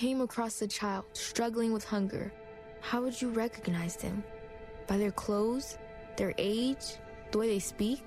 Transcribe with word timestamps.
came 0.00 0.22
across 0.22 0.62
a 0.62 0.66
child 0.66 1.04
struggling 1.12 1.74
with 1.74 1.84
hunger, 1.84 2.32
how 2.80 3.02
would 3.02 3.20
you 3.20 3.28
recognize 3.28 3.96
them? 3.96 4.24
By 4.86 4.96
their 4.96 5.10
clothes? 5.10 5.76
Their 6.16 6.32
age? 6.38 6.96
The 7.30 7.36
way 7.36 7.48
they 7.48 7.58
speak? 7.58 8.02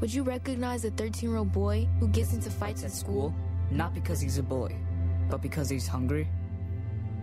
Would 0.00 0.12
you 0.12 0.24
recognize 0.24 0.84
a 0.84 0.90
13 0.90 1.30
year 1.30 1.38
old 1.38 1.52
boy 1.52 1.88
who 2.00 2.08
gets 2.08 2.32
into 2.32 2.50
fights 2.50 2.82
at 2.82 2.90
school? 2.90 3.32
Not 3.70 3.94
because 3.94 4.20
he's 4.20 4.38
a 4.38 4.42
boy, 4.42 4.74
but 5.30 5.40
because 5.40 5.68
he's 5.68 5.86
hungry? 5.86 6.26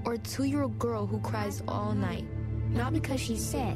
Or 0.05 0.13
a 0.13 0.17
two 0.19 0.45
year 0.45 0.61
old 0.61 0.79
girl 0.79 1.05
who 1.05 1.19
cries 1.19 1.61
all 1.67 1.91
night? 1.91 2.25
Not 2.69 2.93
because 2.93 3.19
she's 3.19 3.43
sick, 3.45 3.75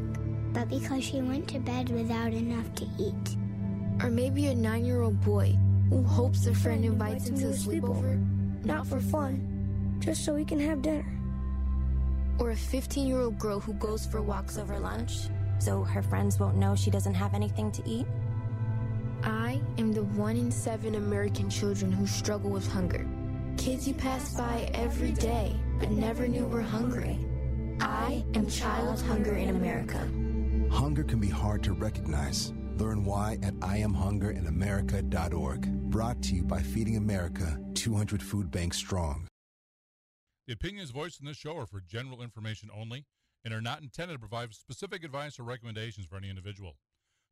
but 0.53 0.69
because 0.69 1.03
she 1.03 1.19
went 1.19 1.49
to 1.49 1.59
bed 1.59 1.89
without 1.89 2.31
enough 2.31 2.73
to 2.75 2.85
eat. 2.97 3.35
Or 4.01 4.09
maybe 4.09 4.45
a 4.45 4.55
nine 4.55 4.85
year 4.85 5.01
old 5.01 5.19
boy 5.19 5.57
who 5.89 6.03
hopes 6.03 6.47
a 6.47 6.55
friend 6.55 6.85
invites 6.85 7.27
him 7.27 7.37
to 7.39 7.47
a 7.47 7.51
sleepover, 7.51 8.15
not 8.63 8.87
for 8.87 9.01
fun, 9.01 9.54
just 9.99 10.25
so 10.25 10.35
he 10.35 10.45
can 10.45 10.59
have 10.59 10.81
dinner. 10.81 11.05
Or 12.39 12.51
a 12.51 12.55
15 12.55 13.07
year 13.07 13.21
old 13.21 13.39
girl 13.39 13.59
who 13.59 13.73
goes 13.73 14.05
for 14.05 14.21
walks 14.21 14.57
over 14.57 14.77
lunch, 14.79 15.27
so 15.59 15.83
her 15.83 16.01
friends 16.01 16.39
won't 16.39 16.57
know 16.57 16.75
she 16.75 16.91
doesn't 16.91 17.13
have 17.13 17.33
anything 17.33 17.71
to 17.71 17.87
eat? 17.87 18.05
I 19.23 19.61
am 19.77 19.91
the 19.91 20.03
one 20.03 20.37
in 20.37 20.51
seven 20.51 20.95
American 20.95 21.49
children 21.49 21.91
who 21.91 22.05
struggle 22.05 22.51
with 22.51 22.71
hunger. 22.71 23.07
Kids 23.57 23.87
you 23.87 23.93
pass 23.93 24.35
by 24.35 24.69
every 24.73 25.11
day 25.11 25.55
but 25.79 25.91
never 25.91 26.27
knew 26.27 26.45
were 26.45 26.61
hungry. 26.61 27.17
I 27.79 28.23
am 28.33 28.47
child 28.47 29.01
hunger 29.01 29.35
in 29.35 29.49
America. 29.49 30.09
Hunger 30.71 31.03
can 31.03 31.19
be 31.19 31.29
hard 31.29 31.61
to 31.63 31.73
recognize. 31.73 32.53
Learn 32.77 33.03
why 33.05 33.37
at 33.43 33.53
IamHungerInAmerica.org. 33.55 35.89
Brought 35.89 36.21
to 36.23 36.35
you 36.35 36.43
by 36.43 36.61
Feeding 36.61 36.97
America, 36.97 37.57
200 37.73 38.21
Food 38.21 38.51
Banks 38.51 38.75
Strong. 38.77 39.27
The 40.47 40.53
opinions 40.53 40.91
voiced 40.91 41.19
in 41.19 41.25
this 41.25 41.37
show 41.37 41.57
are 41.57 41.65
for 41.65 41.81
general 41.81 42.21
information 42.21 42.69
only 42.73 43.05
and 43.43 43.53
are 43.53 43.61
not 43.61 43.81
intended 43.81 44.13
to 44.13 44.19
provide 44.19 44.53
specific 44.53 45.03
advice 45.03 45.39
or 45.39 45.43
recommendations 45.43 46.05
for 46.05 46.17
any 46.17 46.29
individual. 46.29 46.77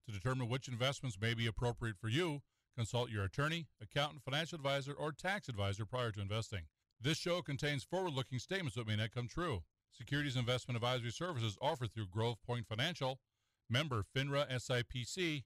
To 0.08 0.12
determine 0.12 0.50
which 0.50 0.68
investments 0.68 1.18
may 1.22 1.34
be 1.34 1.48
appropriate 1.48 1.98
for 2.00 2.10
you, 2.10 2.42
consult 2.76 3.10
your 3.10 3.24
attorney, 3.24 3.68
accountant, 3.82 4.24
financial 4.24 4.56
advisor, 4.56 4.94
or 4.94 5.12
tax 5.12 5.48
advisor 5.48 5.86
prior 5.86 6.12
to 6.12 6.22
investing. 6.22 6.64
This 7.00 7.18
show 7.18 7.42
contains 7.42 7.84
forward 7.84 8.14
looking 8.14 8.40
statements 8.40 8.76
that 8.76 8.88
may 8.88 8.96
not 8.96 9.12
come 9.12 9.28
true. 9.28 9.64
Securities 9.92 10.36
investment 10.36 10.76
advisory 10.76 11.12
services 11.12 11.58
offered 11.62 11.94
through 11.94 12.08
Grove 12.08 12.38
Point 12.46 12.68
Financial, 12.68 13.20
member 13.70 14.04
FINRA 14.16 14.50
SIPC. 14.50 15.44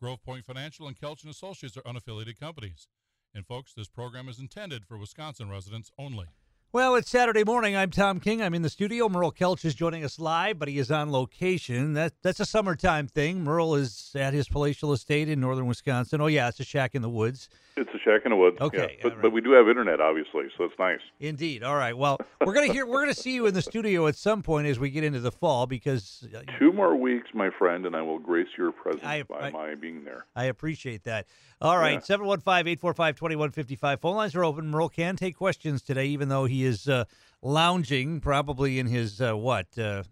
Grove 0.00 0.22
Point 0.22 0.46
Financial 0.46 0.86
and 0.86 0.98
Kelch 0.98 1.22
and 1.22 1.30
Associates 1.30 1.76
are 1.76 1.82
unaffiliated 1.82 2.40
companies. 2.40 2.88
And 3.34 3.46
folks, 3.46 3.74
this 3.74 3.88
program 3.88 4.28
is 4.28 4.38
intended 4.38 4.86
for 4.86 4.96
Wisconsin 4.96 5.50
residents 5.50 5.90
only. 5.98 6.28
Well, 6.72 6.94
it's 6.94 7.10
Saturday 7.10 7.42
morning. 7.42 7.74
I'm 7.74 7.90
Tom 7.90 8.20
King. 8.20 8.40
I'm 8.40 8.54
in 8.54 8.62
the 8.62 8.70
studio. 8.70 9.08
Merle 9.08 9.32
Kelch 9.32 9.64
is 9.64 9.74
joining 9.74 10.04
us 10.04 10.20
live, 10.20 10.56
but 10.56 10.68
he 10.68 10.78
is 10.78 10.88
on 10.88 11.10
location. 11.10 11.94
That 11.94 12.12
that's 12.22 12.38
a 12.38 12.46
summertime 12.46 13.08
thing. 13.08 13.42
Merle 13.42 13.74
is 13.74 14.12
at 14.14 14.34
his 14.34 14.48
palatial 14.48 14.92
estate 14.92 15.28
in 15.28 15.40
northern 15.40 15.66
Wisconsin. 15.66 16.20
Oh 16.20 16.28
yeah, 16.28 16.46
it's 16.46 16.60
a 16.60 16.64
shack 16.64 16.94
in 16.94 17.02
the 17.02 17.08
woods. 17.08 17.48
It's 17.76 17.90
a 17.94 17.98
shack 17.98 18.22
in 18.24 18.30
the 18.30 18.36
woods. 18.36 18.60
Okay, 18.60 18.96
yeah. 18.98 19.02
but 19.02 19.12
right. 19.14 19.22
but 19.22 19.32
we 19.32 19.40
do 19.40 19.50
have 19.52 19.68
internet, 19.68 20.00
obviously, 20.00 20.44
so 20.56 20.64
it's 20.64 20.78
nice. 20.78 21.00
Indeed. 21.18 21.64
All 21.64 21.74
right. 21.74 21.96
Well, 21.96 22.18
we're 22.46 22.54
gonna 22.54 22.72
hear 22.72 22.86
we're 22.86 23.00
gonna 23.00 23.14
see 23.14 23.32
you 23.32 23.46
in 23.46 23.54
the 23.54 23.62
studio 23.62 24.06
at 24.06 24.14
some 24.14 24.40
point 24.40 24.68
as 24.68 24.78
we 24.78 24.90
get 24.90 25.02
into 25.02 25.18
the 25.18 25.32
fall 25.32 25.66
because 25.66 26.24
uh, 26.36 26.42
two 26.58 26.72
more 26.72 26.94
weeks, 26.94 27.30
my 27.34 27.50
friend, 27.50 27.84
and 27.84 27.96
I 27.96 28.02
will 28.02 28.20
grace 28.20 28.48
your 28.56 28.70
presence 28.70 29.04
I, 29.04 29.24
by 29.24 29.48
I, 29.48 29.50
my 29.50 29.74
being 29.74 30.04
there. 30.04 30.26
I 30.36 30.44
appreciate 30.44 31.02
that. 31.04 31.26
All 31.60 31.78
right, 31.78 32.04
seven 32.04 32.26
one 32.26 32.40
five 32.40 32.68
eight 32.68 32.80
four 32.80 32.94
five 32.94 33.16
twenty 33.16 33.34
one 33.34 33.50
fifty 33.50 33.76
five. 33.76 34.00
Phone 34.00 34.14
lines 34.16 34.36
are 34.36 34.44
open. 34.44 34.70
Merle 34.70 34.88
can 34.88 35.16
take 35.16 35.36
questions 35.36 35.82
today, 35.82 36.06
even 36.06 36.28
though 36.28 36.44
he 36.44 36.59
is. 36.64 36.88
Uh, 36.88 37.04
lounging, 37.42 38.20
probably 38.20 38.78
in 38.78 38.86
his 38.86 39.20
uh, 39.20 39.36
what? 39.36 39.66
Uh, 39.78 40.02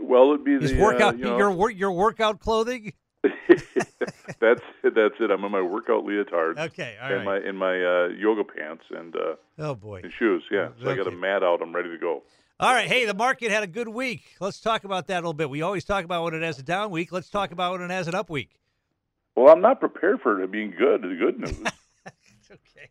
well, 0.00 0.32
it'd 0.32 0.44
be 0.44 0.58
his 0.58 0.72
the, 0.72 0.80
workout. 0.80 1.14
Uh, 1.14 1.18
you 1.18 1.24
know, 1.24 1.38
your 1.38 1.52
work, 1.52 1.72
your 1.76 1.92
workout 1.92 2.40
clothing. 2.40 2.92
that's 4.40 4.62
that's 4.82 5.14
it. 5.20 5.30
I'm 5.30 5.44
in 5.44 5.52
my 5.52 5.62
workout 5.62 6.04
leotard. 6.04 6.58
Okay, 6.58 6.96
all 7.00 7.08
and 7.08 7.26
right. 7.26 7.42
my 7.42 7.48
in 7.48 7.56
my 7.56 7.82
uh, 7.82 8.08
yoga 8.08 8.44
pants 8.44 8.84
and 8.90 9.14
uh, 9.14 9.34
oh 9.58 9.74
boy, 9.74 10.00
and 10.02 10.12
shoes. 10.12 10.42
Yeah, 10.50 10.68
so 10.80 10.88
okay. 10.88 11.00
I 11.00 11.04
got 11.04 11.12
a 11.12 11.16
mat 11.16 11.42
out. 11.42 11.62
I'm 11.62 11.74
ready 11.74 11.90
to 11.90 11.98
go. 11.98 12.22
All 12.60 12.72
right. 12.72 12.86
Hey, 12.86 13.06
the 13.06 13.14
market 13.14 13.50
had 13.50 13.64
a 13.64 13.66
good 13.66 13.88
week. 13.88 14.22
Let's 14.38 14.60
talk 14.60 14.84
about 14.84 15.08
that 15.08 15.16
a 15.16 15.20
little 15.20 15.32
bit. 15.32 15.50
We 15.50 15.62
always 15.62 15.84
talk 15.84 16.04
about 16.04 16.24
when 16.24 16.34
it 16.34 16.42
has 16.42 16.58
a 16.58 16.62
down 16.62 16.90
week. 16.90 17.10
Let's 17.10 17.28
talk 17.28 17.50
about 17.50 17.72
when 17.72 17.82
it 17.82 17.90
has 17.90 18.06
an 18.06 18.14
up 18.14 18.30
week. 18.30 18.60
Well, 19.34 19.52
I'm 19.52 19.60
not 19.60 19.80
prepared 19.80 20.20
for 20.20 20.40
it 20.40 20.52
being 20.52 20.72
good. 20.78 21.02
The 21.02 21.16
good 21.18 21.40
news. 21.40 21.58
okay. 22.50 22.90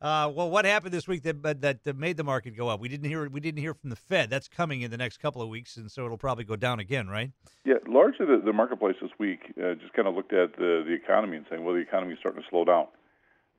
Uh, 0.00 0.30
well, 0.32 0.48
what 0.48 0.64
happened 0.64 0.94
this 0.94 1.08
week 1.08 1.24
that, 1.24 1.42
that 1.60 1.82
that 1.82 1.96
made 1.96 2.16
the 2.16 2.22
market 2.24 2.56
go 2.56 2.68
up? 2.68 2.78
We 2.78 2.88
didn't 2.88 3.08
hear 3.08 3.28
we 3.28 3.40
didn't 3.40 3.58
hear 3.60 3.74
from 3.74 3.90
the 3.90 3.96
Fed. 3.96 4.30
That's 4.30 4.46
coming 4.46 4.82
in 4.82 4.92
the 4.92 4.96
next 4.96 5.16
couple 5.18 5.42
of 5.42 5.48
weeks, 5.48 5.76
and 5.76 5.90
so 5.90 6.04
it'll 6.04 6.16
probably 6.16 6.44
go 6.44 6.54
down 6.54 6.78
again, 6.78 7.08
right? 7.08 7.32
Yeah, 7.64 7.78
largely 7.88 8.26
the, 8.26 8.40
the 8.44 8.52
marketplace 8.52 8.94
this 9.02 9.10
week 9.18 9.40
uh, 9.60 9.74
just 9.74 9.92
kind 9.94 10.06
of 10.06 10.14
looked 10.14 10.32
at 10.32 10.56
the 10.56 10.84
the 10.86 10.92
economy 10.92 11.36
and 11.36 11.46
saying, 11.50 11.64
well, 11.64 11.74
the 11.74 11.80
economy 11.80 12.12
is 12.12 12.20
starting 12.20 12.42
to 12.42 12.48
slow 12.48 12.64
down. 12.64 12.86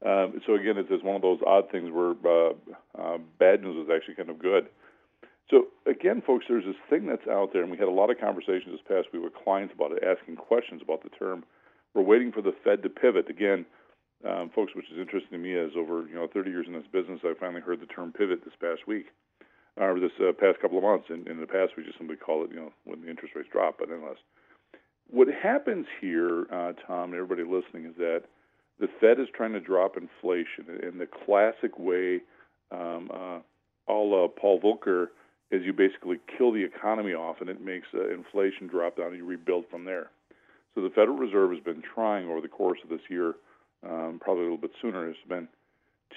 Um, 0.05 0.39
so 0.47 0.55
again, 0.55 0.77
it's, 0.77 0.87
it's 0.89 1.03
one 1.03 1.17
of 1.17 1.21
those 1.21 1.39
odd 1.45 1.69
things 1.71 1.91
where 1.91 2.15
uh, 2.23 2.53
uh, 2.97 3.17
bad 3.37 3.61
news 3.61 3.85
is 3.85 3.91
actually 3.93 4.15
kind 4.15 4.29
of 4.29 4.39
good. 4.39 4.69
So 5.51 5.67
again, 5.85 6.21
folks, 6.25 6.45
there's 6.47 6.63
this 6.63 6.79
thing 6.89 7.05
that's 7.05 7.27
out 7.27 7.51
there, 7.51 7.63
and 7.63 7.71
we 7.71 7.77
had 7.77 7.89
a 7.89 7.91
lot 7.91 8.09
of 8.09 8.17
conversations 8.17 8.71
this 8.71 8.85
past 8.87 9.11
week 9.11 9.23
with 9.23 9.33
clients 9.43 9.73
about 9.75 9.91
it, 9.91 10.03
asking 10.03 10.37
questions 10.37 10.81
about 10.81 11.03
the 11.03 11.09
term. 11.09 11.43
We're 11.93 12.03
waiting 12.03 12.31
for 12.31 12.41
the 12.41 12.53
Fed 12.63 12.81
to 12.83 12.89
pivot 12.89 13.29
again 13.29 13.65
um, 14.27 14.51
folks, 14.53 14.75
which 14.75 14.91
is 14.91 14.99
interesting 14.99 15.31
to 15.31 15.37
me, 15.37 15.53
is 15.53 15.71
over 15.77 16.07
you 16.07 16.15
know 16.15 16.27
30 16.27 16.49
years 16.49 16.65
in 16.67 16.73
this 16.73 16.87
business, 16.91 17.21
I 17.23 17.33
finally 17.39 17.61
heard 17.61 17.79
the 17.79 17.85
term 17.85 18.11
pivot 18.11 18.43
this 18.43 18.53
past 18.59 18.87
week, 18.87 19.07
or 19.77 19.99
this 19.99 20.11
uh, 20.19 20.33
past 20.33 20.59
couple 20.59 20.77
of 20.77 20.83
months. 20.83 21.05
And 21.09 21.27
in 21.27 21.39
the 21.39 21.47
past, 21.47 21.73
we 21.77 21.83
just 21.83 21.97
simply 21.97 22.17
call 22.17 22.43
it 22.43 22.51
you 22.51 22.57
know 22.57 22.73
when 22.83 23.01
the 23.01 23.09
interest 23.09 23.35
rates 23.35 23.49
drop. 23.51 23.77
But 23.79 23.89
nonetheless, 23.89 24.17
what 25.09 25.27
happens 25.27 25.85
here, 26.01 26.45
uh, 26.51 26.73
Tom, 26.85 27.13
and 27.13 27.15
everybody 27.15 27.43
listening, 27.43 27.85
is 27.85 27.95
that 27.97 28.23
the 28.79 28.87
Fed 28.99 29.19
is 29.19 29.27
trying 29.33 29.53
to 29.53 29.59
drop 29.59 29.95
inflation 29.97 30.79
in 30.83 30.97
the 30.97 31.07
classic 31.07 31.77
way, 31.77 32.21
um, 32.71 33.09
uh, 33.13 33.39
a 33.87 34.27
Paul 34.27 34.59
Volcker, 34.61 35.07
is 35.51 35.63
you 35.65 35.73
basically 35.73 36.19
kill 36.37 36.51
the 36.51 36.63
economy 36.63 37.13
off, 37.13 37.37
and 37.41 37.49
it 37.49 37.63
makes 37.63 37.87
uh, 37.93 38.09
inflation 38.09 38.67
drop 38.67 38.97
down, 38.97 39.07
and 39.07 39.17
you 39.17 39.25
rebuild 39.25 39.65
from 39.71 39.83
there. 39.85 40.11
So 40.75 40.81
the 40.81 40.89
Federal 40.89 41.17
Reserve 41.17 41.51
has 41.51 41.59
been 41.59 41.81
trying 41.81 42.29
over 42.29 42.41
the 42.41 42.47
course 42.47 42.79
of 42.83 42.89
this 42.89 43.01
year 43.09 43.35
um, 43.83 44.19
probably 44.21 44.41
a 44.41 44.45
little 44.45 44.57
bit 44.57 44.71
sooner, 44.81 45.07
has 45.07 45.15
been 45.27 45.47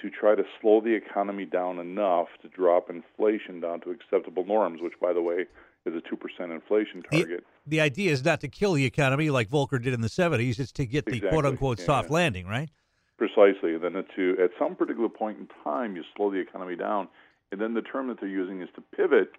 to 0.01 0.09
try 0.09 0.35
to 0.35 0.43
slow 0.59 0.81
the 0.81 0.93
economy 0.93 1.45
down 1.45 1.79
enough 1.79 2.27
to 2.41 2.49
drop 2.49 2.89
inflation 2.89 3.59
down 3.59 3.79
to 3.81 3.91
acceptable 3.91 4.45
norms, 4.45 4.81
which, 4.81 4.93
by 5.01 5.13
the 5.13 5.21
way, 5.21 5.45
is 5.85 5.93
a 5.93 6.01
2% 6.01 6.53
inflation 6.53 7.03
target. 7.03 7.43
The, 7.65 7.77
the 7.77 7.81
idea 7.81 8.11
is 8.11 8.23
not 8.23 8.41
to 8.41 8.47
kill 8.47 8.73
the 8.73 8.85
economy 8.85 9.29
like 9.29 9.49
Volcker 9.49 9.81
did 9.81 9.93
in 9.93 10.01
the 10.01 10.07
70s, 10.07 10.59
it's 10.59 10.71
to 10.73 10.85
get 10.85 11.05
the 11.05 11.17
exactly. 11.17 11.29
quote 11.29 11.45
unquote 11.45 11.79
yeah. 11.79 11.85
soft 11.85 12.09
landing, 12.09 12.47
right? 12.47 12.69
Precisely. 13.17 13.75
And 13.75 13.83
then 13.83 14.03
to, 14.15 14.37
at 14.43 14.51
some 14.57 14.75
particular 14.75 15.09
point 15.09 15.39
in 15.39 15.47
time, 15.63 15.95
you 15.95 16.03
slow 16.15 16.31
the 16.31 16.39
economy 16.39 16.75
down. 16.75 17.07
And 17.51 17.61
then 17.61 17.73
the 17.73 17.81
term 17.81 18.07
that 18.07 18.19
they're 18.19 18.29
using 18.29 18.61
is 18.61 18.69
to 18.75 18.81
pivot 18.95 19.31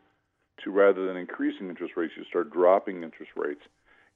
to 0.63 0.71
rather 0.71 1.07
than 1.07 1.17
increasing 1.17 1.69
interest 1.69 1.95
rates, 1.97 2.13
you 2.17 2.25
start 2.25 2.51
dropping 2.51 3.03
interest 3.03 3.33
rates. 3.37 3.63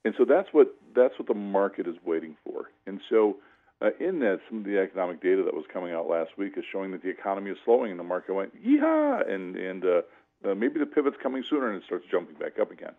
And 0.05 0.13
so 0.17 0.23
that's 0.23 0.47
what 0.53 0.75
that's 0.95 1.13
what 1.19 1.27
the 1.27 1.33
market 1.33 1.85
is 1.85 1.95
waiting 2.05 2.37
for. 2.45 2.69
And 2.87 3.01
so 3.09 3.37
uh, 3.81 3.91
in 3.99 4.19
that, 4.19 4.39
some 4.49 4.59
of 4.59 4.63
the 4.65 4.77
economic 4.77 5.21
data 5.21 5.43
that 5.43 5.53
was 5.53 5.65
coming 5.71 5.93
out 5.93 6.09
last 6.09 6.31
week 6.37 6.53
is 6.57 6.65
showing 6.71 6.91
that 6.91 7.01
the 7.01 7.09
economy 7.09 7.51
is 7.51 7.57
slowing, 7.63 7.91
and 7.91 7.99
the 7.99 8.03
market 8.03 8.33
went 8.33 8.51
yeehaw, 8.63 9.29
and 9.29 9.55
and 9.55 9.85
uh, 9.85 10.01
uh, 10.45 10.55
maybe 10.55 10.79
the 10.79 10.85
pivot's 10.85 11.17
coming 11.21 11.43
sooner, 11.49 11.69
and 11.69 11.81
it 11.81 11.85
starts 11.85 12.05
jumping 12.11 12.35
back 12.35 12.59
up 12.59 12.71
again. 12.71 12.93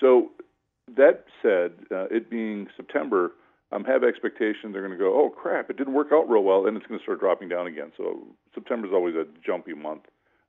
So 0.00 0.30
that 0.96 1.24
said, 1.42 1.72
uh, 1.90 2.06
it 2.10 2.30
being 2.30 2.68
September, 2.76 3.32
um, 3.70 3.84
have 3.84 4.02
expectations 4.02 4.72
they're 4.72 4.86
going 4.86 4.96
to 4.96 4.98
go, 4.98 5.14
oh 5.14 5.28
crap, 5.30 5.70
it 5.70 5.76
didn't 5.76 5.94
work 5.94 6.08
out 6.12 6.28
real 6.28 6.42
well, 6.42 6.66
and 6.66 6.76
it's 6.76 6.86
going 6.86 6.98
to 6.98 7.04
start 7.04 7.20
dropping 7.20 7.48
down 7.48 7.66
again. 7.66 7.92
So 7.96 8.26
September 8.54 8.86
is 8.86 8.92
always 8.92 9.14
a 9.14 9.26
jumpy 9.44 9.74
month 9.74 10.02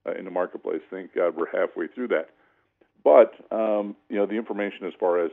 uh, 0.07 0.13
in 0.13 0.25
the 0.25 0.31
marketplace. 0.31 0.81
Thank 0.89 1.13
God 1.13 1.35
we're 1.35 1.51
halfway 1.51 1.87
through 1.87 2.09
that. 2.09 2.29
But 3.03 3.33
um, 3.55 3.95
you 4.09 4.17
know 4.17 4.25
the 4.25 4.35
information 4.35 4.85
as 4.85 4.93
far 4.99 5.23
as 5.23 5.31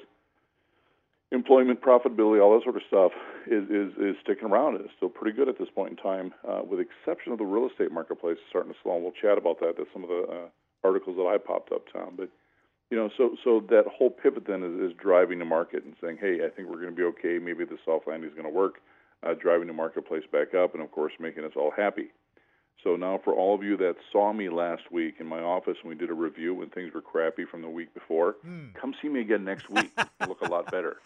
employment, 1.37 1.81
profitability, 1.81 2.43
all 2.43 2.55
that 2.59 2.65
sort 2.65 2.77
of 2.77 2.83
stuff 2.88 3.12
is, 3.47 3.65
is, 3.71 3.93
is 3.99 4.17
sticking 4.23 4.49
around. 4.49 4.75
It's 4.81 4.91
still 4.97 5.09
pretty 5.09 5.37
good 5.37 5.49
at 5.49 5.59
this 5.59 5.69
point 5.75 5.91
in 5.93 5.97
time, 5.97 6.35
uh, 6.49 6.62
with 6.69 6.81
the 6.81 6.87
exception 6.91 7.31
of 7.33 7.38
the 7.38 7.44
real 7.44 7.69
estate 7.71 7.93
marketplace 7.93 8.38
starting 8.50 8.73
to 8.73 8.79
slow. 8.83 8.94
And 8.97 9.03
we'll 9.05 9.12
chat 9.12 9.38
about 9.38 9.61
that. 9.61 9.75
That's 9.77 9.88
some 9.93 10.03
of 10.03 10.09
the 10.09 10.23
uh, 10.29 10.49
articles 10.83 11.17
that 11.17 11.27
I 11.27 11.38
popped 11.38 11.71
up, 11.73 11.83
Tom. 11.93 12.15
But 12.17 12.31
you 12.91 12.97
know, 12.97 13.11
so 13.17 13.37
so 13.44 13.62
that 13.71 13.85
whole 13.87 14.11
pivot 14.11 14.44
then 14.47 14.62
is, 14.62 14.91
is 14.91 14.97
driving 14.97 15.38
the 15.38 15.44
market 15.44 15.85
and 15.85 15.94
saying, 16.00 16.19
hey, 16.21 16.41
I 16.44 16.49
think 16.49 16.69
we're 16.69 16.81
going 16.81 16.94
to 16.94 16.97
be 16.97 17.03
okay. 17.15 17.38
Maybe 17.38 17.65
the 17.65 17.79
soft 17.85 18.09
landing 18.09 18.29
is 18.31 18.35
going 18.35 18.47
to 18.49 18.53
work, 18.53 18.75
uh, 19.23 19.35
driving 19.35 19.67
the 19.67 19.73
marketplace 19.75 20.25
back 20.31 20.55
up, 20.55 20.75
and 20.75 20.83
of 20.83 20.91
course 20.93 21.12
making 21.21 21.44
us 21.44 21.53
all 21.56 21.73
happy. 21.77 22.09
So 22.85 22.94
now, 22.94 23.19
for 23.25 23.33
all 23.33 23.55
of 23.55 23.65
you 23.65 23.77
that 23.79 23.97
saw 24.12 24.33
me 24.33 24.49
last 24.50 24.93
week 24.93 25.15
in 25.19 25.27
my 25.27 25.41
office 25.41 25.77
when 25.83 25.88
we 25.97 25.99
did 25.99 26.11
a 26.11 26.15
review 26.15 26.55
when 26.55 26.69
things 26.71 26.93
were 26.94 27.00
crappy 27.00 27.44
from 27.50 27.62
the 27.62 27.69
week 27.69 27.93
before, 27.94 28.37
Hmm. 28.44 28.67
come 28.81 28.94
see 29.03 29.09
me 29.09 29.21
again 29.21 29.44
next 29.44 29.69
week. 29.71 29.91
Look 30.29 30.41
a 30.43 30.49
lot 30.49 30.71
better. 30.71 30.99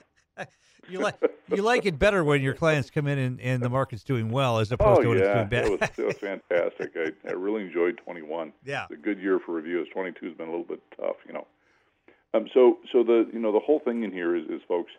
You 0.89 0.99
like 0.99 1.17
you 1.49 1.63
like 1.63 1.87
it 1.87 1.99
better 1.99 2.25
when 2.25 2.43
your 2.43 2.55
clients 2.55 2.91
come 2.91 3.07
in 3.07 3.19
and, 3.19 3.41
and 3.41 3.63
the 3.63 3.69
market's 3.69 4.05
doing 4.05 4.31
well 4.31 4.59
as 4.59 4.73
opposed 4.73 5.01
oh 5.01 5.03
to 5.03 5.09
when 5.09 5.19
yeah, 5.19 5.25
it's 5.25 5.35
doing 5.35 5.49
bad. 5.49 5.67
it 5.67 5.81
was, 5.81 5.91
it 5.99 6.07
was 6.07 6.19
fantastic. 6.51 6.93
I, 6.97 7.29
I 7.29 7.33
really 7.33 7.63
enjoyed 7.63 7.99
21. 8.05 8.53
Yeah. 8.65 8.85
it's 8.85 8.99
a 8.99 9.03
good 9.03 9.19
year 9.19 9.39
for 9.45 9.53
reviews. 9.53 9.89
22 9.93 10.27
has 10.27 10.35
been 10.37 10.49
a 10.49 10.51
little 10.51 10.67
bit 10.67 10.83
tough, 10.97 11.17
you 11.27 11.33
know. 11.33 11.47
Um, 12.33 12.47
so 12.55 12.79
so 12.93 13.03
the 13.03 13.29
you 13.33 13.41
know 13.41 13.53
the 13.53 13.61
whole 13.61 13.81
thing 13.81 14.05
in 14.05 14.13
here 14.13 14.37
is, 14.37 14.45
is 14.45 14.61
folks, 14.69 14.93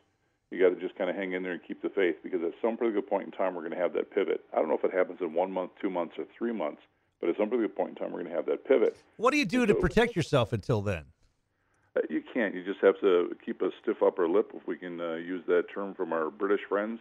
you 0.51 0.59
got 0.59 0.75
to 0.75 0.81
just 0.81 0.97
kind 0.97 1.09
of 1.09 1.15
hang 1.15 1.31
in 1.31 1.43
there 1.43 1.53
and 1.53 1.61
keep 1.65 1.81
the 1.81 1.89
faith 1.89 2.15
because 2.23 2.41
at 2.43 2.51
some 2.61 2.77
pretty 2.77 2.93
good 2.93 3.07
point 3.07 3.25
in 3.25 3.31
time 3.31 3.55
we're 3.55 3.61
going 3.61 3.71
to 3.71 3.79
have 3.79 3.93
that 3.93 4.11
pivot. 4.11 4.41
I 4.53 4.57
don't 4.57 4.67
know 4.67 4.77
if 4.77 4.83
it 4.83 4.93
happens 4.93 5.19
in 5.21 5.33
one 5.33 5.51
month, 5.51 5.71
two 5.81 5.89
months, 5.89 6.15
or 6.17 6.25
three 6.37 6.51
months, 6.51 6.81
but 7.21 7.29
at 7.29 7.37
some 7.37 7.47
pretty 7.47 7.63
good 7.63 7.75
point 7.75 7.89
in 7.89 7.95
time 7.95 8.11
we're 8.11 8.19
going 8.19 8.31
to 8.31 8.35
have 8.35 8.45
that 8.47 8.65
pivot. 8.65 8.97
what 9.15 9.31
do 9.31 9.37
you 9.37 9.45
do 9.45 9.65
to 9.65 9.73
protect 9.75 10.15
yourself 10.15 10.51
until 10.51 10.81
then? 10.81 11.05
Can't. 12.33 12.55
You 12.55 12.63
just 12.63 12.79
have 12.81 12.99
to 13.01 13.35
keep 13.45 13.61
a 13.61 13.69
stiff 13.81 13.97
upper 14.05 14.27
lip, 14.27 14.51
if 14.53 14.65
we 14.67 14.77
can 14.77 14.99
uh, 15.01 15.15
use 15.15 15.43
that 15.47 15.63
term 15.73 15.93
from 15.93 16.13
our 16.13 16.29
British 16.29 16.61
friends. 16.69 16.99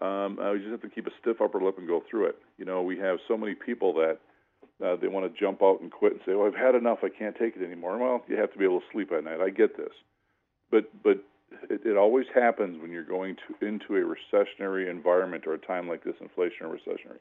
Um, 0.00 0.38
uh, 0.40 0.52
you 0.52 0.60
just 0.60 0.70
have 0.70 0.82
to 0.82 0.88
keep 0.88 1.06
a 1.06 1.10
stiff 1.20 1.40
upper 1.40 1.62
lip 1.62 1.78
and 1.78 1.86
go 1.86 2.02
through 2.10 2.26
it. 2.26 2.36
You 2.58 2.64
know, 2.64 2.82
we 2.82 2.98
have 2.98 3.18
so 3.28 3.36
many 3.36 3.54
people 3.54 3.94
that 3.94 4.18
uh, 4.84 4.96
they 4.96 5.08
want 5.08 5.32
to 5.32 5.40
jump 5.40 5.62
out 5.62 5.80
and 5.80 5.90
quit 5.90 6.12
and 6.12 6.20
say, 6.26 6.34
"Well, 6.34 6.46
I've 6.46 6.54
had 6.54 6.74
enough. 6.74 6.98
I 7.02 7.08
can't 7.08 7.36
take 7.36 7.56
it 7.56 7.64
anymore." 7.64 7.98
Well, 7.98 8.24
you 8.28 8.36
have 8.36 8.52
to 8.52 8.58
be 8.58 8.64
able 8.64 8.80
to 8.80 8.86
sleep 8.92 9.12
at 9.12 9.24
night. 9.24 9.40
I 9.40 9.50
get 9.50 9.76
this, 9.76 9.92
but 10.70 10.90
but 11.02 11.22
it, 11.70 11.82
it 11.84 11.96
always 11.96 12.26
happens 12.34 12.80
when 12.80 12.90
you're 12.90 13.04
going 13.04 13.36
to 13.36 13.66
into 13.66 13.96
a 13.96 14.00
recessionary 14.00 14.90
environment 14.90 15.46
or 15.46 15.54
a 15.54 15.58
time 15.58 15.88
like 15.88 16.04
this, 16.04 16.14
inflationary 16.22 16.78
recessionary. 16.78 17.20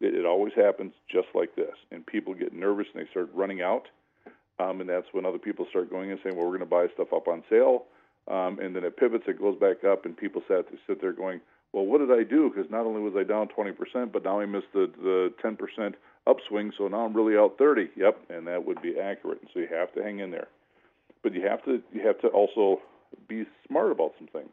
It, 0.00 0.14
it 0.14 0.24
always 0.24 0.52
happens 0.54 0.92
just 1.10 1.28
like 1.34 1.56
this, 1.56 1.74
and 1.90 2.06
people 2.06 2.34
get 2.34 2.52
nervous 2.52 2.86
and 2.94 3.04
they 3.04 3.10
start 3.10 3.30
running 3.34 3.60
out. 3.60 3.88
Um, 4.60 4.80
and 4.80 4.88
that's 4.88 5.06
when 5.12 5.24
other 5.24 5.38
people 5.38 5.66
start 5.70 5.90
going 5.90 6.10
and 6.10 6.20
saying, 6.22 6.36
"Well, 6.36 6.44
we're 6.44 6.58
going 6.58 6.68
to 6.68 6.76
buy 6.76 6.86
stuff 6.94 7.12
up 7.12 7.28
on 7.28 7.42
sale," 7.48 7.86
um, 8.28 8.58
and 8.58 8.74
then 8.74 8.84
it 8.84 8.96
pivots, 8.96 9.24
it 9.26 9.38
goes 9.38 9.58
back 9.58 9.84
up, 9.84 10.04
and 10.04 10.16
people 10.16 10.42
sat 10.48 10.66
sit 10.86 11.00
there 11.00 11.12
going, 11.12 11.40
"Well, 11.72 11.86
what 11.86 11.98
did 11.98 12.10
I 12.10 12.24
do? 12.24 12.50
Because 12.50 12.70
not 12.70 12.84
only 12.86 13.00
was 13.00 13.14
I 13.16 13.22
down 13.22 13.48
20%, 13.48 14.12
but 14.12 14.24
now 14.24 14.40
I 14.40 14.46
missed 14.46 14.72
the 14.72 14.90
the 15.00 15.32
10% 15.42 15.94
upswing, 16.26 16.72
so 16.76 16.88
now 16.88 17.04
I'm 17.04 17.14
really 17.14 17.38
out 17.38 17.56
30." 17.58 17.90
Yep, 17.96 18.18
and 18.28 18.46
that 18.46 18.64
would 18.64 18.82
be 18.82 18.98
accurate. 18.98 19.40
And 19.40 19.50
so 19.54 19.60
you 19.60 19.68
have 19.68 19.92
to 19.94 20.02
hang 20.02 20.18
in 20.18 20.30
there, 20.30 20.48
but 21.22 21.32
you 21.34 21.42
have 21.46 21.64
to 21.64 21.82
you 21.92 22.06
have 22.06 22.20
to 22.20 22.28
also 22.28 22.82
be 23.28 23.46
smart 23.66 23.92
about 23.92 24.12
some 24.18 24.28
things. 24.28 24.52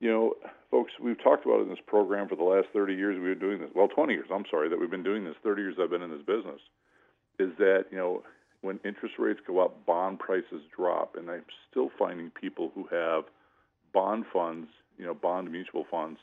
You 0.00 0.10
know, 0.10 0.34
folks, 0.70 0.92
we've 0.98 1.22
talked 1.22 1.44
about 1.44 1.60
it 1.60 1.64
in 1.64 1.68
this 1.68 1.84
program 1.86 2.26
for 2.26 2.36
the 2.36 2.42
last 2.42 2.68
30 2.72 2.94
years 2.94 3.20
we've 3.20 3.38
been 3.38 3.48
doing 3.48 3.60
this. 3.60 3.68
Well, 3.74 3.86
20 3.86 4.14
years, 4.14 4.28
I'm 4.32 4.46
sorry, 4.50 4.70
that 4.70 4.80
we've 4.80 4.90
been 4.90 5.02
doing 5.02 5.24
this. 5.24 5.34
30 5.42 5.60
years 5.60 5.76
I've 5.78 5.90
been 5.90 6.00
in 6.00 6.10
this 6.10 6.24
business. 6.24 6.60
Is 7.38 7.50
that 7.58 7.84
you 7.90 7.98
know 7.98 8.22
when 8.62 8.78
interest 8.84 9.14
rates 9.18 9.40
go 9.46 9.60
up, 9.60 9.86
bond 9.86 10.18
prices 10.18 10.62
drop, 10.76 11.16
and 11.16 11.30
I'm 11.30 11.44
still 11.70 11.90
finding 11.98 12.30
people 12.30 12.70
who 12.74 12.86
have 12.90 13.24
bond 13.92 14.24
funds, 14.32 14.68
you 14.98 15.06
know, 15.06 15.14
bond 15.14 15.50
mutual 15.50 15.86
funds, 15.90 16.20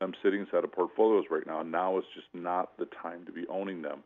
um, 0.00 0.14
sitting 0.22 0.40
inside 0.40 0.64
of 0.64 0.72
portfolios 0.72 1.24
right 1.30 1.46
now. 1.46 1.62
Now 1.62 1.98
is 1.98 2.04
just 2.14 2.28
not 2.32 2.76
the 2.78 2.86
time 3.02 3.24
to 3.26 3.32
be 3.32 3.46
owning 3.48 3.82
them. 3.82 4.02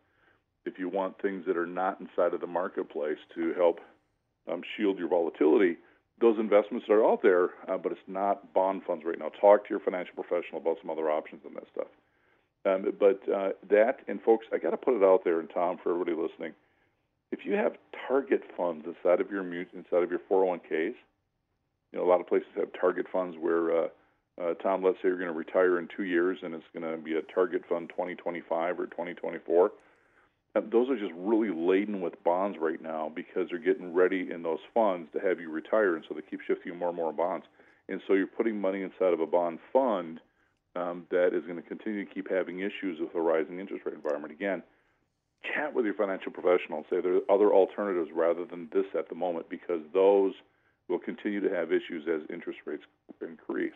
If 0.64 0.78
you 0.78 0.88
want 0.88 1.20
things 1.20 1.44
that 1.46 1.56
are 1.56 1.66
not 1.66 2.00
inside 2.00 2.34
of 2.34 2.40
the 2.40 2.46
marketplace 2.46 3.18
to 3.34 3.54
help 3.54 3.80
um, 4.50 4.62
shield 4.76 4.98
your 4.98 5.08
volatility, 5.08 5.76
those 6.20 6.38
investments 6.38 6.86
are 6.88 7.04
out 7.04 7.22
there, 7.22 7.50
uh, 7.68 7.76
but 7.76 7.92
it's 7.92 8.00
not 8.06 8.52
bond 8.54 8.82
funds 8.86 9.04
right 9.06 9.18
now. 9.18 9.30
Talk 9.40 9.64
to 9.64 9.70
your 9.70 9.80
financial 9.80 10.14
professional 10.14 10.60
about 10.60 10.78
some 10.80 10.90
other 10.90 11.10
options 11.10 11.42
and 11.44 11.54
that 11.56 11.66
stuff. 11.72 11.88
Um, 12.64 12.92
but 12.98 13.20
uh, 13.32 13.50
that, 13.68 13.98
and 14.08 14.20
folks, 14.22 14.46
I 14.52 14.58
got 14.58 14.70
to 14.70 14.76
put 14.76 14.96
it 14.96 15.04
out 15.04 15.22
there, 15.24 15.40
and 15.40 15.48
Tom, 15.52 15.78
for 15.82 15.92
everybody 15.92 16.16
listening, 16.16 16.52
if 17.32 17.40
you 17.44 17.54
have 17.54 17.72
target 18.08 18.42
funds 18.56 18.86
inside 18.86 19.20
of 19.20 19.30
your 19.30 19.42
inside 19.42 20.02
of 20.02 20.10
your 20.10 20.20
401ks, 20.30 20.94
you 21.92 21.98
know 21.98 22.04
a 22.04 22.08
lot 22.08 22.20
of 22.20 22.26
places 22.26 22.48
have 22.56 22.68
target 22.78 23.06
funds 23.12 23.36
where 23.40 23.84
uh, 23.84 23.88
uh, 24.40 24.54
Tom, 24.54 24.82
let's 24.82 24.96
say 24.98 25.08
you're 25.08 25.16
going 25.16 25.32
to 25.32 25.34
retire 25.34 25.78
in 25.78 25.88
two 25.96 26.04
years, 26.04 26.38
and 26.42 26.54
it's 26.54 26.64
going 26.74 26.90
to 26.90 27.02
be 27.02 27.16
a 27.16 27.22
target 27.22 27.62
fund 27.68 27.88
2025 27.88 28.78
or 28.78 28.86
2024. 28.86 29.70
And 30.54 30.70
those 30.70 30.88
are 30.90 30.98
just 30.98 31.12
really 31.16 31.50
laden 31.54 32.00
with 32.00 32.22
bonds 32.22 32.58
right 32.60 32.80
now 32.80 33.10
because 33.14 33.48
they're 33.48 33.58
getting 33.58 33.94
ready 33.94 34.28
in 34.30 34.42
those 34.42 34.58
funds 34.74 35.08
to 35.12 35.20
have 35.20 35.40
you 35.40 35.50
retire, 35.50 35.96
and 35.96 36.04
so 36.08 36.14
they 36.14 36.22
keep 36.28 36.40
shifting 36.46 36.76
more 36.78 36.88
and 36.88 36.96
more 36.96 37.12
bonds. 37.12 37.46
And 37.88 38.00
so 38.06 38.14
you're 38.14 38.26
putting 38.26 38.60
money 38.60 38.82
inside 38.82 39.12
of 39.12 39.20
a 39.20 39.26
bond 39.26 39.58
fund 39.72 40.20
um, 40.74 41.06
that 41.10 41.28
is 41.28 41.44
going 41.44 41.56
to 41.56 41.66
continue 41.66 42.04
to 42.04 42.14
keep 42.14 42.30
having 42.30 42.60
issues 42.60 42.98
with 43.00 43.14
a 43.14 43.20
rising 43.20 43.58
interest 43.58 43.84
rate 43.86 43.94
environment. 43.94 44.32
Again, 44.32 44.62
chat 45.54 45.74
with 45.74 45.84
your 45.84 45.94
financial 45.94 46.32
professional 46.32 46.78
and 46.78 46.86
say 46.90 47.00
there 47.00 47.16
are 47.16 47.30
other 47.30 47.52
alternatives 47.52 48.10
rather 48.14 48.44
than 48.44 48.68
this 48.72 48.86
at 48.98 49.08
the 49.08 49.14
moment 49.14 49.48
because 49.48 49.80
those 49.92 50.32
will 50.88 50.98
continue 50.98 51.40
to 51.40 51.54
have 51.54 51.72
issues 51.72 52.06
as 52.08 52.22
interest 52.32 52.60
rates 52.64 52.84
increase. 53.20 53.74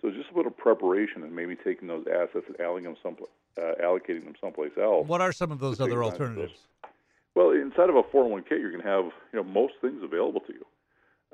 So 0.00 0.10
just 0.10 0.30
a 0.32 0.36
little 0.36 0.52
preparation 0.52 1.22
and 1.22 1.34
maybe 1.34 1.56
taking 1.56 1.88
those 1.88 2.06
assets 2.08 2.46
and 2.48 2.56
allocating 2.58 2.84
them 2.84 2.96
someplace, 3.02 3.28
uh, 3.58 3.72
allocating 3.82 4.24
them 4.24 4.34
someplace 4.40 4.72
else. 4.80 5.06
What 5.06 5.20
are 5.20 5.32
some 5.32 5.52
of 5.52 5.58
those 5.58 5.80
other 5.80 6.02
alternatives? 6.02 6.52
those. 6.52 6.92
Well, 7.34 7.50
inside 7.50 7.90
of 7.90 7.96
a 7.96 8.02
401k, 8.02 8.50
you're 8.50 8.70
going 8.70 8.82
to 8.82 8.88
have 8.88 9.04
you 9.32 9.38
know 9.38 9.44
most 9.44 9.74
things 9.80 10.02
available 10.02 10.40
to 10.40 10.52
you. 10.52 10.64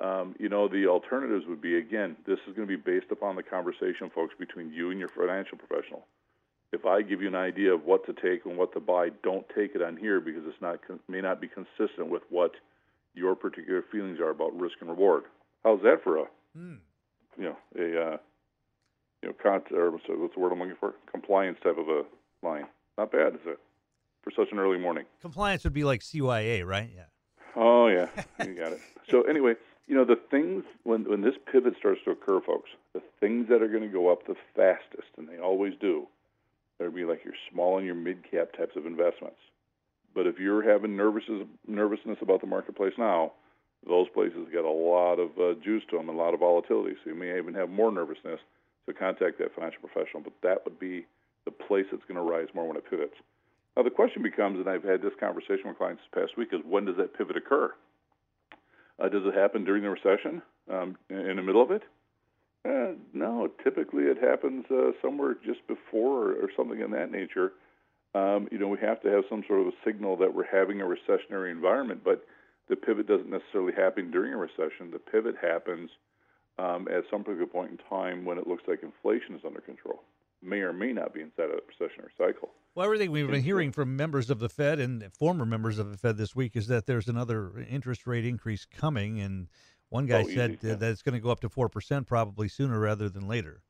Um, 0.04 0.34
you 0.38 0.48
know, 0.48 0.68
the 0.68 0.86
alternatives 0.88 1.46
would 1.48 1.62
be 1.62 1.78
again, 1.78 2.16
this 2.26 2.38
is 2.46 2.54
going 2.54 2.68
to 2.68 2.76
be 2.76 2.82
based 2.82 3.10
upon 3.10 3.36
the 3.36 3.42
conversation, 3.42 4.10
folks, 4.14 4.34
between 4.38 4.72
you 4.72 4.90
and 4.90 4.98
your 4.98 5.08
financial 5.08 5.56
professional. 5.56 6.04
If 6.76 6.84
I 6.84 7.00
give 7.00 7.23
you 7.23 7.28
an 7.28 7.34
idea 7.34 7.73
of 7.73 7.84
what 7.87 8.05
to 8.05 8.12
take 8.12 8.44
and 8.44 8.58
what 8.58 8.75
to 8.75 8.81
buy, 8.81 9.08
don't 9.23 9.46
take 9.55 9.75
it 9.75 9.81
on 9.81 9.96
here 9.96 10.20
because 10.20 10.43
it's 10.46 10.61
not 10.61 10.78
may 11.08 11.23
not 11.23 11.40
be 11.40 11.49
consistent 11.49 12.08
with 12.11 12.23
what 12.28 12.52
your 13.14 13.34
particular 13.34 13.82
feelings 13.90 14.20
are 14.20 14.28
about 14.28 14.55
risk 14.61 14.75
and 14.82 14.90
reward. 14.90 15.25
How's 15.64 15.81
that 15.82 16.05
for 16.05 16.19
a 16.19 16.25
Hmm. 16.55 16.75
you 17.38 17.44
know 17.44 17.56
a 17.78 17.87
uh, 18.12 18.17
you 19.23 19.28
know 19.31 19.34
con- 19.43 19.62
or 19.75 19.90
what's 19.90 20.06
the 20.06 20.19
what's 20.19 20.34
the 20.34 20.40
word 20.40 20.52
I'm 20.52 20.58
looking 20.58 20.76
for 20.78 20.94
compliance 21.11 21.58
type 21.64 21.78
of 21.78 21.88
a 21.88 22.02
line? 22.43 22.67
Not 22.99 23.11
bad, 23.11 23.34
is 23.34 23.40
it? 23.46 23.58
For 24.23 24.31
such 24.37 24.52
an 24.52 24.58
early 24.58 24.78
morning. 24.78 25.05
Compliance 25.23 25.64
would 25.64 25.73
be 25.73 25.84
like 25.84 26.00
CYA, 26.02 26.67
right? 26.67 26.90
Yeah. 26.94 27.05
Oh 27.56 27.87
yeah, 27.88 28.08
you 28.46 28.55
got 28.55 28.73
it. 28.73 28.81
So 29.11 29.23
anyway, 29.23 29.55
you 29.87 29.94
know 29.96 30.05
the 30.05 30.20
things 30.31 30.64
when 30.84 31.05
when 31.08 31.23
this 31.23 31.37
pivot 31.50 31.75
starts 31.78 32.00
to 32.05 32.11
occur, 32.11 32.40
folks, 32.43 32.69
the 32.93 33.00
things 33.19 33.49
that 33.49 33.62
are 33.62 33.69
going 33.69 33.82
to 33.82 33.88
go 33.88 34.12
up 34.12 34.26
the 34.26 34.37
fastest, 34.55 35.08
and 35.17 35.26
they 35.26 35.38
always 35.38 35.73
do, 35.81 36.06
they'll 36.78 36.90
be 36.90 37.05
like 37.05 37.25
your 37.25 37.34
small 37.52 37.78
and 37.78 37.87
your 37.87 37.94
mid 37.94 38.23
cap 38.31 38.52
types 38.56 38.76
of 38.76 38.87
investments. 38.87 39.38
But 40.14 40.26
if 40.26 40.38
you're 40.38 40.62
having 40.62 40.96
nervousness 40.96 41.46
nervousness 41.67 42.19
about 42.23 42.40
the 42.40 42.46
marketplace 42.46 42.94
now, 42.99 43.32
those 43.87 44.08
places 44.14 44.49
get 44.50 44.64
a 44.64 44.70
lot 44.70 45.19
of 45.19 45.31
uh, 45.38 45.61
juice 45.62 45.82
to 45.90 45.96
them, 45.96 46.08
a 46.08 46.12
lot 46.12 46.34
of 46.34 46.40
volatility. 46.40 46.96
So 47.05 47.11
you 47.11 47.17
may 47.17 47.37
even 47.38 47.55
have 47.55 47.69
more 47.69 47.93
nervousness. 47.93 48.40
So 48.87 48.93
contact 48.93 49.38
that 49.38 49.55
financial 49.55 49.81
professional. 49.81 50.23
But 50.23 50.32
that 50.43 50.64
would 50.64 50.78
be 50.78 51.06
the 51.44 51.50
place 51.50 51.87
that's 51.90 52.05
going 52.08 52.17
to 52.17 52.23
rise 52.23 52.49
more 52.55 52.67
when 52.67 52.76
it 52.76 52.88
pivots. 52.88 53.14
Now 53.76 53.82
the 53.82 53.90
question 53.90 54.23
becomes, 54.23 54.58
and 54.58 54.69
I've 54.69 54.82
had 54.82 55.02
this 55.02 55.12
conversation 55.20 55.69
with 55.69 55.78
clients 55.78 56.02
this 56.02 56.23
past 56.23 56.38
week, 56.38 56.49
is 56.52 56.61
when 56.64 56.87
does 56.87 56.96
that 56.96 57.17
pivot 57.17 57.37
occur? 57.37 57.73
Uh, 58.99 59.09
does 59.09 59.23
it 59.26 59.35
happen 59.35 59.64
during 59.64 59.83
the 59.83 59.90
recession, 59.90 60.40
um, 60.73 60.97
in 61.11 61.37
the 61.37 61.42
middle 61.42 61.62
of 61.62 61.71
it? 61.71 61.83
Uh, 62.66 62.92
no, 63.12 63.49
typically 63.62 64.04
it 64.04 64.18
happens 64.20 64.64
uh, 64.70 64.90
somewhere 65.00 65.37
just 65.44 65.66
before 65.68 66.30
or, 66.30 66.32
or 66.32 66.50
something 66.56 66.80
in 66.80 66.90
that 66.90 67.12
nature. 67.12 67.52
Um, 68.14 68.49
you 68.50 68.58
know, 68.58 68.68
we 68.68 68.78
have 68.80 69.00
to 69.02 69.08
have 69.08 69.25
some 69.28 69.44
sort 69.46 69.61
of 69.61 69.66
a 69.68 69.76
signal 69.85 70.16
that 70.16 70.35
we're 70.35 70.50
having 70.50 70.80
a 70.80 70.85
recessionary 70.85 71.52
environment, 71.52 72.00
but 72.02 72.25
the 72.68 72.75
pivot 72.75 73.06
doesn't 73.06 73.30
necessarily 73.30 73.73
happen 73.73 74.11
during 74.11 74.32
a 74.32 74.37
recession. 74.37 74.90
The 74.90 74.99
pivot 74.99 75.37
happens 75.40 75.90
um, 76.58 76.88
at 76.88 77.04
some 77.11 77.23
particular 77.23 77.46
point 77.46 77.73
in 77.73 77.78
time 77.88 78.25
when 78.25 78.38
it 78.38 78.46
looks 78.46 78.64
like 78.66 78.82
inflation 78.82 79.35
is 79.35 79.42
under 79.46 79.61
control. 79.61 80.02
May 80.42 80.58
or 80.58 80.73
may 80.73 80.92
not 80.92 81.14
be 81.14 81.20
inside 81.20 81.50
a 81.50 81.61
recessionary 81.85 82.11
cycle. 82.16 82.50
Well, 82.75 82.85
everything 82.85 83.11
we've 83.11 83.30
been 83.30 83.42
hearing 83.42 83.73
from 83.73 83.96
members 83.96 84.28
of 84.28 84.38
the 84.38 84.49
Fed 84.49 84.78
and 84.80 85.11
former 85.14 85.46
members 85.46 85.78
of 85.78 85.90
the 85.90 85.96
Fed 85.96 86.16
this 86.16 86.37
week 86.37 86.56
is 86.56 86.66
that 86.66 86.87
there's 86.87 87.08
another 87.08 87.52
interest 87.70 88.06
rate 88.06 88.26
increase 88.26 88.66
coming, 88.66 89.18
and 89.18 89.49
one 89.88 90.07
guy 90.07 90.23
Oh, 90.23 90.28
said 90.28 90.52
easy, 90.52 90.69
yeah. 90.69 90.75
that 90.75 90.90
it's 90.90 91.02
going 91.02 91.14
to 91.14 91.21
go 91.21 91.31
up 91.31 91.40
to 91.40 91.49
four 91.49 91.69
percent 91.69 92.07
probably 92.07 92.49
sooner 92.49 92.78
rather 92.78 93.09
than 93.09 93.26
later. 93.28 93.62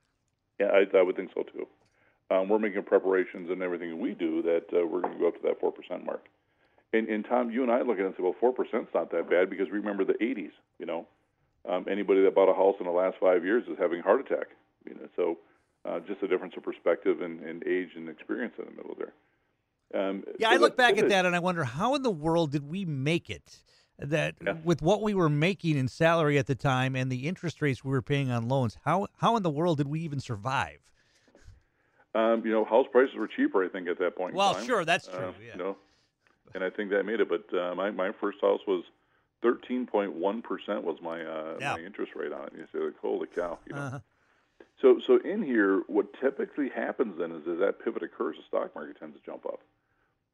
Yeah, 0.58 0.68
I, 0.68 0.96
I 0.96 1.02
would 1.02 1.16
think 1.16 1.30
so 1.35 1.42
too. 1.42 1.66
Um, 2.30 2.49
we're 2.49 2.58
making 2.58 2.82
preparations 2.85 3.50
and 3.50 3.62
everything 3.62 4.00
we 4.00 4.12
do 4.14 4.42
that 4.42 4.64
uh, 4.73 4.87
we're 4.87 5.00
going 5.02 5.12
to 5.14 5.18
go 5.20 5.28
up 5.28 5.35
to 5.37 5.42
that 5.44 5.61
four 5.61 5.73
percent 5.73 6.04
mark. 6.04 6.25
And, 6.92 7.08
and 7.08 7.25
Tom, 7.25 7.50
you 7.50 7.62
and 7.62 7.70
I 7.70 7.82
look 7.82 7.99
at 7.99 8.04
it 8.04 8.06
and 8.06 8.14
say, 8.16 8.23
well, 8.23 8.35
four 8.40 8.52
percent's 8.52 8.92
not 8.94 9.11
that 9.12 9.28
bad 9.28 9.50
because 9.50 9.70
remember 9.70 10.04
the 10.04 10.14
'80s. 10.14 10.52
You 10.78 10.87
know, 10.87 11.06
um, 11.68 11.85
anybody 11.90 12.23
that 12.25 12.35
bought 12.35 12.49
a 12.50 12.54
house 12.54 12.76
in 12.80 12.87
the 12.87 12.92
last 12.92 13.16
five 13.20 13.44
years 13.44 13.64
is 13.68 13.76
having 13.78 14.00
a 14.00 14.02
heart 14.02 14.20
attack. 14.20 14.49
You 14.88 14.94
know, 14.94 15.08
so 15.16 15.38
uh, 15.88 16.00
just 16.00 16.23
a 16.23 16.28
difference 16.28 16.54
of 16.56 16.62
perspective 16.62 17.20
and, 17.20 17.40
and 17.40 17.62
age 17.66 17.90
and 17.96 18.08
experience 18.08 18.54
in 18.58 18.64
the 18.64 18.70
middle 18.70 18.96
there. 18.96 19.12
Um, 20.00 20.25
Yeah, 20.38 20.49
so 20.50 20.54
I 20.54 20.56
look 20.58 20.76
back 20.76 20.99
at 20.99 21.08
that 21.11 21.26
and 21.26 21.37
I 21.37 21.38
wonder 21.38 21.62
how 21.64 21.94
in 21.94 22.02
the 22.02 22.11
world 22.11 22.50
did 22.52 22.68
we 22.68 22.85
make 22.85 23.30
it? 23.30 23.62
That 23.98 24.36
Yeah. 24.44 24.54
with 24.62 24.82
what 24.82 25.00
we 25.02 25.14
were 25.14 25.30
making 25.30 25.76
in 25.76 25.88
salary 25.88 26.38
at 26.38 26.46
the 26.46 26.54
time 26.54 26.94
and 26.94 27.10
the 27.10 27.26
interest 27.26 27.62
rates 27.62 27.82
we 27.82 27.90
were 27.90 28.02
paying 28.02 28.30
on 28.30 28.48
loans, 28.48 28.76
how 28.84 29.06
how 29.18 29.36
in 29.36 29.42
the 29.42 29.50
world 29.50 29.78
did 29.78 29.88
we 29.88 30.00
even 30.00 30.20
survive? 30.20 30.80
Um, 32.14 32.44
you 32.44 32.52
know, 32.52 32.64
house 32.64 32.86
prices 32.92 33.14
were 33.14 33.28
cheaper, 33.28 33.64
I 33.64 33.68
think, 33.68 33.88
at 33.88 33.98
that 33.98 34.16
point. 34.16 34.32
in 34.32 34.36
Well, 34.36 34.54
sure, 34.62 34.84
that's 34.84 35.08
Uh, 35.08 35.16
true, 35.16 35.34
yeah. 35.40 35.52
You 35.52 35.58
know, 35.58 35.76
and 36.54 36.62
I 36.62 36.70
think 36.70 36.90
that 36.90 37.04
made 37.04 37.20
it. 37.20 37.28
But 37.28 37.52
uh, 37.56 37.74
my 37.74 37.90
my 37.90 38.12
first 38.12 38.40
house 38.40 38.60
was 38.66 38.84
Thirteen 39.42 39.86
point 39.86 40.14
one 40.14 40.40
percent 40.40 40.82
was 40.82 40.96
my 41.02 41.22
uh, 41.22 41.56
Yeah. 41.60 41.74
my 41.74 41.80
interest 41.80 42.12
rate 42.16 42.32
on 42.32 42.46
it. 42.46 42.52
You 42.56 42.66
say, 42.72 42.78
like, 42.84 42.98
holy 42.98 43.26
cow! 43.26 43.58
You 43.66 43.74
know. 43.74 43.82
Uh-huh. 43.82 44.00
So, 44.80 45.00
so 45.06 45.18
in 45.18 45.42
here, 45.42 45.82
what 45.88 46.06
typically 46.20 46.68
happens 46.68 47.18
then 47.18 47.32
is 47.32 47.46
as 47.46 47.58
that 47.58 47.78
pivot 47.78 48.02
occurs, 48.02 48.36
the 48.36 48.42
stock 48.48 48.74
market 48.74 48.98
tends 48.98 49.16
to 49.16 49.22
jump 49.24 49.46
up. 49.46 49.60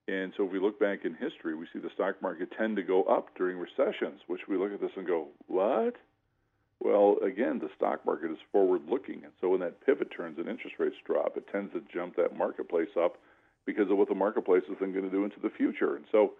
And 0.08 0.32
so, 0.36 0.44
if 0.44 0.52
we 0.52 0.58
look 0.58 0.80
back 0.80 1.04
in 1.04 1.14
history, 1.14 1.54
we 1.54 1.66
see 1.72 1.78
the 1.78 1.90
stock 1.94 2.20
market 2.20 2.48
tend 2.58 2.76
to 2.76 2.82
go 2.82 3.04
up 3.04 3.28
during 3.36 3.56
recessions, 3.58 4.20
which 4.26 4.40
we 4.48 4.56
look 4.56 4.72
at 4.72 4.80
this 4.80 4.90
and 4.96 5.06
go, 5.06 5.28
what? 5.46 5.94
Well, 6.80 7.18
again, 7.24 7.60
the 7.60 7.70
stock 7.76 8.04
market 8.04 8.32
is 8.32 8.38
forward 8.50 8.82
looking. 8.88 9.22
And 9.22 9.32
so, 9.40 9.50
when 9.50 9.60
that 9.60 9.84
pivot 9.86 10.08
turns 10.14 10.38
and 10.38 10.48
interest 10.48 10.76
rates 10.78 10.96
drop, 11.06 11.36
it 11.36 11.46
tends 11.52 11.72
to 11.74 11.82
jump 11.92 12.16
that 12.16 12.36
marketplace 12.36 12.90
up 12.98 13.16
because 13.64 13.90
of 13.90 13.96
what 13.96 14.08
the 14.08 14.14
marketplace 14.14 14.64
is 14.68 14.76
then 14.80 14.92
going 14.92 15.04
to 15.04 15.10
do 15.10 15.24
into 15.24 15.38
the 15.40 15.50
future. 15.50 15.94
And 15.94 16.04
so, 16.10 16.32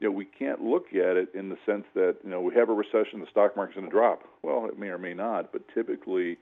you 0.00 0.08
know, 0.08 0.14
we 0.14 0.26
can't 0.26 0.60
look 0.60 0.88
at 0.92 1.16
it 1.16 1.30
in 1.34 1.48
the 1.48 1.56
sense 1.64 1.84
that, 1.94 2.16
you 2.22 2.30
know, 2.30 2.42
we 2.42 2.54
have 2.54 2.68
a 2.68 2.74
recession, 2.74 3.20
the 3.20 3.26
stock 3.30 3.56
market's 3.56 3.76
going 3.78 3.88
to 3.88 3.96
drop. 3.96 4.22
Well, 4.42 4.66
it 4.66 4.78
may 4.78 4.88
or 4.88 4.98
may 4.98 5.14
not, 5.14 5.50
but 5.50 5.62
typically, 5.74 6.36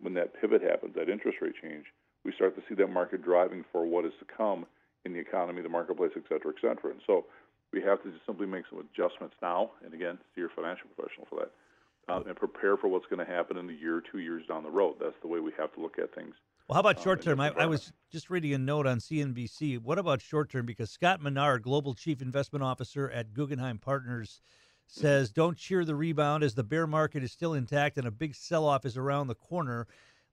when 0.00 0.14
that 0.14 0.40
pivot 0.40 0.62
happens, 0.62 0.94
that 0.94 1.10
interest 1.10 1.38
rate 1.42 1.54
change, 1.62 1.84
we 2.24 2.32
start 2.32 2.56
to 2.56 2.62
see 2.68 2.74
that 2.76 2.88
market 2.88 3.22
driving 3.22 3.64
for 3.70 3.86
what 3.86 4.06
is 4.06 4.12
to 4.18 4.26
come 4.34 4.66
in 5.06 5.12
the 5.12 5.18
economy, 5.20 5.62
the 5.62 5.68
marketplace, 5.68 6.10
et 6.16 6.24
cetera, 6.28 6.52
et 6.54 6.60
cetera. 6.60 6.90
And 6.90 7.00
so 7.06 7.24
we 7.72 7.80
have 7.82 8.02
to 8.02 8.10
just 8.10 8.26
simply 8.26 8.46
make 8.46 8.64
some 8.68 8.80
adjustments 8.80 9.36
now, 9.40 9.70
and 9.84 9.94
again, 9.94 10.18
see 10.34 10.40
your 10.40 10.50
financial 10.50 10.88
professional 10.94 11.26
for 11.30 11.38
that, 11.40 12.12
uh, 12.12 12.22
and 12.26 12.36
prepare 12.36 12.76
for 12.76 12.88
what's 12.88 13.06
going 13.06 13.24
to 13.24 13.32
happen 13.32 13.56
in 13.56 13.70
a 13.70 13.72
year, 13.72 14.02
two 14.12 14.18
years 14.18 14.42
down 14.46 14.62
the 14.62 14.70
road. 14.70 14.96
That's 15.00 15.16
the 15.22 15.28
way 15.28 15.40
we 15.40 15.52
have 15.58 15.72
to 15.74 15.80
look 15.80 15.98
at 15.98 16.14
things. 16.14 16.34
Well, 16.68 16.74
how 16.74 16.80
about 16.80 16.98
um, 16.98 17.04
short 17.04 17.22
term? 17.22 17.40
I, 17.40 17.52
I 17.56 17.66
was 17.66 17.92
just 18.10 18.28
reading 18.28 18.52
a 18.52 18.58
note 18.58 18.86
on 18.86 18.98
CNBC. 18.98 19.80
What 19.80 19.98
about 19.98 20.20
short 20.20 20.50
term? 20.50 20.66
Because 20.66 20.90
Scott 20.90 21.20
Minerd, 21.20 21.62
Global 21.62 21.94
Chief 21.94 22.20
Investment 22.20 22.64
Officer 22.64 23.08
at 23.10 23.32
Guggenheim 23.32 23.78
Partners, 23.78 24.40
says 24.88 25.30
don't 25.30 25.56
cheer 25.56 25.84
the 25.84 25.94
rebound 25.94 26.42
as 26.44 26.54
the 26.54 26.62
bear 26.62 26.86
market 26.86 27.22
is 27.22 27.32
still 27.32 27.54
intact 27.54 27.98
and 27.98 28.06
a 28.06 28.10
big 28.10 28.34
sell 28.34 28.64
off 28.64 28.84
is 28.84 28.96
around 28.96 29.26
the 29.26 29.34
corner. 29.34 29.86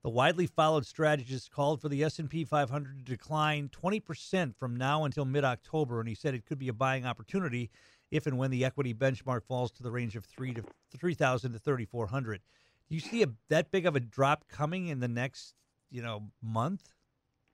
The 0.04 0.10
widely 0.10 0.48
followed 0.48 0.86
strategist 0.86 1.50
called 1.50 1.82
for 1.82 1.88
the 1.88 2.04
S&P 2.04 2.44
500 2.44 2.98
to 2.98 3.12
decline 3.12 3.70
20% 3.70 4.54
from 4.58 4.76
now 4.76 5.06
until 5.06 5.24
mid-October, 5.24 6.02
and 6.02 6.10
he 6.10 6.16
said 6.16 6.34
it 6.34 6.46
could 6.46 6.60
be 6.60 6.68
a 6.68 6.74
buying 6.74 7.06
opportunity 7.06 7.70
if 8.12 8.28
and 8.28 8.38
when 8.38 8.52
the 8.52 8.66
equity 8.66 8.94
benchmark 8.94 9.46
falls 9.46 9.72
to 9.72 9.82
the 9.82 9.90
range 9.90 10.18
of 10.18 10.26
three 10.26 10.54
to 10.54 10.64
3,000 10.98 11.54
to 11.54 11.58
3,400. 11.58 12.42
Do 12.90 12.96
you 12.96 13.00
see 13.00 13.24
a, 13.24 13.28
that 13.48 13.72
big 13.72 13.86
of 13.86 13.96
a 13.96 14.02
drop 14.02 14.50
coming 14.50 14.90
in 14.90 15.00
the 15.00 15.08
next, 15.08 15.54
you 15.90 16.02
know, 16.02 16.24
month? 16.42 16.94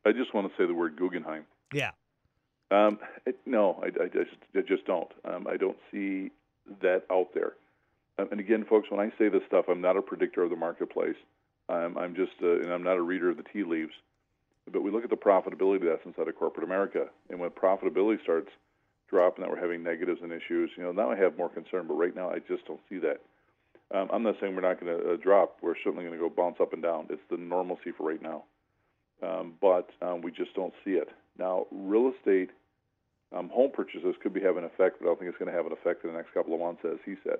I 0.03 0.11
just 0.11 0.33
want 0.33 0.47
to 0.47 0.53
say 0.57 0.65
the 0.65 0.73
word 0.73 0.97
Guggenheim. 0.97 1.45
Yeah. 1.71 1.91
Um, 2.71 2.97
it, 3.27 3.37
no, 3.45 3.79
I, 3.83 4.05
I, 4.05 4.07
just, 4.07 4.35
I 4.55 4.61
just 4.61 4.85
don't. 4.87 5.11
Um, 5.23 5.45
I 5.47 5.55
don't 5.55 5.77
see 5.91 6.31
that 6.81 7.03
out 7.11 7.27
there. 7.35 7.53
Um, 8.17 8.29
and 8.31 8.39
again, 8.39 8.65
folks, 8.67 8.89
when 8.89 8.99
I 8.99 9.11
say 9.19 9.29
this 9.29 9.43
stuff, 9.47 9.65
I'm 9.69 9.81
not 9.81 9.97
a 9.97 10.01
predictor 10.01 10.41
of 10.41 10.49
the 10.49 10.55
marketplace. 10.55 11.15
Um, 11.69 11.97
I'm 11.97 12.15
just, 12.15 12.33
uh, 12.41 12.59
and 12.59 12.73
I'm 12.73 12.83
not 12.83 12.97
a 12.97 13.01
reader 13.01 13.29
of 13.29 13.37
the 13.37 13.43
tea 13.43 13.63
leaves. 13.63 13.93
But 14.71 14.83
we 14.83 14.91
look 14.91 15.03
at 15.03 15.09
the 15.09 15.15
profitability 15.15 15.85
that's 15.85 16.05
inside 16.05 16.27
of 16.27 16.35
corporate 16.35 16.65
America, 16.65 17.05
and 17.29 17.39
when 17.39 17.49
profitability 17.51 18.21
starts 18.21 18.49
dropping, 19.09 19.43
that 19.43 19.49
we're 19.49 19.59
having 19.59 19.83
negatives 19.83 20.19
and 20.21 20.31
issues. 20.31 20.69
You 20.77 20.83
know, 20.83 20.91
now 20.91 21.11
I 21.11 21.15
have 21.15 21.37
more 21.37 21.49
concern, 21.49 21.87
but 21.87 21.95
right 21.95 22.15
now 22.15 22.29
I 22.29 22.39
just 22.39 22.65
don't 22.67 22.81
see 22.89 22.99
that. 22.99 23.21
Um, 23.91 24.09
I'm 24.13 24.21
not 24.21 24.35
saying 24.39 24.53
we're 24.53 24.61
not 24.61 24.79
going 24.79 24.95
to 24.95 25.13
uh, 25.13 25.15
drop. 25.17 25.57
We're 25.61 25.75
certainly 25.83 26.05
going 26.05 26.17
to 26.17 26.19
go 26.19 26.29
bounce 26.29 26.57
up 26.61 26.73
and 26.73 26.83
down. 26.83 27.07
It's 27.09 27.21
the 27.31 27.37
normalcy 27.37 27.91
for 27.97 28.07
right 28.07 28.21
now, 28.21 28.43
um, 29.23 29.53
but 29.59 29.89
um, 30.03 30.21
we 30.21 30.31
just 30.31 30.53
don't 30.53 30.73
see 30.85 30.91
it 30.91 31.09
now. 31.39 31.65
Real 31.71 32.11
estate 32.15 32.51
um, 33.35 33.49
home 33.49 33.71
purchases 33.73 34.15
could 34.21 34.33
be 34.33 34.41
having 34.41 34.63
an 34.63 34.65
effect, 34.65 34.97
but 34.99 35.05
I 35.05 35.09
don't 35.09 35.19
think 35.19 35.29
it's 35.29 35.39
going 35.39 35.51
to 35.51 35.57
have 35.57 35.65
an 35.65 35.73
effect 35.73 36.03
in 36.03 36.11
the 36.11 36.17
next 36.17 36.33
couple 36.33 36.53
of 36.53 36.59
months, 36.59 36.81
as 36.85 36.99
he 37.05 37.15
said. 37.23 37.39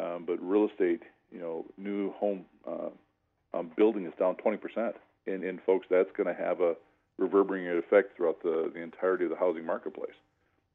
Um, 0.00 0.24
but 0.26 0.38
real 0.40 0.68
estate, 0.68 1.02
you 1.32 1.40
know, 1.40 1.64
new 1.76 2.12
home 2.12 2.44
uh, 2.68 2.90
um, 3.54 3.70
building 3.76 4.06
is 4.06 4.12
down 4.18 4.36
20%, 4.36 4.58
and, 5.26 5.44
and 5.44 5.60
folks, 5.64 5.86
that's 5.90 6.10
going 6.16 6.26
to 6.26 6.42
have 6.42 6.60
a 6.60 6.74
reverberating 7.18 7.68
effect 7.78 8.16
throughout 8.16 8.42
the, 8.42 8.70
the 8.74 8.80
entirety 8.80 9.24
of 9.24 9.30
the 9.30 9.36
housing 9.36 9.64
marketplace, 9.64 10.16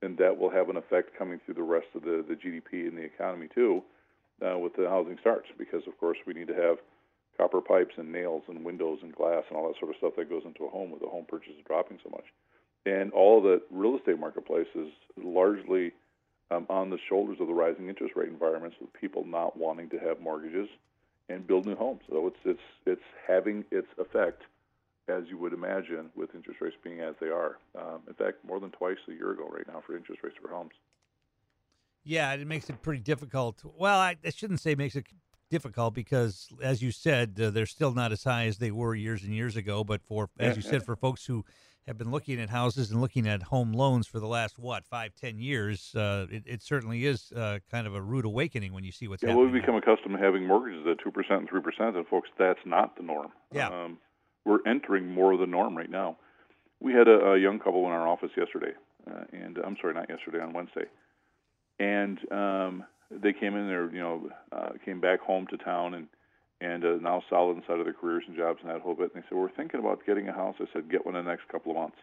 and 0.02 0.18
that 0.18 0.38
will 0.38 0.50
have 0.50 0.70
an 0.70 0.78
effect 0.78 1.18
coming 1.18 1.40
through 1.46 1.56
the 1.56 1.64
rest 1.64 1.88
of 1.96 2.02
the, 2.02 2.26
the 2.28 2.36
GDP 2.36 2.88
and 2.88 2.98
the 2.98 3.04
economy 3.04 3.48
too, 3.54 3.84
uh, 4.46 4.58
with 4.58 4.76
the 4.76 4.90
housing 4.90 5.18
starts, 5.22 5.48
because 5.58 5.84
of 5.88 5.98
course 6.00 6.18
we 6.26 6.34
need 6.34 6.48
to 6.48 6.56
have 6.56 6.78
copper 7.38 7.62
pipes 7.62 7.94
and 7.98 8.12
nails 8.12 8.44
and 8.48 8.66
windows 8.66 9.00
and 9.04 9.16
glass 9.16 9.44
and 9.50 9.58
all 9.58 9.68
that 9.68 9.80
sort 9.80 9.92
of 9.92 9.98
stuff 9.98 10.14
that 10.18 10.30
goes 10.30 10.44
into 10.46 10.66
a 10.66 10.70
home 10.70 10.92
with 10.92 11.02
the 11.02 11.08
home 11.08 11.26
purchase 11.28 11.54
dropping 11.66 11.98
so 12.04 12.10
much. 12.10 12.26
And 12.86 13.12
all 13.14 13.42
the 13.42 13.62
real 13.70 13.96
estate 13.96 14.20
marketplace 14.20 14.68
is 14.76 14.88
largely 15.16 15.94
um, 16.50 16.66
on 16.70 16.90
the 16.90 16.98
shoulders 17.08 17.38
of 17.40 17.48
the 17.48 17.54
rising 17.54 17.88
interest 17.88 18.16
rate 18.16 18.30
environments, 18.30 18.76
with 18.82 18.92
people 18.94 19.24
not 19.26 19.56
wanting 19.56 19.90
to 19.90 19.98
have 20.00 20.20
mortgages 20.20 20.68
and 21.32 21.48
build 21.48 21.66
new 21.66 21.76
homes. 21.76 22.02
So 22.10 22.28
it's 22.28 22.38
it's 22.46 22.60
it's 22.86 23.02
having 23.28 23.64
its 23.72 23.88
effect, 23.98 24.44
as 25.08 25.24
you 25.30 25.38
would 25.38 25.54
imagine, 25.54 26.10
with 26.16 26.34
interest 26.36 26.62
rates 26.62 26.76
being 26.84 27.00
as 27.00 27.16
they 27.20 27.28
are. 27.28 27.58
Um, 27.78 28.02
in 28.08 28.14
fact, 28.14 28.44
more 28.46 28.60
than 28.60 28.72
twice 28.72 28.98
a 29.08 29.14
year 29.14 29.32
ago 29.32 29.48
right 29.52 29.68
now 29.68 29.82
for 29.86 29.96
interest 29.96 30.22
rates 30.24 30.38
for 30.42 30.50
homes. 30.50 30.74
Yeah, 32.04 32.34
it 32.34 32.48
makes 32.48 32.70
it 32.70 32.82
pretty 32.82 33.02
difficult. 33.02 33.64
Well, 33.64 34.00
I, 34.00 34.18
I 34.26 34.32
shouldn't 34.32 34.60
say 34.60 34.74
makes 34.74 34.96
it 34.96 35.06
difficult 35.52 35.94
because, 35.94 36.48
as 36.62 36.82
you 36.82 36.92
said, 36.92 37.40
uh, 37.40 37.52
they're 37.52 37.68
still 37.68 37.94
not 37.94 38.12
as 38.12 38.24
high 38.24 38.46
as 38.46 38.58
they 38.58 38.72
were 38.72 38.96
years 38.96 39.24
and 39.24 39.34
years 39.34 39.56
ago. 39.56 39.84
But 39.84 40.02
for, 40.02 40.30
as 40.40 40.56
you 40.56 40.64
said, 40.64 40.84
for 40.86 40.96
folks 40.96 41.26
who 41.26 41.46
have 41.88 41.98
been 41.98 42.12
looking 42.12 42.40
at 42.40 42.50
houses 42.50 42.92
and 42.92 43.02
looking 43.02 43.28
at 43.28 43.44
home 43.44 43.74
loans 43.74 44.08
for 44.08 44.20
the 44.20 44.28
last 44.28 44.60
what 44.60 44.86
five, 44.86 45.14
ten 45.16 45.40
years, 45.40 45.94
uh, 45.96 46.28
it, 46.32 46.44
it 46.46 46.62
certainly 46.62 47.06
is 47.06 47.32
uh, 47.36 47.60
kind 47.70 47.88
of 47.88 47.96
a 47.96 48.02
rude 48.02 48.26
awakening 48.26 48.72
when 48.74 48.84
you 48.84 48.92
see 48.92 49.08
what's 49.08 49.24
Yeah, 49.24 49.30
well, 49.30 49.40
happening. 49.40 49.54
we've 49.54 49.62
become 49.62 49.76
accustomed 49.76 50.18
to 50.18 50.24
having 50.24 50.46
mortgages 50.46 50.86
at 50.90 50.98
two 51.04 51.12
percent 51.12 51.40
and 51.42 51.50
three 51.50 51.62
percent, 51.62 51.96
and 51.96 52.06
folks, 52.08 52.30
that's 52.38 52.60
not 52.66 52.96
the 52.98 53.04
norm. 53.04 53.32
Yeah. 53.52 53.70
um, 53.70 53.98
we're 54.46 54.60
entering 54.66 55.08
more 55.08 55.34
of 55.34 55.40
the 55.40 55.46
norm 55.48 55.78
right 55.78 55.90
now. 55.90 56.18
We 56.80 56.94
had 56.94 57.08
a, 57.08 57.32
a 57.34 57.38
young 57.40 57.60
couple 57.60 57.86
in 57.86 57.92
our 57.92 58.08
office 58.08 58.32
yesterday, 58.36 58.72
uh, 59.10 59.24
and 59.32 59.58
I'm 59.58 59.78
sorry, 59.82 59.94
not 59.94 60.10
yesterday, 60.10 60.40
on 60.40 60.52
Wednesday, 60.54 60.86
and 61.80 62.18
um, 62.32 62.84
they 63.12 63.34
came 63.34 63.56
in 63.56 63.68
there, 63.68 63.92
you 63.92 64.00
know, 64.00 64.30
uh, 64.52 64.70
came 64.84 65.00
back 65.00 65.20
home 65.20 65.46
to 65.52 65.58
town 65.58 65.94
and 65.94 66.08
and 66.62 66.86
uh, 66.86 66.98
now 67.02 67.24
solid 67.30 67.58
inside 67.58 67.80
of 67.80 67.86
their 67.86 67.94
careers 67.94 68.24
and 68.28 68.38
jobs 68.38 68.60
and 68.62 68.70
that 68.70 68.82
whole 68.82 68.96
bit. 68.96 69.12
And 69.14 69.24
they 69.24 69.28
said, 69.28 69.38
"We're 69.38 69.52
thinking 69.52 69.80
about 69.80 70.06
getting 70.06 70.30
a 70.30 70.34
house." 70.34 70.56
I 70.60 70.66
said, 70.72 70.90
"Get 70.90 71.06
one 71.06 71.16
in 71.16 71.26
the 71.26 71.32
next 71.32 71.50
couple 71.50 71.72
of 71.72 71.78
months." 71.78 71.98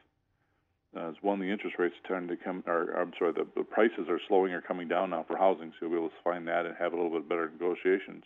Uh, 0.97 1.11
it's 1.11 1.23
one, 1.23 1.39
the 1.39 1.51
interest 1.51 1.77
rates 1.79 1.95
tend 2.09 2.29
to 2.31 2.37
come, 2.37 2.65
or 2.67 2.93
I'm 2.99 3.13
sorry, 3.19 3.33
the, 3.33 3.47
the 3.55 3.63
prices 3.63 4.09
are 4.09 4.21
slowing 4.27 4.53
or 4.53 4.63
coming 4.63 4.89
down 4.89 5.11
now 5.11 5.25
for 5.29 5.37
housing, 5.37 5.71
so 5.73 5.77
you'll 5.83 5.91
be 5.91 5.97
able 5.97 6.09
to 6.09 6.25
find 6.25 6.49
that 6.49 6.65
and 6.65 6.75
have 6.77 6.95
a 6.95 6.97
little 6.97 7.11
bit 7.11 7.29
better 7.29 7.51
negotiations. 7.51 8.25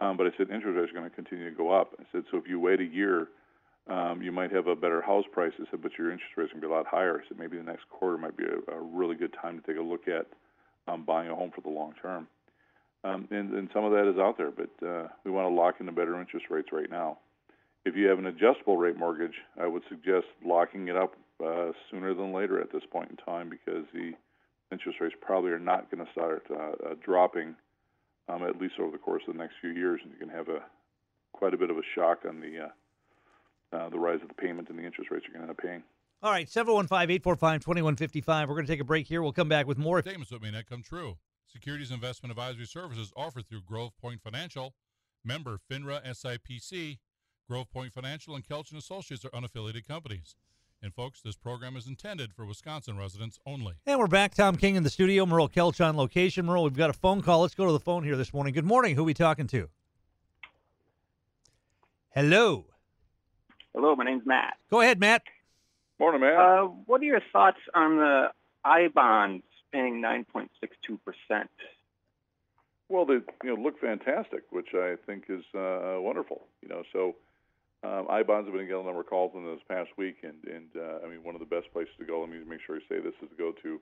Um, 0.00 0.16
but 0.16 0.26
I 0.26 0.30
said 0.36 0.50
interest 0.50 0.74
rates 0.76 0.90
are 0.90 0.98
going 0.98 1.08
to 1.08 1.14
continue 1.14 1.48
to 1.48 1.56
go 1.56 1.70
up. 1.70 1.92
I 2.00 2.04
said 2.10 2.24
so 2.30 2.38
if 2.38 2.48
you 2.48 2.58
wait 2.58 2.80
a 2.80 2.84
year, 2.84 3.28
um, 3.88 4.22
you 4.22 4.32
might 4.32 4.50
have 4.52 4.68
a 4.68 4.74
better 4.74 5.02
house 5.02 5.24
price. 5.32 5.52
I 5.60 5.64
said, 5.70 5.82
but 5.82 5.92
your 5.98 6.10
interest 6.10 6.32
rates 6.36 6.52
to 6.52 6.60
be 6.60 6.66
a 6.66 6.70
lot 6.70 6.86
higher. 6.86 7.20
I 7.22 7.28
said 7.28 7.38
maybe 7.38 7.56
the 7.58 7.62
next 7.62 7.88
quarter 7.90 8.16
might 8.16 8.36
be 8.36 8.44
a, 8.44 8.74
a 8.74 8.80
really 8.80 9.14
good 9.14 9.34
time 9.40 9.60
to 9.60 9.66
take 9.66 9.78
a 9.78 9.84
look 9.84 10.08
at 10.08 10.26
um, 10.88 11.04
buying 11.04 11.30
a 11.30 11.36
home 11.36 11.52
for 11.54 11.60
the 11.60 11.68
long 11.68 11.94
term. 12.00 12.26
Um, 13.04 13.26
and, 13.30 13.52
and 13.54 13.68
some 13.74 13.84
of 13.84 13.92
that 13.92 14.08
is 14.08 14.18
out 14.18 14.38
there, 14.38 14.50
but 14.50 14.70
uh, 14.86 15.08
we 15.24 15.30
want 15.30 15.48
to 15.48 15.54
lock 15.54 15.76
in 15.80 15.86
the 15.86 15.92
better 15.92 16.20
interest 16.20 16.46
rates 16.50 16.68
right 16.72 16.90
now. 16.90 17.18
If 17.84 17.96
you 17.96 18.06
have 18.06 18.18
an 18.18 18.26
adjustable 18.26 18.76
rate 18.76 18.96
mortgage, 18.96 19.34
I 19.60 19.66
would 19.66 19.82
suggest 19.88 20.26
locking 20.44 20.86
it 20.86 20.96
up 20.96 21.14
uh, 21.44 21.72
sooner 21.90 22.14
than 22.14 22.32
later 22.32 22.60
at 22.60 22.72
this 22.72 22.84
point 22.92 23.10
in 23.10 23.16
time 23.16 23.50
because 23.50 23.84
the 23.92 24.12
interest 24.70 25.00
rates 25.00 25.16
probably 25.20 25.50
are 25.50 25.58
not 25.58 25.90
going 25.90 26.04
to 26.04 26.12
start 26.12 26.44
uh, 26.50 26.90
uh, 26.90 26.94
dropping 27.04 27.56
um, 28.28 28.44
at 28.44 28.60
least 28.60 28.74
over 28.80 28.92
the 28.92 28.98
course 28.98 29.22
of 29.26 29.34
the 29.34 29.38
next 29.38 29.54
few 29.60 29.70
years, 29.70 30.00
and 30.04 30.12
you 30.12 30.18
can 30.18 30.28
have 30.28 30.48
a 30.48 30.60
quite 31.32 31.54
a 31.54 31.56
bit 31.56 31.70
of 31.70 31.76
a 31.76 31.82
shock 31.94 32.20
on 32.28 32.40
the 32.40 32.66
uh, 32.66 32.68
uh, 33.76 33.88
the 33.88 33.98
rise 33.98 34.20
of 34.22 34.28
the 34.28 34.34
payment 34.34 34.68
and 34.68 34.78
the 34.78 34.84
interest 34.84 35.10
rates 35.10 35.24
you're 35.26 35.32
going 35.34 35.44
to 35.46 35.50
end 35.50 35.58
up 35.58 35.62
paying. 35.62 35.82
All 36.22 36.30
right, 36.30 36.46
715-845-2155. 36.46 38.26
We're 38.26 38.54
going 38.54 38.66
to 38.66 38.72
take 38.72 38.80
a 38.80 38.84
break 38.84 39.06
here. 39.08 39.22
We'll 39.22 39.32
come 39.32 39.48
back 39.48 39.66
with 39.66 39.76
more. 39.78 40.00
Statements 40.02 40.30
that 40.30 40.40
may 40.40 40.52
not 40.52 40.66
come 40.66 40.82
true. 40.82 41.16
Securities 41.46 41.90
investment 41.90 42.30
advisory 42.30 42.66
services 42.66 43.12
offered 43.16 43.48
through 43.48 43.62
Grove 43.62 43.92
Point 44.00 44.22
Financial, 44.22 44.74
member 45.24 45.58
FINRA 45.70 46.04
SIPC. 46.04 46.98
Grove 47.48 47.70
Point 47.70 47.92
Financial 47.92 48.34
and 48.34 48.44
Kelch 48.44 48.70
and 48.70 48.78
Associates 48.78 49.24
are 49.24 49.30
unaffiliated 49.30 49.86
companies. 49.86 50.36
And 50.82 50.92
folks, 50.92 51.20
this 51.20 51.36
program 51.36 51.76
is 51.76 51.86
intended 51.86 52.32
for 52.32 52.44
Wisconsin 52.44 52.98
residents 52.98 53.38
only. 53.46 53.74
And 53.86 54.00
we're 54.00 54.08
back. 54.08 54.34
Tom 54.34 54.56
King 54.56 54.74
in 54.74 54.82
the 54.82 54.90
studio. 54.90 55.24
Merle 55.24 55.48
Kelch 55.48 55.84
on 55.84 55.96
location. 55.96 56.46
Merle, 56.46 56.64
we've 56.64 56.76
got 56.76 56.90
a 56.90 56.94
phone 56.94 57.22
call. 57.22 57.42
Let's 57.42 57.54
go 57.54 57.66
to 57.66 57.72
the 57.72 57.80
phone 57.80 58.02
here 58.02 58.16
this 58.16 58.32
morning. 58.32 58.52
Good 58.52 58.64
morning. 58.64 58.96
Who 58.96 59.02
are 59.02 59.04
we 59.04 59.14
talking 59.14 59.46
to? 59.48 59.68
Hello. 62.10 62.66
Hello, 63.74 63.94
my 63.94 64.04
name's 64.04 64.26
Matt. 64.26 64.54
Go 64.70 64.80
ahead, 64.80 64.98
Matt. 64.98 65.22
Morning, 66.00 66.20
man. 66.20 66.36
Uh, 66.36 66.62
what 66.86 67.00
are 67.00 67.04
your 67.04 67.22
thoughts 67.32 67.58
on 67.74 67.96
the 67.96 68.26
I 68.64 68.88
bonds 68.88 69.44
paying 69.72 70.00
9.62 70.02 70.98
percent? 71.04 71.50
Well, 72.88 73.06
they 73.06 73.20
you 73.42 73.56
know 73.56 73.62
look 73.62 73.80
fantastic, 73.80 74.42
which 74.50 74.74
I 74.74 74.96
think 75.06 75.24
is 75.28 75.44
uh, 75.54 75.96
wonderful. 75.98 76.42
You 76.60 76.68
know, 76.68 76.82
so 76.92 77.16
um, 77.82 78.06
I 78.10 78.22
bonds 78.22 78.46
have 78.48 78.54
been 78.54 78.66
getting 78.66 78.82
a 78.82 78.84
number 78.84 79.00
of 79.00 79.06
calls 79.06 79.32
in 79.34 79.44
this 79.44 79.62
past 79.68 79.90
week, 79.96 80.18
and 80.22 80.44
and 80.44 80.68
uh, 80.76 81.04
I 81.04 81.08
mean 81.08 81.22
one 81.24 81.34
of 81.34 81.40
the 81.40 81.46
best 81.46 81.72
places 81.72 81.94
to 81.98 82.04
go. 82.04 82.20
Let 82.20 82.30
me 82.30 82.38
make 82.46 82.60
sure 82.66 82.76
I 82.76 82.80
say 82.88 83.00
this 83.00 83.14
is 83.22 83.30
to 83.30 83.36
go 83.36 83.52
to 83.62 83.80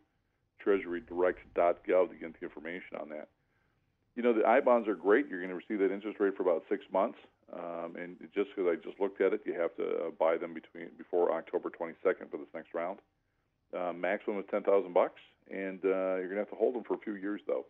TreasuryDirect.gov 0.64 2.10
to 2.10 2.16
get 2.16 2.38
the 2.38 2.44
information 2.46 2.98
on 3.00 3.08
that. 3.08 3.28
you 4.16 4.22
know, 4.22 4.32
the 4.32 4.44
I 4.46 4.60
bonds 4.60 4.88
are 4.88 4.94
great. 4.94 5.28
You're 5.28 5.38
going 5.40 5.50
to 5.50 5.56
receive 5.56 5.78
that 5.78 5.92
interest 5.92 6.20
rate 6.20 6.36
for 6.36 6.42
about 6.42 6.64
six 6.68 6.84
months. 6.92 7.18
Um, 7.52 7.96
and 7.96 8.16
just 8.34 8.50
because 8.54 8.70
I 8.70 8.76
just 8.76 9.00
looked 9.00 9.20
at 9.20 9.32
it, 9.32 9.40
you 9.44 9.54
have 9.54 9.74
to 9.76 9.84
uh, 9.84 10.10
buy 10.18 10.36
them 10.36 10.54
between 10.54 10.90
before 10.96 11.32
October 11.32 11.70
22nd 11.70 12.30
for 12.30 12.36
this 12.36 12.46
next 12.54 12.74
round. 12.74 12.98
Uh, 13.76 13.92
maximum 13.92 14.38
is 14.38 14.44
10,000 14.50 14.92
bucks, 14.92 15.20
and 15.50 15.80
uh, 15.84 16.16
you're 16.16 16.30
going 16.30 16.38
to 16.38 16.46
have 16.46 16.50
to 16.50 16.56
hold 16.56 16.74
them 16.74 16.84
for 16.84 16.94
a 16.94 16.98
few 16.98 17.14
years 17.14 17.40
though. 17.46 17.66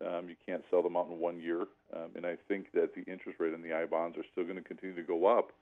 Um, 0.00 0.28
you 0.28 0.36
can't 0.46 0.64
sell 0.70 0.82
them 0.82 0.96
out 0.96 1.08
in 1.08 1.18
one 1.18 1.38
year, 1.40 1.66
um, 1.94 2.10
and 2.16 2.24
I 2.24 2.36
think 2.48 2.72
that 2.72 2.94
the 2.94 3.02
interest 3.10 3.38
rate 3.38 3.52
on 3.52 3.60
the 3.60 3.74
I 3.74 3.84
bonds 3.84 4.16
are 4.16 4.24
still 4.32 4.44
going 4.44 4.56
to 4.56 4.62
continue 4.62 4.96
to 4.96 5.02
go 5.02 5.26
up, 5.26 5.52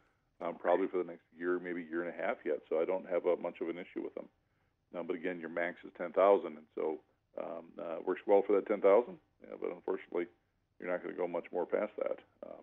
um, 0.40 0.54
probably 0.54 0.86
for 0.86 0.98
the 0.98 1.10
next 1.10 1.26
year, 1.36 1.58
maybe 1.58 1.82
year 1.82 2.04
and 2.04 2.14
a 2.14 2.16
half 2.16 2.36
yet. 2.44 2.60
So 2.68 2.80
I 2.80 2.84
don't 2.84 3.08
have 3.10 3.26
uh, 3.26 3.34
much 3.42 3.60
of 3.60 3.68
an 3.68 3.78
issue 3.78 4.04
with 4.04 4.14
them. 4.14 4.28
Um, 4.96 5.06
but 5.08 5.16
again, 5.16 5.40
your 5.40 5.50
max 5.50 5.78
is 5.84 5.90
10,000, 5.98 6.14
and 6.46 6.56
so 6.76 6.98
um, 7.36 7.64
uh, 7.82 7.96
works 8.06 8.20
well 8.28 8.44
for 8.46 8.54
that 8.54 8.68
10,000. 8.68 9.18
Yeah, 9.42 9.56
but 9.60 9.70
unfortunately, 9.74 10.26
you're 10.78 10.90
not 10.90 11.02
going 11.02 11.14
to 11.14 11.18
go 11.18 11.26
much 11.26 11.46
more 11.52 11.66
past 11.66 11.92
that, 11.98 12.18
um, 12.46 12.62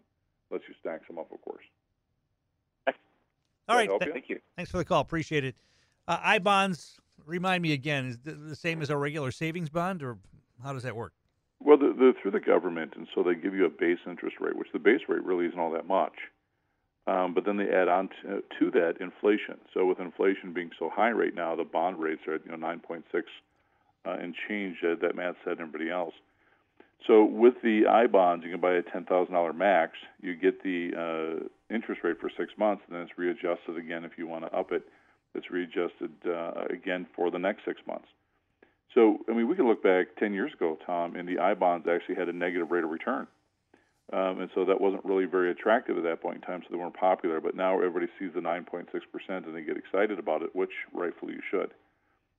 unless 0.49 0.63
you 0.69 0.75
stack 0.79 1.01
some 1.07 1.19
up, 1.19 1.29
of 1.33 1.41
course. 1.41 1.63
All 3.67 3.75
right. 3.75 3.87
help 3.87 4.01
th- 4.01 4.07
you? 4.07 4.13
Thank 4.13 4.29
you. 4.29 4.39
Thanks 4.55 4.71
for 4.71 4.77
the 4.77 4.85
call. 4.85 5.01
Appreciate 5.01 5.43
it. 5.43 5.55
Uh, 6.07 6.19
I 6.21 6.39
bonds. 6.39 6.99
Remind 7.25 7.63
me 7.63 7.73
again. 7.73 8.05
Is 8.07 8.19
the, 8.19 8.55
same 8.55 8.81
as 8.81 8.89
a 8.89 8.97
regular 8.97 9.31
savings 9.31 9.69
bond, 9.69 10.03
or 10.03 10.17
how 10.63 10.73
does 10.73 10.83
that 10.83 10.95
work? 10.95 11.13
Well, 11.59 11.77
the, 11.77 11.93
the, 11.97 12.13
through 12.21 12.31
the 12.31 12.39
government, 12.39 12.93
and 12.95 13.07
so 13.15 13.23
they 13.23 13.33
give 13.33 13.55
you 13.55 13.65
a 13.65 13.69
base 13.69 13.99
interest 14.07 14.37
rate, 14.39 14.55
which 14.55 14.67
the 14.73 14.79
base 14.79 15.01
rate 15.07 15.23
really 15.23 15.45
isn't 15.45 15.59
all 15.59 15.71
that 15.71 15.87
much. 15.87 16.13
Um, 17.07 17.33
but 17.33 17.45
then 17.45 17.57
they 17.57 17.69
add 17.69 17.87
on 17.87 18.09
to, 18.23 18.43
to 18.59 18.71
that 18.71 18.95
inflation. 18.99 19.57
So 19.73 19.85
with 19.85 19.99
inflation 19.99 20.53
being 20.53 20.71
so 20.77 20.89
high 20.93 21.11
right 21.11 21.33
now, 21.33 21.55
the 21.55 21.63
bond 21.63 21.99
rates 21.99 22.21
are 22.27 22.35
at 22.35 22.45
you 22.45 22.51
know 22.51 22.57
9.6 22.57 23.03
uh, 24.05 24.11
and 24.11 24.35
change 24.47 24.77
uh, 24.83 24.95
that 25.01 25.15
Matt 25.15 25.35
said 25.43 25.53
and 25.53 25.61
everybody 25.61 25.89
else. 25.91 26.13
So 27.07 27.23
with 27.23 27.55
the 27.61 27.83
I 27.87 28.07
bonds, 28.07 28.43
you 28.43 28.51
can 28.51 28.59
buy 28.59 28.73
a 28.73 28.81
ten 28.81 29.05
thousand 29.05 29.33
dollar 29.33 29.53
max. 29.53 29.93
You 30.21 30.35
get 30.35 30.63
the 30.63 30.91
uh, 30.97 31.73
interest 31.73 32.01
rate 32.03 32.19
for 32.19 32.31
six 32.35 32.51
months, 32.57 32.83
and 32.87 32.95
then 32.95 33.03
it's 33.03 33.17
readjusted 33.17 33.77
again 33.77 34.03
if 34.03 34.17
you 34.17 34.27
want 34.27 34.45
to 34.45 34.57
up 34.57 34.71
it. 34.71 34.83
It's 35.35 35.51
readjusted 35.51 36.11
uh, 36.27 36.65
again 36.69 37.07
for 37.15 37.31
the 37.31 37.39
next 37.39 37.65
six 37.65 37.81
months. 37.87 38.07
So 38.93 39.19
I 39.29 39.33
mean, 39.33 39.47
we 39.47 39.55
can 39.55 39.67
look 39.67 39.83
back 39.83 40.15
ten 40.17 40.33
years 40.33 40.53
ago, 40.53 40.77
Tom, 40.85 41.15
and 41.15 41.27
the 41.27 41.39
I 41.39 41.53
bonds 41.53 41.87
actually 41.87 42.15
had 42.15 42.29
a 42.29 42.33
negative 42.33 42.71
rate 42.71 42.83
of 42.83 42.89
return. 42.89 43.27
Um, 44.13 44.39
and 44.39 44.49
so 44.53 44.65
that 44.65 44.79
wasn't 44.79 45.03
really 45.03 45.25
very 45.25 45.49
attractive 45.49 45.97
at 45.97 46.03
that 46.03 46.21
point 46.21 46.35
in 46.35 46.41
time, 46.41 46.61
so 46.61 46.67
they 46.71 46.77
weren't 46.77 46.95
popular. 46.95 47.41
But 47.41 47.55
now 47.55 47.77
everybody 47.77 48.05
sees 48.19 48.31
the 48.35 48.39
9.6% 48.39 48.85
and 49.29 49.55
they 49.55 49.63
get 49.63 49.77
excited 49.77 50.19
about 50.19 50.43
it, 50.43 50.55
which 50.55 50.69
rightfully 50.93 51.33
you 51.33 51.41
should. 51.49 51.71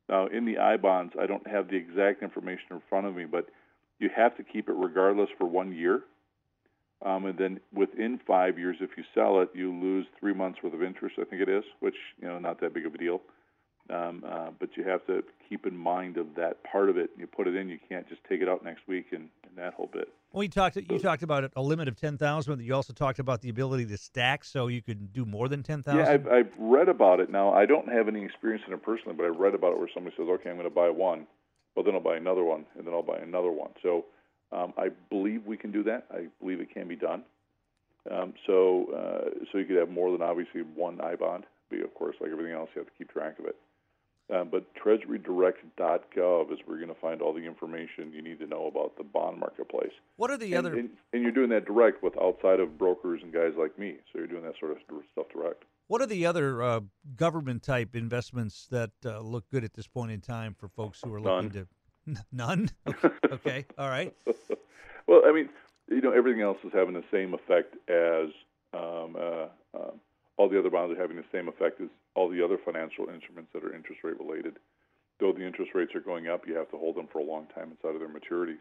Now, 0.09 0.27
in 0.27 0.45
the 0.45 0.59
I 0.59 0.77
bonds, 0.77 1.15
I 1.21 1.27
don't 1.27 1.47
have 1.49 1.69
the 1.69 1.77
exact 1.77 2.23
information 2.23 2.67
in 2.71 2.83
front 2.89 3.07
of 3.07 3.17
me, 3.17 3.25
but 3.25 3.47
you 3.99 4.11
have 4.15 4.37
to 4.37 4.45
keep 4.45 4.69
it 4.69 4.75
regardless 4.77 5.29
for 5.37 5.47
one 5.47 5.73
year. 5.73 6.03
Um, 7.05 7.27
and 7.27 7.39
then 7.39 7.61
within 7.75 8.19
five 8.27 8.59
years, 8.59 8.77
if 8.81 8.91
you 8.97 9.05
sell 9.15 9.41
it, 9.43 9.51
you 9.55 9.71
lose 9.73 10.07
three 10.19 10.33
months 10.33 10.61
worth 10.63 10.73
of 10.73 10.83
interest, 10.83 11.17
I 11.21 11.25
think 11.25 11.43
it 11.43 11.49
is, 11.49 11.65
which, 11.81 11.97
you 12.21 12.27
know, 12.27 12.39
not 12.39 12.61
that 12.61 12.73
big 12.73 12.87
of 12.87 12.95
a 12.95 12.99
deal. 12.99 13.21
Um, 13.89 14.25
uh, 14.27 14.51
but 14.59 14.71
you 14.77 14.83
have 14.83 15.07
to 15.07 15.23
keep 15.49 15.65
in 15.65 15.77
mind 15.77 16.17
of 16.17 16.35
that 16.37 16.65
part 16.65 16.91
of 16.91 16.97
it. 16.97 17.11
You 17.17 17.29
put 17.29 17.47
it 17.47 17.55
in, 17.55 17.69
you 17.69 17.79
can't 17.89 18.09
just 18.09 18.21
take 18.29 18.41
it 18.41 18.49
out 18.49 18.65
next 18.65 18.89
week 18.89 19.07
and, 19.13 19.29
and 19.47 19.57
that 19.57 19.75
whole 19.75 19.89
bit. 19.93 20.09
Well, 20.33 20.43
you 20.43 20.49
talked 20.49 20.77
you 20.77 20.99
talked 20.99 21.23
about 21.23 21.51
a 21.55 21.63
limit 21.63 21.87
of 21.87 21.97
ten 21.97 22.19
thousand, 22.19 22.57
but 22.57 22.65
you 22.65 22.75
also 22.75 22.93
talked 22.93 23.21
about 23.21 23.43
the 23.43 23.49
ability 23.49 23.87
to 23.87 23.97
stack, 23.97 24.45
so 24.45 24.67
you 24.67 24.83
could 24.83 25.13
do 25.13 25.25
more 25.25 25.49
than 25.49 25.63
ten 25.63 25.83
thousand. 25.83 26.05
Yeah, 26.05 26.13
I've, 26.13 26.27
I've 26.27 26.53
read 26.59 26.89
about 26.89 27.21
it. 27.21 27.31
Now, 27.31 27.55
I 27.55 27.65
don't 27.65 27.89
have 27.89 28.09
any 28.09 28.25
experience 28.25 28.65
in 28.67 28.75
it 28.75 28.83
personally, 28.83 29.17
but 29.17 29.25
I've 29.25 29.39
read 29.39 29.55
about 29.55 29.73
it 29.73 29.79
where 29.79 29.89
somebody 29.95 30.17
says, 30.17 30.27
okay, 30.29 30.51
I'm 30.51 30.57
going 30.57 30.69
to 30.69 30.75
buy 30.75 30.91
one, 30.91 31.27
but 31.77 31.85
then 31.85 31.95
I'll 31.95 32.01
buy 32.01 32.17
another 32.17 32.43
one, 32.43 32.67
and 32.77 32.87
then 32.87 32.93
I'll 32.93 33.03
buy 33.03 33.19
another 33.19 33.53
one. 33.53 33.71
So 33.83 34.07
um, 34.53 34.73
I 34.77 34.89
believe 35.11 35.45
we 35.47 35.57
can 35.57 35.73
do 35.73 35.83
that. 35.85 36.07
I 36.11 36.27
believe 36.41 36.61
it 36.61 36.73
can 36.73 36.89
be 36.89 36.97
done. 36.97 37.23
Um, 38.11 38.35
so, 38.47 38.87
uh, 38.93 39.31
so 39.51 39.59
you 39.59 39.65
could 39.65 39.77
have 39.77 39.91
more 39.91 40.13
than 40.13 40.23
obviously 40.23 40.63
one 40.63 41.01
I 41.01 41.17
bond. 41.17 41.45
But 41.71 41.81
of 41.81 41.95
course, 41.95 42.17
like 42.21 42.31
everything 42.31 42.53
else, 42.53 42.71
you 42.75 42.81
have 42.81 42.87
to 42.87 42.97
keep 42.97 43.13
track 43.13 43.39
of 43.39 43.47
it. 43.47 43.57
Um, 44.29 44.49
but 44.51 44.65
TreasuryDirect.gov 44.75 46.53
is 46.53 46.59
where 46.65 46.79
you're 46.79 46.87
going 46.87 46.95
to 46.95 47.01
find 47.01 47.23
all 47.23 47.33
the 47.33 47.45
information 47.45 48.13
you 48.13 48.23
need 48.23 48.41
to 48.41 48.47
know 48.47 48.67
about 48.67 48.97
the 48.97 49.05
bond 49.05 49.39
marketplace. 49.39 49.93
What 50.17 50.31
are 50.33 50.37
the 50.37 50.55
and, 50.55 50.67
other 50.67 50.79
and, 50.79 50.91
and 51.13 51.23
you're 51.23 51.33
doing 51.33 51.51
that 51.51 51.65
direct 51.65 52.03
with 52.03 52.21
outside 52.21 52.59
of 52.59 52.77
brokers 52.77 53.21
and 53.23 53.33
guys 53.33 53.53
like 53.57 53.79
me. 53.79 53.97
So 54.13 54.19
you're 54.19 54.27
doing 54.27 54.43
that 54.43 54.55
sort 54.59 54.73
of 54.73 54.79
stuff 55.13 55.27
direct. 55.33 55.65
What 55.87 56.03
are 56.03 56.07
the 56.07 56.27
other 56.27 56.61
uh, 56.61 56.81
government 57.15 57.63
type 57.63 57.95
investments 57.95 58.67
that 58.73 58.91
uh, 59.05 59.21
look 59.21 59.49
good 59.49 59.63
at 59.63 59.75
this 59.75 59.87
point 59.87 60.11
in 60.11 60.21
time 60.21 60.55
for 60.59 60.67
folks 60.67 61.01
who 61.05 61.15
are 61.15 61.21
looking 61.21 61.51
to? 61.51 61.69
None. 62.33 62.71
Okay. 62.87 63.09
okay. 63.33 63.67
All 63.79 63.89
right. 63.89 64.15
well, 65.07 65.23
I 65.27 65.33
mean, 65.33 65.49
you 65.89 66.01
know, 66.01 66.13
everything 66.13 66.43
else 66.43 66.59
is 66.65 66.73
having 66.73 66.95
the 66.95 67.05
same 67.11 67.35
effect 67.35 67.77
as 67.89 68.29
um, 68.75 69.17
uh, 69.19 69.47
um, 69.75 70.01
all 70.37 70.49
the 70.49 70.59
other 70.59 70.71
bonds 70.71 70.97
are 70.97 71.01
having 71.01 71.17
the 71.17 71.25
same 71.33 71.49
effect 71.49 71.81
as 71.81 71.89
all 72.15 72.29
the 72.29 72.45
other 72.45 72.59
financial 72.63 73.09
instruments 73.09 73.51
that 73.53 73.65
are 73.65 73.75
interest 73.75 74.03
rate 74.05 74.19
related. 74.19 74.57
Though 75.19 75.33
the 75.33 75.47
interest 75.47 75.73
rates 75.75 75.95
are 75.95 76.01
going 76.01 76.29
up, 76.29 76.47
you 76.47 76.55
have 76.57 76.71
to 76.71 76.77
hold 76.77 76.97
them 76.97 77.09
for 77.11 77.21
a 77.21 77.25
long 77.25 77.47
time 77.55 77.71
inside 77.71 77.95
of 77.95 78.01
their 78.01 78.09
maturities. 78.09 78.61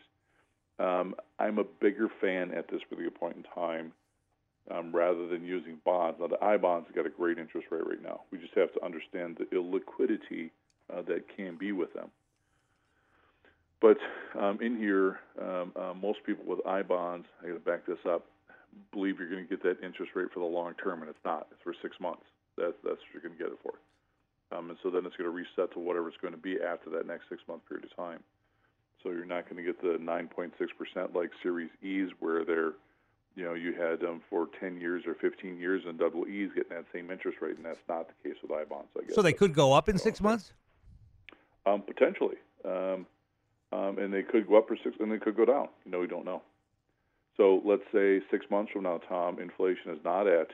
Um, 0.79 1.15
I'm 1.39 1.57
a 1.57 1.63
bigger 1.63 2.09
fan 2.21 2.51
at 2.51 2.69
this 2.69 2.81
particular 2.83 3.11
point 3.11 3.37
in 3.37 3.43
time 3.43 3.91
um, 4.71 4.95
rather 4.95 5.27
than 5.27 5.43
using 5.43 5.79
bonds. 5.83 6.19
Now, 6.19 6.27
the 6.27 6.43
I 6.43 6.57
bonds 6.57 6.87
have 6.87 6.95
got 6.95 7.05
a 7.05 7.09
great 7.09 7.37
interest 7.37 7.67
rate 7.71 7.85
right 7.85 8.01
now. 8.01 8.21
We 8.31 8.37
just 8.37 8.53
have 8.55 8.73
to 8.73 8.83
understand 8.83 9.37
the 9.37 9.45
illiquidity 9.55 10.51
uh, 10.93 11.01
that 11.03 11.25
can 11.35 11.55
be 11.57 11.71
with 11.71 11.93
them. 11.93 12.09
But 13.81 13.97
um, 14.39 14.59
in 14.61 14.77
here, 14.77 15.19
um, 15.41 15.71
uh, 15.75 15.93
most 15.93 16.19
people 16.25 16.45
with 16.45 16.65
I 16.65 16.81
bonds, 16.81 17.27
I 17.43 17.47
got 17.47 17.53
to 17.53 17.59
back 17.59 17.85
this 17.85 17.99
up, 18.07 18.25
believe 18.91 19.19
you're 19.19 19.29
going 19.29 19.45
to 19.45 19.49
get 19.49 19.63
that 19.63 19.83
interest 19.85 20.13
rate 20.15 20.27
for 20.33 20.39
the 20.39 20.45
long 20.45 20.73
term, 20.81 21.01
and 21.01 21.09
it's 21.09 21.23
not. 21.25 21.47
It's 21.51 21.61
for 21.63 21.73
six 21.81 21.99
months. 21.99 22.23
That's 22.57 22.73
that's 22.83 22.97
what 22.97 23.09
you're 23.13 23.21
going 23.21 23.37
to 23.37 23.43
get 23.43 23.51
it 23.51 23.59
for. 23.61 23.73
Um, 24.55 24.69
and 24.69 24.79
so 24.83 24.89
then 24.89 25.05
it's 25.05 25.15
going 25.15 25.29
to 25.29 25.35
reset 25.35 25.73
to 25.73 25.79
whatever 25.79 26.07
it's 26.07 26.17
going 26.21 26.33
to 26.33 26.39
be 26.39 26.57
after 26.61 26.89
that 26.91 27.07
next 27.07 27.25
six 27.29 27.41
month 27.47 27.67
period 27.67 27.85
of 27.85 27.95
time. 27.95 28.19
So 29.03 29.11
you're 29.11 29.25
not 29.25 29.49
going 29.49 29.57
to 29.57 29.63
get 29.63 29.81
the 29.81 29.97
9.6% 30.03 31.13
like 31.13 31.29
Series 31.43 31.69
E's 31.83 32.09
where 32.19 32.43
they're, 32.43 32.73
you 33.35 33.43
know, 33.43 33.53
you 33.53 33.73
had 33.73 33.99
them 33.99 34.21
for 34.29 34.47
10 34.59 34.79
years 34.79 35.03
or 35.05 35.15
15 35.15 35.59
years 35.59 35.83
and 35.87 35.99
double 35.99 36.27
E's 36.27 36.49
getting 36.55 36.75
that 36.75 36.85
same 36.93 37.11
interest 37.11 37.39
rate, 37.41 37.57
and 37.57 37.65
that's 37.65 37.79
not 37.87 38.07
the 38.07 38.29
case 38.29 38.37
with 38.41 38.51
I 38.51 38.63
bonds. 38.63 38.87
I 38.97 39.05
guess. 39.05 39.15
So 39.15 39.21
they 39.21 39.33
could 39.33 39.53
go 39.53 39.73
up 39.73 39.89
in 39.89 39.97
six 39.97 40.21
months. 40.21 40.53
um, 41.65 41.81
potentially, 41.81 42.37
um, 42.63 43.05
um, 43.71 43.97
and 43.99 44.13
they 44.13 44.23
could 44.23 44.47
go 44.47 44.57
up 44.57 44.67
for 44.67 44.77
six, 44.83 44.95
and 44.99 45.11
they 45.11 45.17
could 45.17 45.35
go 45.35 45.45
down. 45.45 45.67
You 45.85 45.91
know, 45.91 45.99
we 45.99 46.07
don't 46.07 46.25
know. 46.25 46.41
So 47.37 47.61
let's 47.65 47.83
say 47.93 48.21
six 48.31 48.45
months 48.49 48.71
from 48.71 48.83
now, 48.83 48.99
Tom, 49.09 49.39
inflation 49.39 49.91
is 49.91 49.99
not 50.05 50.27
at, 50.27 50.47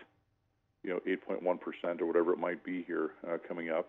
you 0.84 0.90
know, 0.90 1.00
8.1 1.08 1.60
percent 1.60 2.02
or 2.02 2.08
whatever 2.08 2.34
it 2.34 2.40
might 2.40 2.64
be 2.64 2.84
here 2.84 3.12
uh, 3.28 3.38
coming 3.48 3.70
up. 3.70 3.88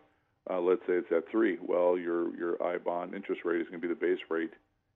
Uh, 0.50 0.60
let's 0.60 0.80
say 0.82 0.94
it's 0.94 1.10
at 1.12 1.28
three. 1.30 1.56
Well, 1.62 1.96
your 1.96 2.36
your 2.36 2.62
I 2.62 2.78
bond 2.78 3.14
interest 3.14 3.42
rate 3.44 3.60
is 3.60 3.68
going 3.68 3.80
to 3.80 3.88
be 3.88 3.92
the 3.92 3.98
base 3.98 4.18
rate, 4.28 4.50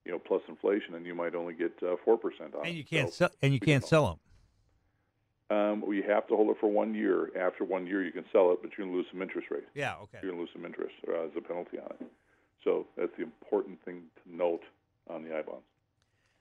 you 0.05 0.13
know, 0.13 0.19
plus 0.19 0.43
inflation, 0.49 0.95
and 0.95 1.07
you 1.07 1.15
might 1.15 1.35
only 1.35 1.55
get 1.55 1.73
uh, 1.83 1.97
four 2.05 2.19
percent 2.19 2.55
on. 2.55 2.67
And 2.67 2.77
you 2.77 2.85
can't 2.85 3.09
So 3.09 3.15
sell. 3.15 3.31
And 3.41 3.55
you 3.55 3.61
can't 3.61 3.85
sell 3.87 4.07
them. 4.07 4.19
Um, 5.49 5.81
well, 5.81 5.95
you 5.95 6.03
have 6.03 6.27
to 6.27 6.35
hold 6.35 6.51
it 6.51 6.57
for 6.61 6.69
one 6.69 6.93
year. 6.93 7.31
After 7.39 7.65
one 7.65 7.87
year, 7.87 8.05
you 8.05 8.11
can 8.11 8.25
sell 8.33 8.51
it, 8.51 8.59
but 8.61 8.73
you're 8.77 8.85
going 8.85 8.91
to 8.91 8.97
lose 8.97 9.07
some 9.13 9.23
interest 9.23 9.47
rate. 9.51 9.63
Yeah. 9.75 9.95
Okay. 10.03 10.19
You're 10.21 10.33
going 10.33 10.39
to 10.39 10.41
lose 10.41 10.51
some 10.53 10.65
interest 10.67 10.95
uh, 11.07 11.25
as 11.27 11.31
a 11.37 11.41
penalty 11.41 11.79
on 11.79 11.87
it. 12.01 12.07
So 12.65 12.87
that's 12.97 13.15
the 13.17 13.23
important 13.23 13.85
thing 13.85 14.03
to 14.25 14.37
note 14.37 14.63
on 15.09 15.23
the 15.25 15.37
I 15.37 15.43
bonds. 15.43 15.65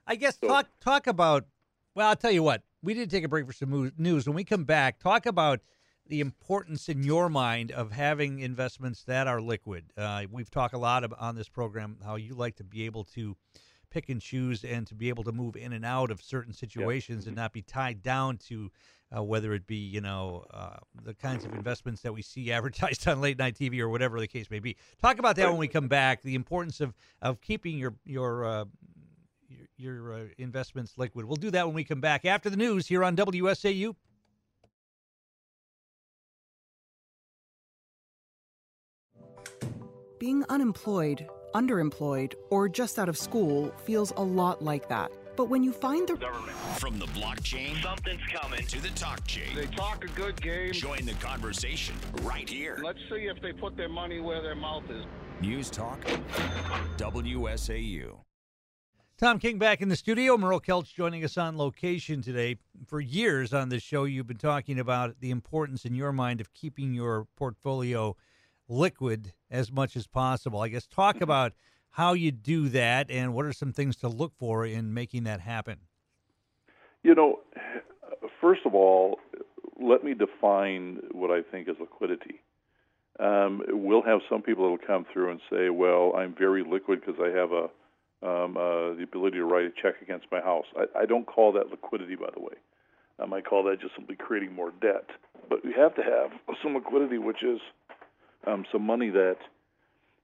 I 0.07 0.15
guess 0.15 0.37
So- 0.39 0.47
talk 0.47 0.67
talk 0.79 1.07
about. 1.07 1.45
Well, 1.93 2.07
I'll 2.09 2.15
tell 2.15 2.31
you 2.31 2.43
what. 2.43 2.63
We 2.83 2.93
did 2.93 3.09
take 3.09 3.23
a 3.23 3.27
break 3.27 3.47
for 3.47 3.53
some 3.53 3.91
news. 3.97 4.27
When 4.27 4.35
we 4.35 4.43
come 4.43 4.63
back, 4.63 4.99
talk 4.99 5.25
about 5.25 5.61
the 6.07 6.19
importance 6.19 6.87
in 6.87 7.03
your 7.03 7.29
mind 7.29 7.71
of 7.71 7.91
having 7.91 8.39
investments 8.39 9.03
that 9.05 9.27
are 9.27 9.41
liquid. 9.41 9.85
Uh, 9.97 10.25
we've 10.29 10.51
talked 10.51 10.75
a 10.75 10.77
lot 10.77 11.03
about, 11.03 11.19
on 11.19 11.35
this 11.35 11.49
program 11.49 11.97
how 12.03 12.15
you 12.15 12.35
like 12.35 12.57
to 12.57 12.63
be 12.63 12.83
able 12.85 13.03
to 13.05 13.35
pick 13.95 14.09
and 14.09 14.19
choose 14.19 14.65
and 14.65 14.85
to 14.85 14.93
be 14.93 15.07
able 15.07 15.23
to 15.23 15.31
move 15.31 15.55
in 15.55 15.71
and 15.71 15.85
out 15.85 16.11
of 16.11 16.21
certain 16.21 16.51
situations 16.51 17.27
and 17.27 17.35
not 17.35 17.53
be 17.53 17.61
tied 17.61 18.03
down 18.03 18.35
to 18.35 18.69
uh, 19.15 19.23
whether 19.23 19.53
it 19.53 19.65
be 19.65 19.77
you 19.77 20.01
know 20.01 20.43
uh, 20.53 20.75
the 21.03 21.13
kinds 21.13 21.45
of 21.45 21.53
investments 21.53 22.01
that 22.01 22.11
we 22.13 22.21
see 22.21 22.51
advertised 22.57 23.07
on 23.07 23.21
late 23.21 23.39
night 23.39 23.55
TV 23.55 23.79
or 23.79 23.87
whatever 23.87 24.19
the 24.19 24.27
case 24.27 24.51
may 24.51 24.59
be. 24.59 24.75
Talk 25.01 25.17
about 25.17 25.37
that 25.37 25.47
when 25.47 25.57
we 25.57 25.69
come 25.69 25.87
back. 25.87 26.21
The 26.23 26.35
importance 26.35 26.81
of 26.81 26.93
of 27.21 27.39
keeping 27.39 27.77
your 27.77 27.93
your 28.03 28.43
uh, 28.43 28.65
your, 29.47 29.95
your 29.95 30.13
uh, 30.13 30.25
investments 30.37 30.97
liquid. 30.97 31.25
We'll 31.25 31.37
do 31.37 31.51
that 31.51 31.65
when 31.65 31.75
we 31.75 31.85
come 31.85 32.01
back 32.01 32.25
after 32.25 32.49
the 32.49 32.57
news 32.57 32.87
here 32.87 33.01
on 33.01 33.15
WSAU. 33.15 33.95
Being 40.19 40.43
unemployed, 40.49 41.29
underemployed, 41.55 42.33
or 42.49 42.67
just 42.67 42.99
out 42.99 43.09
of 43.09 43.17
school 43.17 43.71
feels 43.85 44.11
a 44.17 44.21
lot 44.21 44.63
like 44.63 44.89
that. 44.89 45.11
But 45.35 45.49
when 45.49 45.63
you 45.63 45.71
find 45.73 46.07
the 46.07 46.15
government 46.15 46.57
From 46.79 46.97
the 46.97 47.07
blockchain, 47.07 47.81
something's 47.81 48.21
coming 48.33 48.65
to 48.67 48.81
the 48.81 48.89
talk 48.89 49.25
chain. 49.27 49.55
They 49.55 49.65
talk 49.65 50.03
a 50.03 50.07
good 50.07 50.41
game. 50.41 50.71
Join 50.71 51.05
the 51.05 51.13
conversation 51.13 51.95
right 52.21 52.47
here. 52.47 52.79
Let's 52.83 52.99
see 53.09 53.27
if 53.27 53.41
they 53.41 53.51
put 53.51 53.75
their 53.75 53.89
money 53.89 54.19
where 54.19 54.41
their 54.41 54.55
mouth 54.55 54.89
is. 54.89 55.05
News 55.41 55.69
Talk, 55.69 55.99
WSAU. 56.97 58.17
Tom 59.17 59.39
King 59.39 59.57
back 59.57 59.81
in 59.81 59.89
the 59.89 59.95
studio. 59.95 60.37
Merle 60.37 60.59
Kelch 60.59 60.93
joining 60.93 61.23
us 61.23 61.37
on 61.37 61.57
location 61.57 62.21
today. 62.21 62.57
For 62.85 62.99
years 62.99 63.53
on 63.53 63.69
this 63.69 63.83
show, 63.83 64.03
you've 64.03 64.27
been 64.27 64.37
talking 64.37 64.79
about 64.79 65.19
the 65.19 65.31
importance 65.31 65.85
in 65.85 65.95
your 65.95 66.11
mind 66.11 66.41
of 66.41 66.53
keeping 66.53 66.93
your 66.93 67.27
portfolio 67.37 68.15
liquid 68.67 69.33
as 69.49 69.71
much 69.71 69.95
as 69.95 70.07
possible. 70.07 70.61
I 70.61 70.69
guess 70.69 70.87
talk 70.87 71.21
about 71.21 71.53
how 71.91 72.13
you 72.13 72.31
do 72.31 72.67
that 72.69 73.09
and 73.09 73.33
what 73.33 73.45
are 73.45 73.53
some 73.53 73.71
things 73.71 73.95
to 73.97 74.09
look 74.09 74.33
for 74.37 74.65
in 74.65 74.93
making 74.93 75.23
that 75.23 75.39
happen. 75.39 75.79
You 77.03 77.15
know, 77.15 77.39
first 78.41 78.61
of 78.65 78.75
all, 78.75 79.19
let 79.79 80.03
me 80.03 80.13
define 80.13 80.99
what 81.11 81.31
I 81.31 81.41
think 81.41 81.69
is 81.69 81.75
liquidity. 81.79 82.41
Um, 83.19 83.61
we'll 83.69 84.01
have 84.01 84.19
some 84.29 84.41
people 84.41 84.65
that 84.65 84.71
will 84.71 84.87
come 84.87 85.05
through 85.13 85.31
and 85.31 85.39
say, 85.49 85.69
"Well, 85.69 86.13
I'm 86.17 86.35
very 86.37 86.63
liquid 86.63 87.01
because 87.01 87.19
I 87.21 87.29
have 87.29 87.51
a 87.51 87.69
um, 88.27 88.57
uh, 88.57 88.95
the 88.95 89.03
ability 89.03 89.37
to 89.37 89.45
write 89.45 89.65
a 89.65 89.71
check 89.81 90.01
against 90.01 90.25
my 90.31 90.41
house." 90.41 90.65
I, 90.75 91.03
I 91.03 91.05
don't 91.05 91.25
call 91.25 91.53
that 91.53 91.69
liquidity, 91.69 92.15
by 92.15 92.29
the 92.33 92.41
way. 92.41 92.55
Um, 93.19 93.33
I 93.33 93.39
call 93.39 93.63
that 93.65 93.79
just 93.79 93.95
simply 93.95 94.15
creating 94.15 94.53
more 94.53 94.71
debt. 94.81 95.07
But 95.49 95.63
we 95.63 95.71
have 95.73 95.95
to 95.95 96.01
have 96.01 96.31
some 96.61 96.75
liquidity, 96.75 97.17
which 97.17 97.43
is 97.43 97.61
um, 98.47 98.65
some 98.71 98.83
money 98.83 99.09
that 99.09 99.37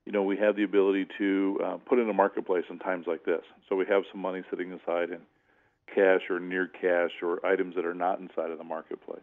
you 0.04 0.12
know 0.12 0.22
we 0.22 0.36
have 0.36 0.56
the 0.56 0.64
ability 0.64 1.06
to 1.18 1.58
uh, 1.64 1.76
put 1.88 1.98
in 1.98 2.08
a 2.08 2.12
marketplace 2.12 2.64
in 2.70 2.78
times 2.78 3.06
like 3.06 3.24
this. 3.24 3.42
So 3.68 3.76
we 3.76 3.84
have 3.88 4.02
some 4.10 4.20
money 4.20 4.42
sitting 4.50 4.72
aside 4.72 5.10
in 5.10 5.20
cash 5.94 6.22
or 6.30 6.40
near 6.40 6.68
cash 6.68 7.10
or 7.22 7.44
items 7.44 7.74
that 7.76 7.84
are 7.84 7.94
not 7.94 8.20
inside 8.20 8.50
of 8.50 8.58
the 8.58 8.64
marketplace. 8.64 9.20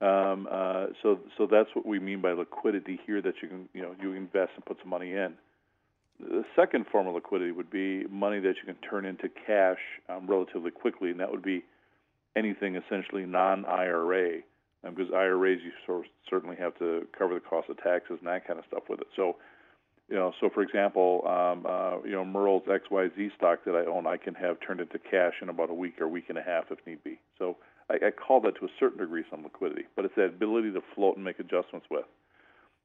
Um, 0.00 0.46
uh, 0.50 0.86
so, 1.02 1.18
so 1.36 1.48
that's 1.50 1.68
what 1.74 1.84
we 1.84 1.98
mean 1.98 2.20
by 2.20 2.32
liquidity 2.32 3.00
here. 3.04 3.20
That 3.20 3.34
you 3.42 3.48
can, 3.48 3.68
you 3.74 3.82
know, 3.82 3.94
you 4.00 4.12
invest 4.12 4.52
and 4.54 4.64
put 4.64 4.78
some 4.80 4.90
money 4.90 5.12
in. 5.12 5.34
The 6.20 6.44
second 6.56 6.86
form 6.90 7.06
of 7.06 7.14
liquidity 7.14 7.52
would 7.52 7.70
be 7.70 8.04
money 8.08 8.40
that 8.40 8.54
you 8.56 8.64
can 8.64 8.76
turn 8.88 9.04
into 9.04 9.28
cash 9.28 9.78
um, 10.08 10.26
relatively 10.26 10.70
quickly, 10.70 11.10
and 11.10 11.20
that 11.20 11.30
would 11.30 11.42
be 11.42 11.64
anything 12.36 12.76
essentially 12.76 13.24
non-IRA, 13.24 14.40
um, 14.88 14.94
because 14.94 15.12
IRAs 15.12 15.60
you 15.62 15.72
sort 15.86 16.00
of 16.00 16.04
certainly 16.28 16.56
have 16.56 16.76
to 16.78 17.06
cover 17.16 17.34
the 17.34 17.40
cost 17.40 17.68
of 17.68 17.76
taxes 17.78 18.18
and 18.20 18.28
that 18.28 18.46
kind 18.46 18.58
of 18.58 18.64
stuff 18.66 18.84
with 18.88 19.00
it. 19.00 19.06
So, 19.14 19.36
you 20.08 20.16
know, 20.16 20.32
so 20.40 20.48
for 20.52 20.62
example, 20.62 21.22
um, 21.26 21.66
uh, 21.68 22.02
you 22.04 22.12
know, 22.12 22.24
Merle's 22.24 22.62
XYZ 22.64 23.34
stock 23.36 23.64
that 23.66 23.74
I 23.74 23.84
own, 23.90 24.06
I 24.06 24.16
can 24.16 24.34
have 24.34 24.56
turned 24.66 24.80
into 24.80 24.98
cash 24.98 25.34
in 25.42 25.48
about 25.48 25.70
a 25.70 25.74
week 25.74 26.00
or 26.00 26.08
week 26.08 26.26
and 26.28 26.38
a 26.38 26.42
half 26.42 26.64
if 26.70 26.78
need 26.86 27.02
be. 27.04 27.20
So 27.38 27.56
I, 27.90 27.94
I 28.06 28.10
call 28.10 28.40
that 28.42 28.56
to 28.56 28.64
a 28.64 28.70
certain 28.80 28.98
degree 28.98 29.24
some 29.30 29.42
liquidity, 29.42 29.84
but 29.96 30.04
it's 30.04 30.14
that 30.16 30.26
ability 30.26 30.72
to 30.72 30.80
float 30.94 31.16
and 31.16 31.24
make 31.24 31.38
adjustments 31.38 31.86
with. 31.90 32.06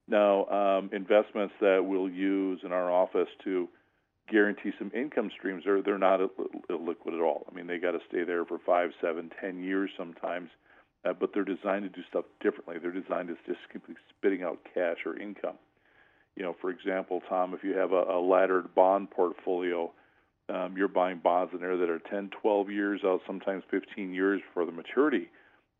Now, 0.07 0.45
um, 0.47 0.89
investments 0.91 1.53
that 1.61 1.85
we'll 1.85 2.09
use 2.09 2.59
in 2.65 2.73
our 2.73 2.91
office 2.91 3.29
to 3.45 3.69
guarantee 4.29 4.71
some 4.77 4.91
income 4.93 5.31
streams, 5.37 5.63
they're, 5.65 5.81
they're 5.81 5.97
not 5.97 6.19
illiquid 6.19 7.13
at 7.13 7.21
all. 7.21 7.45
I 7.49 7.55
mean, 7.55 7.67
they 7.67 7.77
got 7.77 7.91
to 7.91 7.99
stay 8.09 8.23
there 8.25 8.43
for 8.43 8.59
five, 8.65 8.91
seven, 9.01 9.31
ten 9.39 9.63
years 9.63 9.89
sometimes, 9.97 10.49
uh, 11.05 11.13
but 11.13 11.31
they're 11.33 11.43
designed 11.43 11.83
to 11.83 11.89
do 11.89 12.01
stuff 12.09 12.25
differently. 12.41 12.77
They're 12.81 12.91
designed 12.91 13.27
to 13.29 13.35
just 13.45 13.59
simply 13.71 13.95
spitting 14.09 14.43
out 14.43 14.59
cash 14.73 14.97
or 15.05 15.17
income. 15.17 15.57
You 16.35 16.43
know, 16.43 16.55
for 16.59 16.69
example, 16.69 17.21
Tom, 17.29 17.53
if 17.53 17.63
you 17.63 17.77
have 17.77 17.91
a, 17.91 18.03
a 18.03 18.19
laddered 18.19 18.73
bond 18.73 19.11
portfolio, 19.11 19.91
um, 20.49 20.75
you're 20.77 20.87
buying 20.87 21.19
bonds 21.23 21.53
in 21.53 21.59
there 21.59 21.77
that 21.77 21.89
are 21.89 21.99
10, 21.99 22.31
12 22.41 22.69
years 22.69 23.01
out, 23.05 23.21
sometimes 23.27 23.63
15 23.69 24.13
years 24.13 24.41
for 24.53 24.65
the 24.65 24.71
maturity. 24.71 25.29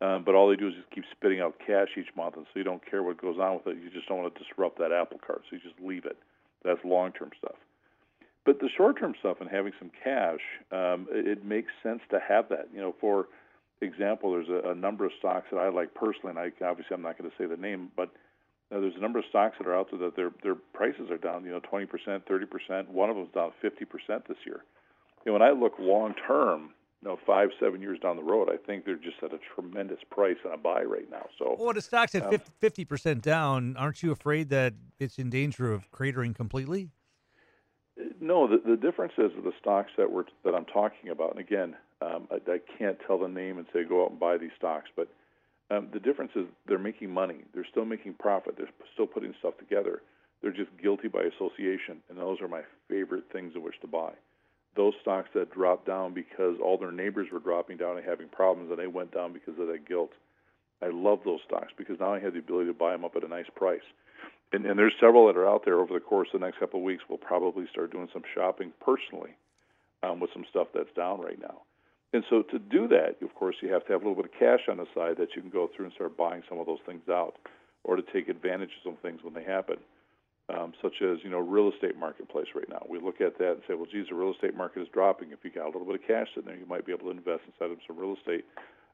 Um, 0.02 0.24
but 0.26 0.36
all 0.36 0.50
they 0.50 0.56
do 0.56 0.68
is 0.68 0.74
just 0.74 0.92
keep 0.92 1.06
spitting 1.12 1.40
out 1.40 1.56
cash 1.66 1.90
each 1.98 2.14
month, 2.16 2.36
and 2.36 2.46
so 2.46 2.60
you 2.60 2.64
don't 2.64 2.86
care 2.86 3.04
what 3.04 3.22
goes 3.22 3.38
on 3.40 3.56
with 3.56 3.68
it. 3.68 3.82
You 3.82 3.90
just 3.90 4.08
don't 4.08 4.22
want 4.22 4.36
to 4.36 4.44
disrupt 4.44 4.78
that 4.80 4.92
apple 4.92 5.20
cart, 5.26 5.44
so 5.50 5.56
you 5.56 5.62
just 5.62 5.80
leave 5.82 6.06
it. 6.06 6.18
That's 6.64 6.80
long-term 6.84 7.32
stuff. 7.38 7.56
But 8.46 8.60
the 8.60 8.70
short-term 8.76 9.16
stuff 9.20 9.38
and 9.40 9.50
having 9.50 9.72
some 9.80 9.92
cash, 10.04 10.42
um, 10.72 11.08
it, 11.10 11.28
it 11.28 11.46
makes 11.46 11.72
sense 11.82 12.02
to 12.12 12.20
have 12.20 12.50
that. 12.50 12.68
You 12.74 12.82
know, 12.82 12.96
for 13.00 13.28
example, 13.82 14.32
there's 14.32 14.50
a, 14.50 14.72
a 14.72 14.76
number 14.76 15.06
of 15.06 15.12
stocks 15.20 15.48
that 15.52 15.58
I 15.58 15.70
like 15.70 15.94
personally, 15.94 16.32
and 16.32 16.40
I 16.40 16.66
obviously 16.66 16.94
I'm 16.94 17.02
not 17.02 17.18
going 17.18 17.30
to 17.30 17.36
say 17.38 17.46
the 17.46 17.58
name, 17.58 17.92
but 17.96 18.10
uh, 18.74 18.80
there's 18.80 18.96
a 18.96 19.02
number 19.02 19.20
of 19.20 19.26
stocks 19.30 19.56
that 19.60 19.68
are 19.68 19.78
out 19.78 19.90
there 19.92 20.00
that 20.00 20.16
their 20.16 20.32
their 20.44 20.56
prices 20.74 21.10
are 21.12 21.18
down, 21.18 21.44
you 21.44 21.52
know, 21.52 21.60
20%, 21.60 21.88
30%. 21.90 22.88
One 22.90 23.10
of 23.10 23.16
them's 23.16 23.34
down 23.34 23.52
50% 23.64 24.28
this 24.28 24.38
year. 24.46 24.64
Know, 25.26 25.34
when 25.34 25.42
I 25.42 25.52
look 25.52 25.74
long 25.80 26.16
term, 26.28 26.72
you 27.02 27.10
know, 27.10 27.18
five, 27.26 27.50
seven 27.60 27.82
years 27.82 28.00
down 28.00 28.16
the 28.16 28.24
road, 28.24 28.50
I 28.52 28.58
think 28.58 28.86
they're 28.86 28.96
just 28.96 29.18
at 29.24 29.34
a 29.34 29.40
tremendous 29.56 30.00
price 30.10 30.38
on 30.46 30.54
a 30.54 30.58
buy 30.58 30.84
right 30.84 31.10
now. 31.10 31.26
So, 31.38 31.56
well, 31.60 31.74
the 31.74 31.82
stock's 31.82 32.16
at 32.16 32.26
um, 32.26 32.40
50 32.60 32.86
percent 32.86 33.22
down. 33.22 33.76
Aren't 33.78 34.02
you 34.04 34.12
afraid 34.12 34.50
that 34.50 34.74
it's 35.00 35.18
in 35.18 35.30
danger 35.30 35.72
of 35.72 35.92
cratering 35.92 36.36
completely? 36.36 36.92
No, 38.20 38.48
the, 38.48 38.58
the 38.66 38.78
difference 38.78 39.14
is 39.18 39.32
the 39.44 39.52
stocks 39.60 39.92
that 39.98 40.12
we're 40.12 40.24
that 40.44 40.56
I'm 40.56 40.66
talking 40.66 41.10
about. 41.10 41.32
And 41.32 41.40
again, 41.40 41.76
um, 42.04 42.28
I, 42.32 42.52
I 42.52 42.60
can't 42.78 42.98
tell 43.08 43.20
the 43.20 43.28
name 43.28 43.58
and 43.58 43.68
say 43.72 43.84
go 43.84 44.04
out 44.04 44.12
and 44.12 44.20
buy 44.20 44.38
these 44.38 44.52
stocks, 44.58 44.90
but 44.96 45.08
um, 45.72 45.88
the 45.94 46.00
difference 46.00 46.32
is 46.36 46.46
they're 46.68 46.78
making 46.78 47.12
money. 47.12 47.38
They're 47.54 47.68
still 47.70 47.86
making 47.86 48.16
profit. 48.16 48.56
They're 48.58 48.70
still 48.94 49.08
putting 49.08 49.34
stuff 49.40 49.58
together. 49.58 50.02
They're 50.42 50.52
just 50.52 50.70
guilty 50.82 51.08
by 51.08 51.22
association, 51.24 52.02
and 52.10 52.18
those 52.18 52.42
are 52.42 52.48
my 52.48 52.62
favorite 52.90 53.24
things 53.32 53.54
in 53.56 53.64
which 53.64 53.80
to 53.82 53.88
buy. 53.88 54.12
Those 54.76 54.94
stocks 55.02 55.30
that 55.36 55.54
dropped 55.54 55.88
down 55.88 56.14
because 56.14 56.58
all 56.62 56.78
their 56.78 56.92
neighbors 56.92 57.28
were 57.32 57.40
dropping 57.40 57.78
down 57.78 57.98
and 57.98 58.06
having 58.06 58.28
problems, 58.28 58.70
and 58.70 58.80
they 58.80 58.88
went 58.88 59.14
down 59.14 59.32
because 59.32 59.58
of 59.60 59.68
that 59.68 59.88
guilt. 59.88 60.12
I 60.82 60.88
love 60.88 61.20
those 61.24 61.40
stocks 61.48 61.72
because 61.78 62.00
now 62.00 62.14
I 62.14 62.20
have 62.20 62.34
the 62.34 62.40
ability 62.40 62.68
to 62.68 62.74
buy 62.74 62.92
them 62.92 63.06
up 63.06 63.16
at 63.16 63.24
a 63.24 63.28
nice 63.28 63.46
price. 63.56 63.86
And, 64.52 64.66
and 64.66 64.78
there's 64.78 64.94
several 65.00 65.28
that 65.28 65.38
are 65.38 65.48
out 65.48 65.64
there 65.64 65.80
over 65.80 65.94
the 65.94 66.00
course 66.00 66.28
of 66.34 66.42
the 66.42 66.46
next 66.46 66.60
couple 66.60 66.80
of 66.80 66.84
weeks. 66.84 67.04
We'll 67.08 67.18
probably 67.18 67.66
start 67.72 67.92
doing 67.92 68.10
some 68.12 68.24
shopping 68.36 68.74
personally 68.82 69.32
um, 70.04 70.20
with 70.20 70.32
some 70.34 70.46
stuff 70.50 70.68
that's 70.74 70.94
down 70.96 71.22
right 71.22 71.40
now. 71.40 71.62
And 72.14 72.24
so 72.30 72.44
to 72.44 72.60
do 72.60 72.88
that, 72.90 73.18
of 73.24 73.34
course, 73.34 73.56
you 73.62 73.74
have 73.74 73.86
to 73.88 73.92
have 73.92 74.04
a 74.04 74.08
little 74.08 74.22
bit 74.22 74.32
of 74.32 74.40
cash 74.40 74.70
on 74.70 74.78
the 74.78 74.86
side 74.94 75.18
that 75.18 75.36
you 75.36 75.42
can 75.42 75.50
go 75.50 75.68
through 75.76 75.86
and 75.86 75.94
start 75.94 76.16
buying 76.16 76.44
some 76.48 76.60
of 76.60 76.68
those 76.68 76.80
things 76.86 77.02
out, 77.10 77.36
or 77.84 77.96
to 77.96 78.04
take 78.14 78.30
advantage 78.30 78.70
of 78.70 78.92
some 78.92 78.98
things 79.02 79.22
when 79.24 79.34
they 79.34 79.44
happen, 79.44 79.78
um, 80.50 80.74
such 80.82 81.02
as 81.02 81.18
you 81.24 81.30
know 81.30 81.40
real 81.40 81.72
estate 81.74 81.98
marketplace 81.98 82.48
right 82.56 82.70
now. 82.70 82.86
We 82.88 83.00
look 83.00 83.20
at 83.20 83.40
that 83.40 83.52
and 83.54 83.62
say, 83.68 83.74
well, 83.74 83.88
geez, 83.92 84.06
the 84.10 84.16
real 84.16 84.32
estate 84.32 84.56
market 84.56 84.84
is 84.84 84.88
dropping. 84.94 85.32
If 85.32 85.40
you 85.44 85.50
got 85.50 85.66
a 85.66 85.74
little 85.74 85.86
bit 85.86 85.96
of 85.96 86.08
cash 86.08 86.28
in 86.38 86.46
there, 86.46 86.56
you 86.56 86.68
might 86.68 86.86
be 86.86 86.92
able 86.92 87.06
to 87.06 87.18
invest 87.18 87.42
inside 87.48 87.72
of 87.72 87.80
some 87.88 87.98
real 87.98 88.16
estate 88.16 88.46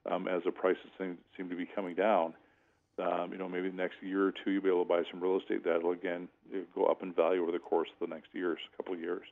um, 0.10 0.28
as 0.30 0.42
the 0.46 0.52
prices 0.52 0.88
seem, 0.98 1.18
seem 1.36 1.50
to 1.50 1.56
be 1.56 1.68
coming 1.76 1.96
down. 1.96 2.34
Um, 3.00 3.32
you 3.32 3.38
know, 3.38 3.48
maybe 3.48 3.70
the 3.70 3.78
next 3.78 3.96
year 4.02 4.28
or 4.28 4.34
two, 4.44 4.52
you'll 4.52 4.64
be 4.64 4.70
able 4.70 4.84
to 4.84 4.90
buy 4.90 5.04
some 5.12 5.22
real 5.22 5.40
estate 5.40 5.64
that'll 5.64 5.92
again 5.92 6.28
go 6.74 6.86
up 6.86 7.04
in 7.04 7.14
value 7.14 7.42
over 7.42 7.52
the 7.52 7.60
course 7.60 7.88
of 8.00 8.08
the 8.08 8.14
next 8.14 8.28
years, 8.34 8.60
a 8.74 8.78
couple 8.78 8.94
of 8.94 9.00
years. 9.00 9.24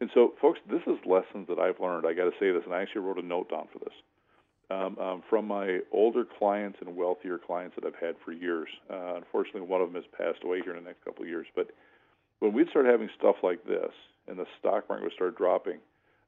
And 0.00 0.10
so, 0.14 0.34
folks, 0.40 0.60
this 0.70 0.82
is 0.86 0.96
lessons 1.04 1.48
that 1.48 1.58
I've 1.58 1.80
learned. 1.80 2.06
I 2.06 2.14
got 2.14 2.24
to 2.24 2.38
say 2.38 2.52
this, 2.52 2.62
and 2.64 2.74
I 2.74 2.82
actually 2.82 3.02
wrote 3.02 3.18
a 3.18 3.26
note 3.26 3.50
down 3.50 3.66
for 3.72 3.78
this. 3.80 3.94
Um, 4.70 4.98
um, 4.98 5.22
from 5.30 5.46
my 5.46 5.80
older 5.92 6.24
clients 6.38 6.78
and 6.82 6.94
wealthier 6.94 7.38
clients 7.38 7.74
that 7.76 7.86
I've 7.86 8.00
had 8.00 8.16
for 8.22 8.32
years. 8.32 8.68
Uh, 8.90 9.14
unfortunately, 9.16 9.62
one 9.62 9.80
of 9.80 9.90
them 9.90 10.02
has 10.02 10.10
passed 10.16 10.44
away 10.44 10.60
here 10.62 10.76
in 10.76 10.84
the 10.84 10.88
next 10.88 11.02
couple 11.04 11.22
of 11.22 11.28
years. 11.28 11.46
But 11.56 11.70
when 12.40 12.52
we'd 12.52 12.68
start 12.68 12.84
having 12.84 13.08
stuff 13.18 13.36
like 13.42 13.64
this 13.64 13.90
and 14.28 14.38
the 14.38 14.44
stock 14.60 14.86
market 14.88 15.04
would 15.04 15.14
start 15.14 15.38
dropping, 15.38 15.78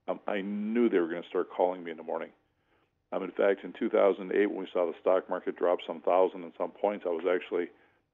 um, 0.09 0.21
I 0.27 0.41
knew 0.41 0.89
they 0.89 0.99
were 0.99 1.09
going 1.09 1.23
to 1.23 1.29
start 1.29 1.51
calling 1.55 1.85
me 1.85 1.91
in 1.91 1.99
the 1.99 2.03
morning. 2.03 2.31
Um, 3.13 3.23
in 3.23 3.31
fact, 3.33 3.63
in 3.63 3.75
2008, 3.79 4.47
when 4.47 4.59
we 4.59 4.69
saw 4.73 4.87
the 4.87 4.95
stock 5.01 5.29
market 5.29 5.57
drop 5.57 5.79
some 5.87 6.01
thousand 6.01 6.43
and 6.43 6.53
some 6.57 6.71
points, 6.71 7.05
I 7.07 7.11
was 7.11 7.25
actually 7.31 7.69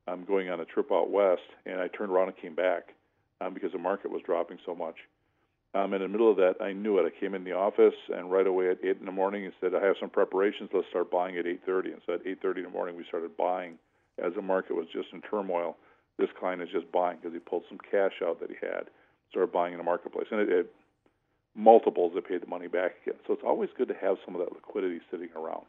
um, 0.08 0.24
going 0.24 0.50
on 0.50 0.60
a 0.60 0.64
trip 0.64 0.90
out 0.90 1.10
west, 1.10 1.42
and 1.66 1.80
I 1.80 1.88
turned 1.88 2.10
around 2.10 2.28
and 2.28 2.36
came 2.36 2.54
back 2.54 2.94
um, 3.40 3.54
because 3.54 3.72
the 3.72 3.78
market 3.78 4.10
was 4.10 4.22
dropping 4.26 4.58
so 4.66 4.74
much. 4.74 4.96
Um, 5.74 5.92
in 5.92 6.00
the 6.00 6.08
middle 6.08 6.30
of 6.30 6.36
that, 6.38 6.54
I 6.60 6.72
knew 6.72 6.98
it. 6.98 7.04
I 7.06 7.20
came 7.20 7.34
in 7.34 7.44
the 7.44 7.52
office 7.52 7.94
and 8.14 8.30
right 8.30 8.46
away 8.46 8.70
at 8.70 8.78
eight 8.82 8.96
in 8.98 9.06
the 9.06 9.12
morning, 9.12 9.44
he 9.44 9.50
said, 9.60 9.74
"I 9.74 9.84
have 9.84 9.96
some 10.00 10.08
preparations. 10.08 10.70
Let's 10.72 10.88
start 10.88 11.10
buying 11.10 11.36
at 11.36 11.46
8:30." 11.46 11.92
And 11.92 12.02
so 12.06 12.14
at 12.14 12.26
8:30 12.26 12.60
in 12.60 12.64
the 12.64 12.70
morning, 12.70 12.96
we 12.96 13.04
started 13.04 13.36
buying 13.36 13.78
as 14.18 14.32
the 14.34 14.42
market 14.42 14.74
was 14.74 14.88
just 14.88 15.12
in 15.12 15.20
turmoil. 15.22 15.76
This 16.16 16.30
client 16.32 16.62
is 16.62 16.70
just 16.70 16.90
buying 16.92 17.18
because 17.18 17.34
he 17.34 17.40
pulled 17.40 17.64
some 17.68 17.78
cash 17.78 18.22
out 18.22 18.40
that 18.40 18.48
he 18.48 18.56
had, 18.56 18.88
started 19.30 19.52
buying 19.52 19.74
in 19.74 19.78
the 19.78 19.84
marketplace, 19.84 20.28
and 20.30 20.40
it, 20.40 20.48
it 20.48 20.72
multiples 21.54 22.12
that 22.14 22.26
paid 22.26 22.42
the 22.42 22.46
money 22.46 22.68
back 22.68 22.92
again. 23.02 23.18
So 23.26 23.34
it's 23.34 23.42
always 23.44 23.70
good 23.76 23.88
to 23.88 23.94
have 23.94 24.16
some 24.24 24.34
of 24.34 24.40
that 24.40 24.52
liquidity 24.52 25.00
sitting 25.10 25.28
around, 25.36 25.66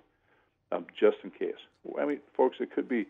um, 0.72 0.86
just 0.98 1.18
in 1.24 1.32
case. 1.32 1.60
I 2.00 2.06
mean, 2.06 2.20
folks, 2.36 2.58
it 2.60 2.72
could 2.74 2.88
be 2.88 3.08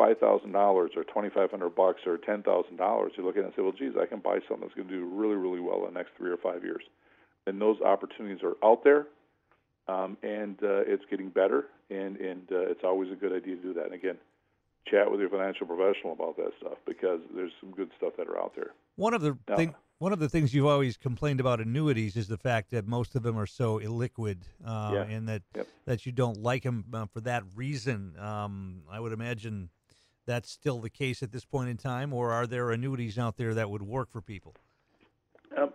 five 0.00 0.18
thousand 0.18 0.52
dollars 0.52 0.92
or 0.96 1.04
twenty 1.04 1.28
five 1.28 1.50
hundred 1.50 1.74
bucks 1.74 2.00
or 2.06 2.16
ten 2.16 2.42
thousand 2.42 2.76
dollars, 2.76 3.12
you 3.16 3.24
look 3.24 3.36
at 3.36 3.42
it 3.42 3.46
and 3.46 3.52
say, 3.54 3.62
well, 3.62 3.72
geez, 3.72 3.92
I 4.00 4.06
can 4.06 4.20
buy 4.20 4.38
something 4.48 4.62
that's 4.62 4.74
going 4.74 4.88
to 4.88 4.94
do 4.94 5.04
really, 5.04 5.36
really 5.36 5.60
well 5.60 5.86
in 5.86 5.92
the 5.92 5.98
next 5.98 6.12
three 6.16 6.30
or 6.30 6.38
five 6.38 6.64
years. 6.64 6.82
And 7.46 7.60
those 7.60 7.80
opportunities 7.82 8.42
are 8.42 8.56
out 8.64 8.82
there, 8.82 9.06
um, 9.88 10.16
and 10.22 10.56
uh, 10.62 10.84
it's 10.86 11.04
getting 11.10 11.28
better, 11.28 11.66
and 11.90 12.16
and 12.16 12.42
uh, 12.50 12.70
it's 12.72 12.84
always 12.84 13.12
a 13.12 13.14
good 13.14 13.32
idea 13.32 13.56
to 13.56 13.62
do 13.62 13.74
that. 13.74 13.84
And 13.84 13.94
again, 13.94 14.16
chat 14.90 15.10
with 15.10 15.20
your 15.20 15.28
financial 15.28 15.66
professional 15.66 16.14
about 16.14 16.36
that 16.38 16.52
stuff 16.60 16.78
because 16.86 17.20
there's 17.34 17.52
some 17.60 17.70
good 17.72 17.90
stuff 17.98 18.14
that 18.16 18.26
are 18.26 18.38
out 18.38 18.52
there. 18.56 18.70
One 18.96 19.12
of 19.12 19.20
the 19.20 19.36
now, 19.48 19.56
thing, 19.56 19.74
one 19.98 20.12
of 20.14 20.18
the 20.18 20.28
things 20.28 20.54
you've 20.54 20.66
always 20.66 20.96
complained 20.96 21.40
about 21.40 21.60
annuities 21.60 22.16
is 22.16 22.26
the 22.28 22.38
fact 22.38 22.70
that 22.70 22.86
most 22.86 23.14
of 23.14 23.22
them 23.22 23.38
are 23.38 23.46
so 23.46 23.78
illiquid, 23.78 24.38
uh, 24.64 24.92
yeah. 24.94 25.02
and 25.02 25.28
that 25.28 25.42
yep. 25.54 25.66
that 25.84 26.06
you 26.06 26.12
don't 26.12 26.42
like 26.42 26.62
them 26.62 26.84
uh, 26.92 27.06
for 27.12 27.20
that 27.20 27.42
reason. 27.54 28.14
Um, 28.18 28.82
I 28.90 28.98
would 28.98 29.12
imagine 29.12 29.68
that's 30.30 30.50
still 30.50 30.78
the 30.78 30.90
case 30.90 31.22
at 31.22 31.32
this 31.32 31.44
point 31.44 31.68
in 31.68 31.76
time, 31.76 32.12
or 32.12 32.30
are 32.30 32.46
there 32.46 32.70
annuities 32.70 33.18
out 33.18 33.36
there 33.36 33.52
that 33.54 33.68
would 33.68 33.82
work 33.82 34.10
for 34.12 34.20
people? 34.20 34.54
Um, 35.58 35.72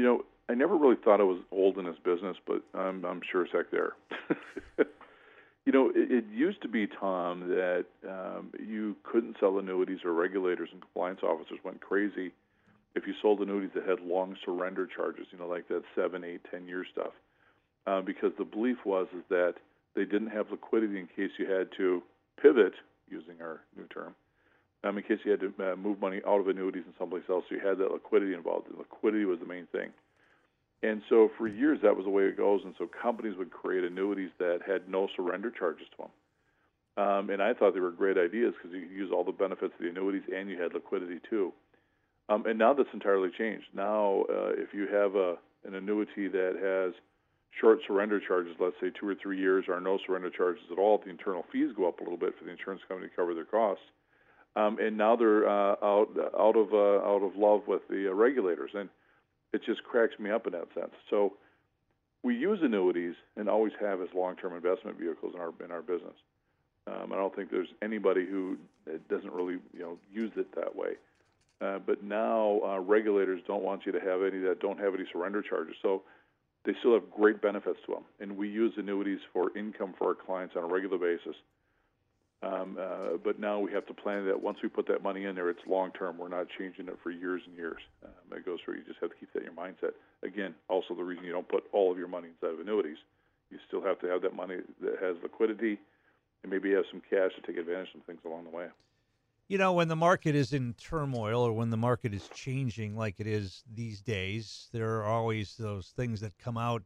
You 0.00 0.06
know, 0.06 0.24
I 0.48 0.54
never 0.54 0.76
really 0.76 0.96
thought 0.96 1.20
I 1.20 1.24
was 1.24 1.40
old 1.52 1.76
in 1.76 1.84
this 1.84 1.98
business, 2.02 2.34
but 2.46 2.62
I'm, 2.72 3.04
I'm 3.04 3.20
sure 3.30 3.44
as 3.44 3.50
heck 3.52 3.70
there. 3.70 3.92
you 5.66 5.72
know, 5.72 5.90
it, 5.94 6.10
it 6.10 6.24
used 6.32 6.62
to 6.62 6.68
be, 6.68 6.86
Tom, 6.86 7.50
that 7.50 7.84
um, 8.08 8.50
you 8.58 8.96
couldn't 9.02 9.36
sell 9.38 9.58
annuities 9.58 9.98
or 10.02 10.14
regulators 10.14 10.70
and 10.72 10.80
compliance 10.80 11.20
officers 11.22 11.58
went 11.62 11.82
crazy 11.82 12.32
if 12.94 13.06
you 13.06 13.12
sold 13.20 13.40
annuities 13.40 13.72
that 13.74 13.86
had 13.86 14.00
long 14.00 14.36
surrender 14.42 14.86
charges, 14.86 15.26
you 15.32 15.38
know, 15.38 15.46
like 15.46 15.68
that 15.68 15.82
seven, 15.94 16.24
eight, 16.24 16.40
ten 16.50 16.66
year 16.66 16.86
stuff. 16.90 17.12
Uh, 17.86 18.00
because 18.00 18.32
the 18.38 18.44
belief 18.44 18.78
was 18.86 19.06
is 19.14 19.24
that 19.28 19.56
they 19.94 20.06
didn't 20.06 20.28
have 20.28 20.50
liquidity 20.50 20.98
in 20.98 21.08
case 21.14 21.30
you 21.38 21.44
had 21.44 21.68
to 21.76 22.02
pivot, 22.42 22.72
using 23.08 23.40
our 23.40 23.60
new 23.76 23.86
term, 23.86 24.14
um, 24.84 24.96
in 24.96 25.04
case 25.04 25.18
you 25.24 25.30
had 25.30 25.40
to 25.40 25.72
uh, 25.72 25.76
move 25.76 26.00
money 26.00 26.20
out 26.26 26.40
of 26.40 26.48
annuities 26.48 26.84
and 26.86 26.94
someplace 26.98 27.24
else. 27.28 27.44
So 27.48 27.56
you 27.56 27.60
had 27.60 27.78
that 27.78 27.92
liquidity 27.92 28.34
involved. 28.34 28.68
The 28.72 28.78
liquidity 28.78 29.24
was 29.24 29.38
the 29.40 29.46
main 29.46 29.66
thing. 29.72 29.90
And 30.82 31.02
so 31.08 31.30
for 31.36 31.46
years 31.46 31.78
that 31.82 31.94
was 31.94 32.04
the 32.04 32.10
way 32.10 32.24
it 32.24 32.36
goes. 32.36 32.62
And 32.64 32.74
so 32.78 32.88
companies 33.02 33.36
would 33.36 33.50
create 33.50 33.84
annuities 33.84 34.30
that 34.38 34.60
had 34.66 34.88
no 34.88 35.08
surrender 35.14 35.50
charges 35.50 35.86
to 35.92 35.96
them. 36.04 36.10
Um, 36.96 37.30
and 37.30 37.42
I 37.42 37.54
thought 37.54 37.74
they 37.74 37.80
were 37.80 37.90
great 37.90 38.16
ideas 38.18 38.54
because 38.56 38.74
you 38.74 38.86
could 38.86 38.96
use 38.96 39.10
all 39.12 39.24
the 39.24 39.32
benefits 39.32 39.74
of 39.74 39.80
the 39.80 39.90
annuities 39.90 40.22
and 40.34 40.48
you 40.48 40.60
had 40.60 40.74
liquidity 40.74 41.20
too. 41.28 41.52
Um, 42.28 42.46
and 42.46 42.58
now 42.58 42.72
that's 42.72 42.88
entirely 42.92 43.30
changed. 43.36 43.66
Now, 43.74 44.24
uh, 44.30 44.52
if 44.56 44.72
you 44.72 44.86
have 44.86 45.14
a, 45.14 45.36
an 45.66 45.74
annuity 45.74 46.28
that 46.28 46.54
has 46.56 46.94
short 47.58 47.80
surrender 47.86 48.20
charges, 48.20 48.54
let's 48.60 48.76
say 48.80 48.90
two 48.90 49.08
or 49.08 49.14
three 49.14 49.38
years, 49.38 49.64
or 49.68 49.80
no 49.80 49.98
surrender 50.06 50.30
charges 50.30 50.64
at 50.70 50.78
all, 50.78 50.98
the 50.98 51.10
internal 51.10 51.44
fees 51.52 51.70
go 51.76 51.88
up 51.88 52.00
a 52.00 52.02
little 52.02 52.18
bit 52.18 52.34
for 52.38 52.44
the 52.44 52.50
insurance 52.50 52.82
company 52.88 53.08
to 53.08 53.16
cover 53.16 53.34
their 53.34 53.44
costs. 53.44 53.84
Um, 54.56 54.78
and 54.80 54.96
now 54.96 55.16
they're 55.16 55.48
uh, 55.48 55.76
out 55.82 56.08
out 56.38 56.56
of 56.56 56.72
uh, 56.72 57.06
out 57.06 57.22
of 57.22 57.36
love 57.36 57.62
with 57.68 57.82
the 57.88 58.10
uh, 58.10 58.14
regulators, 58.14 58.70
and 58.74 58.88
it 59.52 59.62
just 59.64 59.84
cracks 59.84 60.18
me 60.18 60.30
up 60.30 60.46
in 60.46 60.52
that 60.52 60.66
sense. 60.74 60.92
So 61.08 61.34
we 62.22 62.36
use 62.36 62.58
annuities 62.62 63.14
and 63.36 63.48
always 63.48 63.72
have 63.80 64.02
as 64.02 64.08
long-term 64.14 64.54
investment 64.54 64.98
vehicles 64.98 65.34
in 65.34 65.40
our 65.40 65.52
in 65.64 65.70
our 65.70 65.82
business. 65.82 66.14
Um, 66.88 67.12
I 67.12 67.16
don't 67.16 67.34
think 67.34 67.50
there's 67.50 67.68
anybody 67.80 68.26
who 68.26 68.56
doesn't 69.08 69.32
really 69.32 69.58
you 69.72 69.80
know 69.80 69.98
use 70.12 70.32
it 70.36 70.52
that 70.56 70.74
way. 70.74 70.94
Uh, 71.60 71.78
but 71.78 72.02
now 72.02 72.60
uh, 72.64 72.78
regulators 72.80 73.40
don't 73.46 73.62
want 73.62 73.84
you 73.84 73.92
to 73.92 74.00
have 74.00 74.22
any 74.22 74.38
that 74.38 74.58
don't 74.60 74.80
have 74.80 74.94
any 74.94 75.04
surrender 75.12 75.42
charges. 75.42 75.76
So 75.82 76.02
they 76.64 76.72
still 76.80 76.94
have 76.94 77.10
great 77.10 77.40
benefits 77.40 77.78
to 77.86 77.92
them. 77.92 78.04
And 78.20 78.36
we 78.36 78.48
use 78.48 78.72
annuities 78.76 79.20
for 79.32 79.56
income 79.56 79.94
for 79.98 80.08
our 80.08 80.14
clients 80.14 80.54
on 80.56 80.64
a 80.64 80.66
regular 80.66 80.98
basis. 80.98 81.36
Um, 82.42 82.78
uh, 82.80 83.18
but 83.22 83.38
now 83.38 83.58
we 83.60 83.70
have 83.72 83.86
to 83.86 83.94
plan 83.94 84.24
that 84.26 84.42
once 84.42 84.58
we 84.62 84.68
put 84.70 84.88
that 84.88 85.02
money 85.02 85.24
in 85.24 85.34
there, 85.34 85.50
it's 85.50 85.60
long 85.66 85.92
term. 85.92 86.16
We're 86.16 86.28
not 86.28 86.46
changing 86.58 86.88
it 86.88 86.96
for 87.02 87.10
years 87.10 87.42
and 87.46 87.54
years. 87.54 87.80
Um, 88.02 88.36
it 88.36 88.46
goes 88.46 88.58
through. 88.64 88.76
You 88.76 88.84
just 88.84 89.00
have 89.00 89.10
to 89.10 89.16
keep 89.16 89.32
that 89.34 89.40
in 89.40 89.44
your 89.46 89.54
mindset. 89.54 89.92
Again, 90.22 90.54
also 90.68 90.94
the 90.94 91.02
reason 91.04 91.24
you 91.24 91.32
don't 91.32 91.48
put 91.48 91.64
all 91.72 91.92
of 91.92 91.98
your 91.98 92.08
money 92.08 92.28
inside 92.28 92.54
of 92.54 92.60
annuities, 92.60 92.96
you 93.50 93.58
still 93.68 93.82
have 93.82 93.98
to 94.00 94.06
have 94.06 94.22
that 94.22 94.34
money 94.34 94.56
that 94.80 94.96
has 95.02 95.16
liquidity, 95.22 95.78
and 96.42 96.50
maybe 96.50 96.72
have 96.72 96.84
some 96.90 97.02
cash 97.10 97.32
to 97.36 97.42
take 97.46 97.58
advantage 97.58 97.88
of 97.88 98.00
some 98.00 98.02
things 98.06 98.20
along 98.24 98.44
the 98.44 98.50
way. 98.50 98.68
You 99.50 99.58
know, 99.58 99.72
when 99.72 99.88
the 99.88 99.96
market 99.96 100.36
is 100.36 100.52
in 100.52 100.74
turmoil 100.74 101.42
or 101.42 101.52
when 101.52 101.70
the 101.70 101.76
market 101.76 102.14
is 102.14 102.28
changing 102.28 102.96
like 102.96 103.18
it 103.18 103.26
is 103.26 103.64
these 103.68 104.00
days, 104.00 104.68
there 104.72 105.00
are 105.00 105.06
always 105.06 105.56
those 105.56 105.88
things 105.88 106.20
that 106.20 106.38
come 106.38 106.56
out 106.56 106.84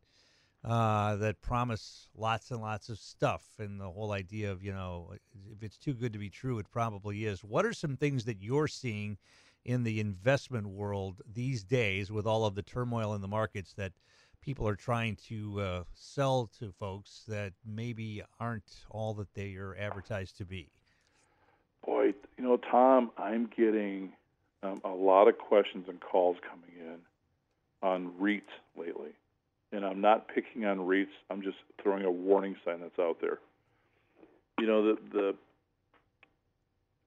uh, 0.64 1.16
that 1.16 1.42
promise 1.42 2.08
lots 2.16 2.50
and 2.50 2.62
lots 2.62 2.88
of 2.88 2.98
stuff. 2.98 3.44
And 3.58 3.78
the 3.78 3.90
whole 3.90 4.12
idea 4.12 4.50
of, 4.50 4.62
you 4.62 4.72
know, 4.72 5.12
if 5.52 5.62
it's 5.62 5.76
too 5.76 5.92
good 5.92 6.14
to 6.14 6.18
be 6.18 6.30
true, 6.30 6.58
it 6.58 6.70
probably 6.70 7.26
is. 7.26 7.44
What 7.44 7.66
are 7.66 7.74
some 7.74 7.98
things 7.98 8.24
that 8.24 8.40
you're 8.40 8.66
seeing 8.66 9.18
in 9.66 9.82
the 9.82 10.00
investment 10.00 10.66
world 10.66 11.20
these 11.30 11.64
days 11.64 12.10
with 12.10 12.26
all 12.26 12.46
of 12.46 12.54
the 12.54 12.62
turmoil 12.62 13.12
in 13.12 13.20
the 13.20 13.28
markets 13.28 13.74
that 13.74 13.92
people 14.40 14.66
are 14.66 14.74
trying 14.74 15.16
to 15.28 15.60
uh, 15.60 15.84
sell 15.92 16.50
to 16.60 16.72
folks 16.72 17.24
that 17.28 17.52
maybe 17.62 18.22
aren't 18.40 18.86
all 18.88 19.12
that 19.12 19.34
they 19.34 19.56
are 19.56 19.76
advertised 19.76 20.38
to 20.38 20.46
be? 20.46 20.70
Boy, 21.84 22.14
you 22.38 22.44
know, 22.44 22.56
Tom, 22.56 23.10
I'm 23.18 23.50
getting 23.54 24.12
um, 24.62 24.80
a 24.84 24.90
lot 24.90 25.28
of 25.28 25.36
questions 25.38 25.86
and 25.88 26.00
calls 26.00 26.36
coming 26.48 26.70
in 26.78 26.96
on 27.82 28.12
REITs 28.20 28.42
lately. 28.76 29.10
And 29.72 29.84
I'm 29.84 30.00
not 30.00 30.28
picking 30.28 30.64
on 30.64 30.78
REITs, 30.78 31.08
I'm 31.30 31.42
just 31.42 31.56
throwing 31.82 32.04
a 32.04 32.10
warning 32.10 32.56
sign 32.64 32.80
that's 32.80 32.98
out 32.98 33.18
there. 33.20 33.38
You 34.58 34.66
know, 34.66 34.94
the, 34.94 34.98
the 35.12 35.34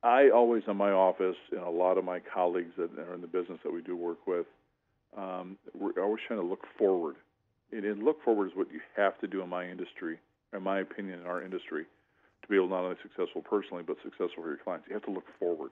I 0.03 0.29
always 0.29 0.63
in 0.67 0.77
my 0.77 0.91
office 0.91 1.37
and 1.51 1.61
a 1.61 1.69
lot 1.69 1.97
of 1.97 2.03
my 2.03 2.19
colleagues 2.19 2.73
that 2.77 2.91
are 2.99 3.15
in 3.15 3.21
the 3.21 3.27
business 3.27 3.59
that 3.63 3.73
we 3.73 3.81
do 3.81 3.95
work 3.95 4.27
with, 4.27 4.45
um, 5.17 5.57
we're 5.73 5.99
always 6.03 6.21
trying 6.27 6.39
to 6.39 6.45
look 6.45 6.65
forward. 6.77 7.15
And, 7.71 7.83
and 7.83 8.03
look 8.03 8.23
forward 8.23 8.51
is 8.51 8.55
what 8.55 8.71
you 8.71 8.79
have 8.95 9.17
to 9.19 9.27
do 9.27 9.41
in 9.41 9.49
my 9.49 9.67
industry, 9.67 10.19
in 10.53 10.61
my 10.61 10.79
opinion, 10.79 11.21
in 11.21 11.25
our 11.25 11.41
industry 11.41 11.85
to 12.41 12.47
be 12.47 12.55
able 12.55 12.69
not 12.69 12.83
only 12.83 12.95
successful 13.01 13.41
personally 13.41 13.83
but 13.85 13.97
successful 14.03 14.43
for 14.43 14.49
your 14.49 14.57
clients. 14.57 14.87
You 14.87 14.93
have 14.93 15.05
to 15.05 15.11
look 15.11 15.25
forward. 15.39 15.71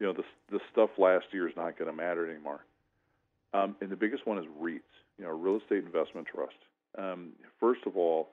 You 0.00 0.06
know, 0.06 0.12
this 0.12 0.26
this 0.50 0.62
stuff 0.72 0.90
last 0.98 1.26
year 1.32 1.48
is 1.48 1.56
not 1.56 1.78
going 1.78 1.90
to 1.90 1.96
matter 1.96 2.30
anymore. 2.30 2.64
Um, 3.54 3.76
and 3.80 3.90
the 3.90 3.96
biggest 3.96 4.26
one 4.26 4.38
is 4.38 4.44
REITs. 4.60 4.80
You 5.18 5.24
know, 5.24 5.30
real 5.30 5.56
estate 5.56 5.84
investment 5.84 6.26
trust. 6.32 6.58
Um, 6.96 7.32
first 7.58 7.80
of 7.86 7.96
all, 7.96 8.28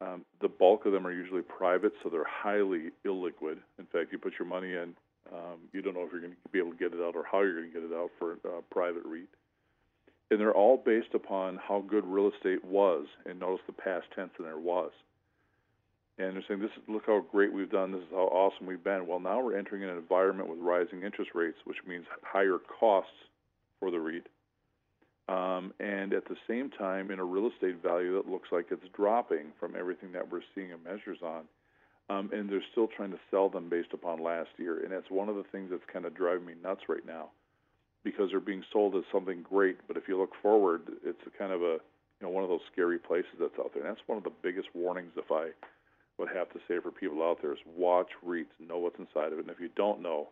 um, 0.00 0.24
the 0.40 0.48
bulk 0.48 0.86
of 0.86 0.92
them 0.92 1.06
are 1.06 1.12
usually 1.12 1.42
private, 1.42 1.92
so 2.02 2.08
they're 2.08 2.24
highly 2.24 2.90
illiquid. 3.04 3.58
In 3.78 3.86
fact, 3.92 4.12
you 4.12 4.18
put 4.18 4.34
your 4.38 4.48
money 4.48 4.72
in, 4.72 4.94
um, 5.32 5.58
you 5.72 5.82
don't 5.82 5.94
know 5.94 6.02
if 6.02 6.12
you're 6.12 6.20
going 6.20 6.32
to 6.32 6.48
be 6.52 6.58
able 6.58 6.72
to 6.72 6.76
get 6.76 6.92
it 6.92 7.02
out 7.02 7.16
or 7.16 7.24
how 7.30 7.40
you're 7.40 7.58
going 7.58 7.72
to 7.72 7.80
get 7.80 7.90
it 7.90 7.94
out 7.94 8.10
for 8.18 8.32
a 8.32 8.62
private 8.70 9.02
REIT. 9.04 9.28
And 10.30 10.40
they're 10.40 10.54
all 10.54 10.76
based 10.84 11.14
upon 11.14 11.56
how 11.56 11.84
good 11.86 12.04
real 12.04 12.30
estate 12.34 12.64
was, 12.64 13.06
and 13.24 13.38
notice 13.40 13.64
the 13.66 13.72
past 13.72 14.06
tense 14.14 14.32
in 14.38 14.44
there 14.44 14.58
was 14.58 14.90
and 16.18 16.34
they're 16.34 16.44
saying, 16.48 16.60
"This 16.60 16.70
is 16.72 16.88
look 16.88 17.06
how 17.06 17.20
great 17.20 17.52
we've 17.52 17.70
done. 17.70 17.92
This 17.92 18.02
is 18.02 18.10
how 18.10 18.28
awesome 18.28 18.66
we've 18.66 18.82
been." 18.82 19.06
Well, 19.06 19.20
now 19.20 19.40
we're 19.40 19.56
entering 19.56 19.84
an 19.84 19.90
environment 19.90 20.48
with 20.48 20.58
rising 20.58 21.02
interest 21.02 21.32
rates, 21.34 21.58
which 21.64 21.84
means 21.86 22.06
higher 22.22 22.58
costs 22.58 23.12
for 23.80 23.90
the 23.90 24.00
REIT, 24.00 24.26
um, 25.28 25.74
and 25.80 26.12
at 26.14 26.24
the 26.26 26.36
same 26.46 26.70
time, 26.70 27.10
in 27.10 27.18
a 27.18 27.24
real 27.24 27.48
estate 27.48 27.82
value 27.82 28.14
that 28.14 28.30
looks 28.30 28.48
like 28.52 28.66
it's 28.70 28.86
dropping 28.94 29.52
from 29.58 29.74
everything 29.76 30.12
that 30.12 30.30
we're 30.30 30.42
seeing 30.54 30.72
and 30.72 30.82
measures 30.84 31.18
on. 31.22 31.44
Um, 32.08 32.30
and 32.32 32.48
they're 32.48 32.62
still 32.70 32.86
trying 32.86 33.10
to 33.10 33.18
sell 33.32 33.48
them 33.48 33.68
based 33.68 33.92
upon 33.92 34.22
last 34.22 34.50
year, 34.58 34.84
and 34.84 34.92
that's 34.92 35.10
one 35.10 35.28
of 35.28 35.34
the 35.34 35.42
things 35.50 35.70
that's 35.70 35.82
kind 35.92 36.04
of 36.04 36.14
driving 36.14 36.46
me 36.46 36.54
nuts 36.62 36.82
right 36.88 37.04
now, 37.04 37.30
because 38.04 38.30
they're 38.30 38.38
being 38.38 38.62
sold 38.72 38.94
as 38.94 39.02
something 39.10 39.42
great. 39.42 39.78
But 39.88 39.96
if 39.96 40.06
you 40.06 40.16
look 40.16 40.30
forward, 40.40 40.82
it's 41.04 41.18
kind 41.36 41.52
of 41.52 41.62
a 41.62 41.78
you 42.20 42.22
know 42.22 42.28
one 42.28 42.44
of 42.44 42.48
those 42.48 42.60
scary 42.72 42.98
places 42.98 43.34
that's 43.40 43.58
out 43.58 43.72
there. 43.74 43.82
And 43.84 43.90
that's 43.90 44.06
one 44.06 44.18
of 44.18 44.24
the 44.24 44.32
biggest 44.40 44.68
warnings 44.72 45.10
if 45.16 45.32
I 45.32 45.48
would 46.18 46.28
have 46.34 46.50
to 46.52 46.58
say 46.66 46.78
for 46.80 46.90
people 46.90 47.22
out 47.22 47.40
there 47.42 47.52
is 47.52 47.58
watch 47.76 48.08
REITs, 48.26 48.46
know 48.60 48.78
what's 48.78 48.98
inside 48.98 49.32
of 49.32 49.38
it, 49.38 49.46
and 49.46 49.50
if 49.50 49.60
you 49.60 49.68
don't 49.76 50.00
know, 50.02 50.28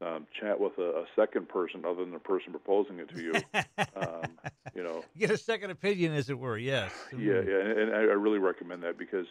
um, 0.00 0.26
chat 0.40 0.58
with 0.58 0.76
a, 0.78 1.00
a, 1.00 1.04
second 1.14 1.48
person 1.48 1.84
other 1.86 2.00
than 2.00 2.12
the 2.12 2.18
person 2.18 2.50
proposing 2.50 2.98
it 2.98 3.08
to 3.10 3.22
you. 3.22 3.32
um, 3.96 4.38
you 4.74 4.82
know, 4.82 5.04
get 5.16 5.30
a 5.30 5.36
second 5.36 5.70
opinion, 5.70 6.12
as 6.12 6.28
it 6.28 6.38
were. 6.38 6.58
Yes. 6.58 6.92
Yeah, 7.12 7.40
yeah, 7.46 7.60
and, 7.60 7.78
and 7.78 7.94
I, 7.94 8.00
I 8.00 8.16
really 8.16 8.38
recommend 8.38 8.82
that 8.82 8.98
because 8.98 9.26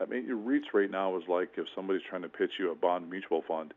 I 0.00 0.06
mean, 0.06 0.26
your 0.26 0.38
REITs 0.38 0.72
right 0.72 0.90
now 0.90 1.16
is 1.16 1.24
like 1.28 1.50
if 1.56 1.66
somebody's 1.74 2.02
trying 2.08 2.22
to 2.22 2.28
pitch 2.28 2.52
you 2.58 2.70
a 2.70 2.74
bond 2.74 3.10
mutual 3.10 3.42
fund, 3.46 3.74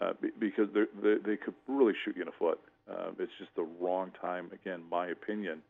uh, 0.00 0.12
because 0.38 0.68
they 0.74 1.14
they 1.24 1.36
could 1.36 1.54
really 1.66 1.92
shoot 2.04 2.16
you 2.16 2.22
in 2.22 2.26
the 2.26 2.32
foot. 2.38 2.60
Uh, 2.90 3.10
it's 3.18 3.32
just 3.38 3.54
the 3.54 3.66
wrong 3.80 4.10
time. 4.20 4.50
Again, 4.52 4.82
my 4.90 5.08
opinion, 5.08 5.60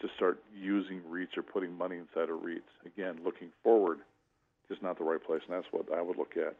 to 0.00 0.08
start 0.16 0.42
using 0.54 1.00
REITs 1.10 1.36
or 1.36 1.42
putting 1.42 1.76
money 1.76 1.96
inside 1.96 2.30
of 2.30 2.40
REITs. 2.40 2.70
Again, 2.86 3.18
looking 3.24 3.50
forward 3.64 4.00
just 4.68 4.82
not 4.82 4.98
the 4.98 5.04
right 5.04 5.22
place, 5.22 5.42
and 5.46 5.56
that's 5.56 5.72
what 5.72 5.86
I 5.96 6.02
would 6.02 6.16
look 6.16 6.36
at. 6.36 6.56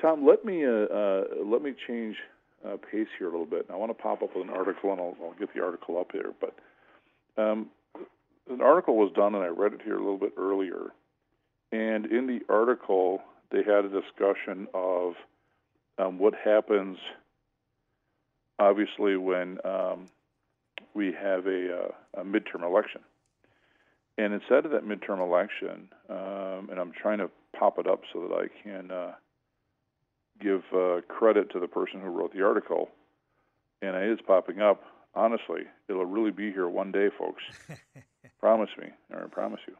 Tom, 0.00 0.26
let 0.26 0.44
me 0.44 0.64
uh, 0.64 0.70
uh, 0.70 1.24
let 1.44 1.62
me 1.62 1.74
change 1.86 2.16
uh, 2.64 2.76
pace 2.90 3.08
here 3.18 3.28
a 3.28 3.30
little 3.30 3.46
bit. 3.46 3.66
And 3.66 3.70
I 3.70 3.76
want 3.76 3.96
to 3.96 4.02
pop 4.02 4.22
up 4.22 4.34
with 4.34 4.48
an 4.48 4.54
article, 4.54 4.92
and 4.92 5.00
I'll, 5.00 5.16
I'll 5.22 5.34
get 5.38 5.54
the 5.54 5.62
article 5.62 5.98
up 5.98 6.12
here. 6.12 6.32
But 6.40 6.54
um, 7.42 7.68
an 8.50 8.60
article 8.60 8.96
was 8.96 9.12
done, 9.14 9.34
and 9.34 9.44
I 9.44 9.48
read 9.48 9.72
it 9.72 9.82
here 9.82 9.94
a 9.94 9.98
little 9.98 10.18
bit 10.18 10.34
earlier. 10.36 10.92
And 11.70 12.06
in 12.06 12.26
the 12.26 12.40
article, 12.52 13.22
they 13.50 13.62
had 13.62 13.84
a 13.84 13.88
discussion 13.88 14.68
of 14.74 15.14
um, 15.98 16.18
what 16.18 16.34
happens, 16.34 16.98
obviously, 18.58 19.16
when 19.16 19.58
um, 19.64 20.06
we 20.94 21.12
have 21.12 21.46
a, 21.46 21.84
uh, 21.84 22.20
a 22.20 22.24
midterm 22.24 22.62
election. 22.62 23.00
And 24.22 24.34
instead 24.34 24.64
of 24.64 24.70
that 24.70 24.84
midterm 24.84 25.20
election, 25.20 25.88
um, 26.08 26.68
and 26.70 26.78
I'm 26.78 26.92
trying 26.92 27.18
to 27.18 27.28
pop 27.58 27.80
it 27.80 27.88
up 27.88 28.02
so 28.12 28.20
that 28.20 28.32
I 28.32 28.46
can 28.62 28.92
uh, 28.92 29.12
give 30.40 30.62
uh, 30.72 31.00
credit 31.08 31.50
to 31.50 31.58
the 31.58 31.66
person 31.66 32.00
who 32.00 32.06
wrote 32.06 32.32
the 32.32 32.44
article, 32.44 32.88
and 33.80 33.96
it 33.96 34.12
is 34.12 34.20
popping 34.24 34.60
up. 34.60 34.84
Honestly, 35.16 35.62
it'll 35.88 36.06
really 36.06 36.30
be 36.30 36.52
here 36.52 36.68
one 36.68 36.92
day, 36.92 37.08
folks. 37.18 37.42
promise 38.40 38.70
me, 38.78 38.90
or 39.12 39.24
I 39.24 39.26
promise 39.26 39.60
you. 39.66 39.74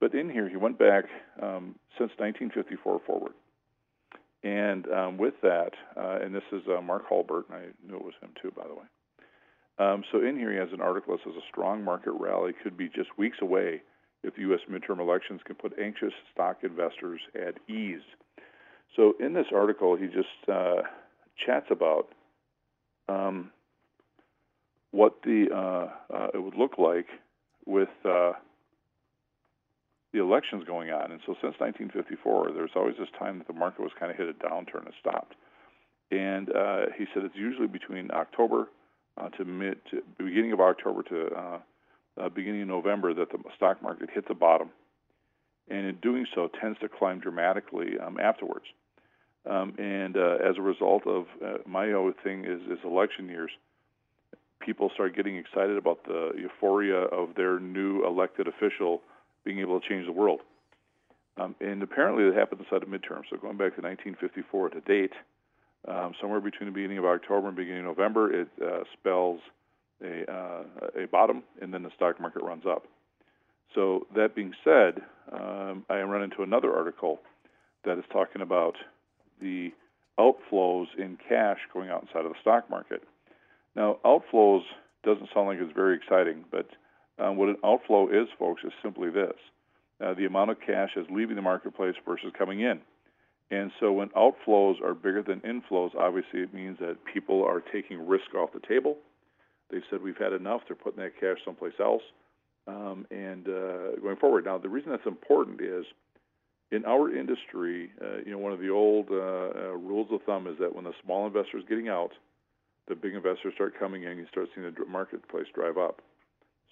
But 0.00 0.14
in 0.14 0.30
here, 0.30 0.48
he 0.48 0.56
went 0.56 0.78
back 0.78 1.04
um, 1.42 1.74
since 1.98 2.10
1954 2.16 3.02
forward. 3.06 3.32
And 4.44 4.90
um, 4.90 5.18
with 5.18 5.34
that, 5.42 5.72
uh, 5.94 6.20
and 6.22 6.34
this 6.34 6.44
is 6.52 6.62
uh, 6.74 6.80
Mark 6.80 7.04
Hulbert, 7.06 7.50
and 7.50 7.58
I 7.58 7.64
knew 7.86 7.96
it 7.96 8.04
was 8.04 8.14
him 8.22 8.30
too, 8.40 8.50
by 8.56 8.66
the 8.66 8.74
way. 8.74 8.86
Um, 9.78 10.02
so 10.10 10.20
in 10.20 10.36
here, 10.36 10.52
he 10.52 10.58
has 10.58 10.72
an 10.72 10.80
article 10.80 11.16
that 11.16 11.22
says 11.24 11.36
a 11.36 11.46
strong 11.50 11.84
market 11.84 12.12
rally 12.12 12.52
could 12.62 12.76
be 12.76 12.88
just 12.88 13.16
weeks 13.16 13.38
away 13.40 13.82
if 14.24 14.34
the 14.34 14.42
U.S. 14.42 14.60
midterm 14.70 14.98
elections 14.98 15.40
can 15.44 15.54
put 15.54 15.78
anxious 15.78 16.12
stock 16.32 16.58
investors 16.62 17.20
at 17.34 17.54
ease. 17.72 18.02
So 18.96 19.14
in 19.20 19.32
this 19.32 19.46
article, 19.54 19.96
he 19.96 20.06
just 20.06 20.50
uh, 20.52 20.82
chats 21.46 21.66
about 21.70 22.08
um, 23.08 23.50
what 24.90 25.22
the 25.22 25.46
uh, 25.54 26.14
uh, 26.14 26.28
it 26.34 26.42
would 26.42 26.56
look 26.56 26.78
like 26.78 27.06
with 27.64 27.88
uh, 28.04 28.32
the 30.12 30.20
elections 30.20 30.64
going 30.66 30.90
on. 30.90 31.12
And 31.12 31.20
so 31.26 31.34
since 31.34 31.54
1954, 31.58 32.52
there's 32.54 32.70
always 32.74 32.96
this 32.98 33.08
time 33.18 33.38
that 33.38 33.46
the 33.46 33.52
market 33.52 33.82
was 33.82 33.92
kind 33.98 34.10
of 34.10 34.16
hit 34.16 34.28
a 34.28 34.32
downturn 34.32 34.86
and 34.86 34.94
stopped. 34.98 35.34
And 36.10 36.48
uh, 36.50 36.86
he 36.96 37.04
said 37.12 37.24
it's 37.24 37.36
usually 37.36 37.66
between 37.66 38.10
October 38.10 38.68
uh, 39.18 39.28
to 39.30 39.44
mid, 39.44 39.78
to 39.90 40.02
beginning 40.18 40.52
of 40.52 40.60
October 40.60 41.02
to 41.04 41.26
uh, 41.34 41.58
uh, 42.20 42.28
beginning 42.28 42.62
of 42.62 42.68
November 42.68 43.14
that 43.14 43.30
the 43.30 43.38
stock 43.56 43.82
market 43.82 44.10
hit 44.12 44.26
the 44.28 44.34
bottom, 44.34 44.70
and 45.68 45.86
in 45.86 45.96
doing 45.96 46.26
so 46.34 46.48
tends 46.60 46.78
to 46.80 46.88
climb 46.88 47.20
dramatically 47.20 47.98
um, 48.04 48.18
afterwards. 48.20 48.66
Um, 49.48 49.74
and 49.78 50.16
uh, 50.16 50.36
as 50.46 50.56
a 50.58 50.62
result 50.62 51.06
of 51.06 51.26
uh, 51.44 51.58
my 51.66 51.92
own 51.92 52.14
thing 52.22 52.44
is, 52.44 52.60
is 52.70 52.78
election 52.84 53.28
years, 53.28 53.50
people 54.60 54.90
start 54.92 55.16
getting 55.16 55.36
excited 55.36 55.76
about 55.76 56.04
the 56.04 56.32
euphoria 56.36 56.96
of 56.96 57.34
their 57.36 57.58
new 57.58 58.04
elected 58.04 58.48
official 58.48 59.00
being 59.44 59.60
able 59.60 59.80
to 59.80 59.88
change 59.88 60.06
the 60.06 60.12
world. 60.12 60.40
Um, 61.38 61.54
and 61.60 61.82
apparently 61.82 62.24
that 62.24 62.36
happened 62.36 62.60
inside 62.60 62.82
of 62.82 62.88
midterms. 62.88 63.24
So 63.30 63.36
going 63.36 63.56
back 63.56 63.76
to 63.76 63.82
1954 63.82 64.70
to 64.70 64.80
date, 64.80 65.12
um, 65.86 66.12
somewhere 66.20 66.40
between 66.40 66.68
the 66.68 66.74
beginning 66.74 66.98
of 66.98 67.04
October 67.04 67.48
and 67.48 67.56
beginning 67.56 67.80
of 67.80 67.96
November, 67.96 68.32
it 68.32 68.48
uh, 68.62 68.80
spells 68.98 69.40
a, 70.02 70.30
uh, 70.30 70.62
a 71.02 71.06
bottom, 71.06 71.42
and 71.60 71.72
then 71.72 71.82
the 71.82 71.90
stock 71.96 72.20
market 72.20 72.42
runs 72.42 72.64
up. 72.66 72.84
So 73.74 74.06
that 74.14 74.34
being 74.34 74.54
said, 74.64 75.02
um, 75.32 75.84
I 75.88 76.00
run 76.00 76.22
into 76.22 76.42
another 76.42 76.74
article 76.74 77.20
that 77.84 77.98
is 77.98 78.04
talking 78.12 78.42
about 78.42 78.74
the 79.40 79.72
outflows 80.18 80.86
in 80.98 81.16
cash 81.28 81.58
going 81.72 81.90
out 81.90 82.02
inside 82.02 82.24
of 82.24 82.32
the 82.32 82.40
stock 82.40 82.68
market. 82.68 83.02
Now, 83.76 83.98
outflows 84.04 84.62
doesn't 85.04 85.28
sound 85.32 85.46
like 85.46 85.58
it's 85.60 85.74
very 85.74 85.96
exciting, 85.96 86.44
but 86.50 86.66
um, 87.18 87.36
what 87.36 87.48
an 87.48 87.56
outflow 87.64 88.08
is, 88.08 88.28
folks, 88.38 88.62
is 88.64 88.72
simply 88.82 89.10
this: 89.10 89.34
uh, 90.04 90.14
the 90.14 90.24
amount 90.24 90.50
of 90.50 90.56
cash 90.60 90.90
is 90.96 91.06
leaving 91.10 91.36
the 91.36 91.42
marketplace 91.42 91.94
versus 92.06 92.32
coming 92.36 92.60
in. 92.60 92.80
And 93.50 93.70
so, 93.80 93.92
when 93.92 94.08
outflows 94.10 94.82
are 94.82 94.94
bigger 94.94 95.22
than 95.22 95.40
inflows, 95.40 95.94
obviously 95.94 96.40
it 96.40 96.52
means 96.52 96.78
that 96.80 96.96
people 97.12 97.44
are 97.44 97.62
taking 97.72 98.06
risk 98.06 98.34
off 98.34 98.50
the 98.52 98.60
table. 98.66 98.98
They 99.70 99.78
said 99.90 100.02
we've 100.02 100.18
had 100.18 100.32
enough; 100.32 100.62
they're 100.66 100.76
putting 100.76 101.02
that 101.02 101.18
cash 101.18 101.38
someplace 101.44 101.74
else. 101.80 102.02
Um, 102.66 103.06
and 103.10 103.48
uh, 103.48 103.96
going 104.02 104.16
forward, 104.20 104.44
now 104.44 104.58
the 104.58 104.68
reason 104.68 104.90
that's 104.90 105.06
important 105.06 105.62
is 105.62 105.86
in 106.70 106.84
our 106.84 107.14
industry, 107.14 107.90
uh, 108.02 108.18
you 108.24 108.32
know, 108.32 108.38
one 108.38 108.52
of 108.52 108.60
the 108.60 108.68
old 108.68 109.06
uh, 109.10 109.14
uh, 109.14 109.76
rules 109.76 110.08
of 110.12 110.20
thumb 110.26 110.46
is 110.46 110.56
that 110.60 110.74
when 110.74 110.84
the 110.84 110.92
small 111.02 111.26
investor 111.26 111.56
is 111.56 111.64
getting 111.68 111.88
out, 111.88 112.10
the 112.88 112.94
big 112.94 113.14
investors 113.14 113.54
start 113.54 113.78
coming 113.78 114.02
in. 114.02 114.18
You 114.18 114.26
start 114.30 114.48
seeing 114.54 114.70
the 114.70 114.84
marketplace 114.86 115.46
drive 115.54 115.78
up. 115.78 116.02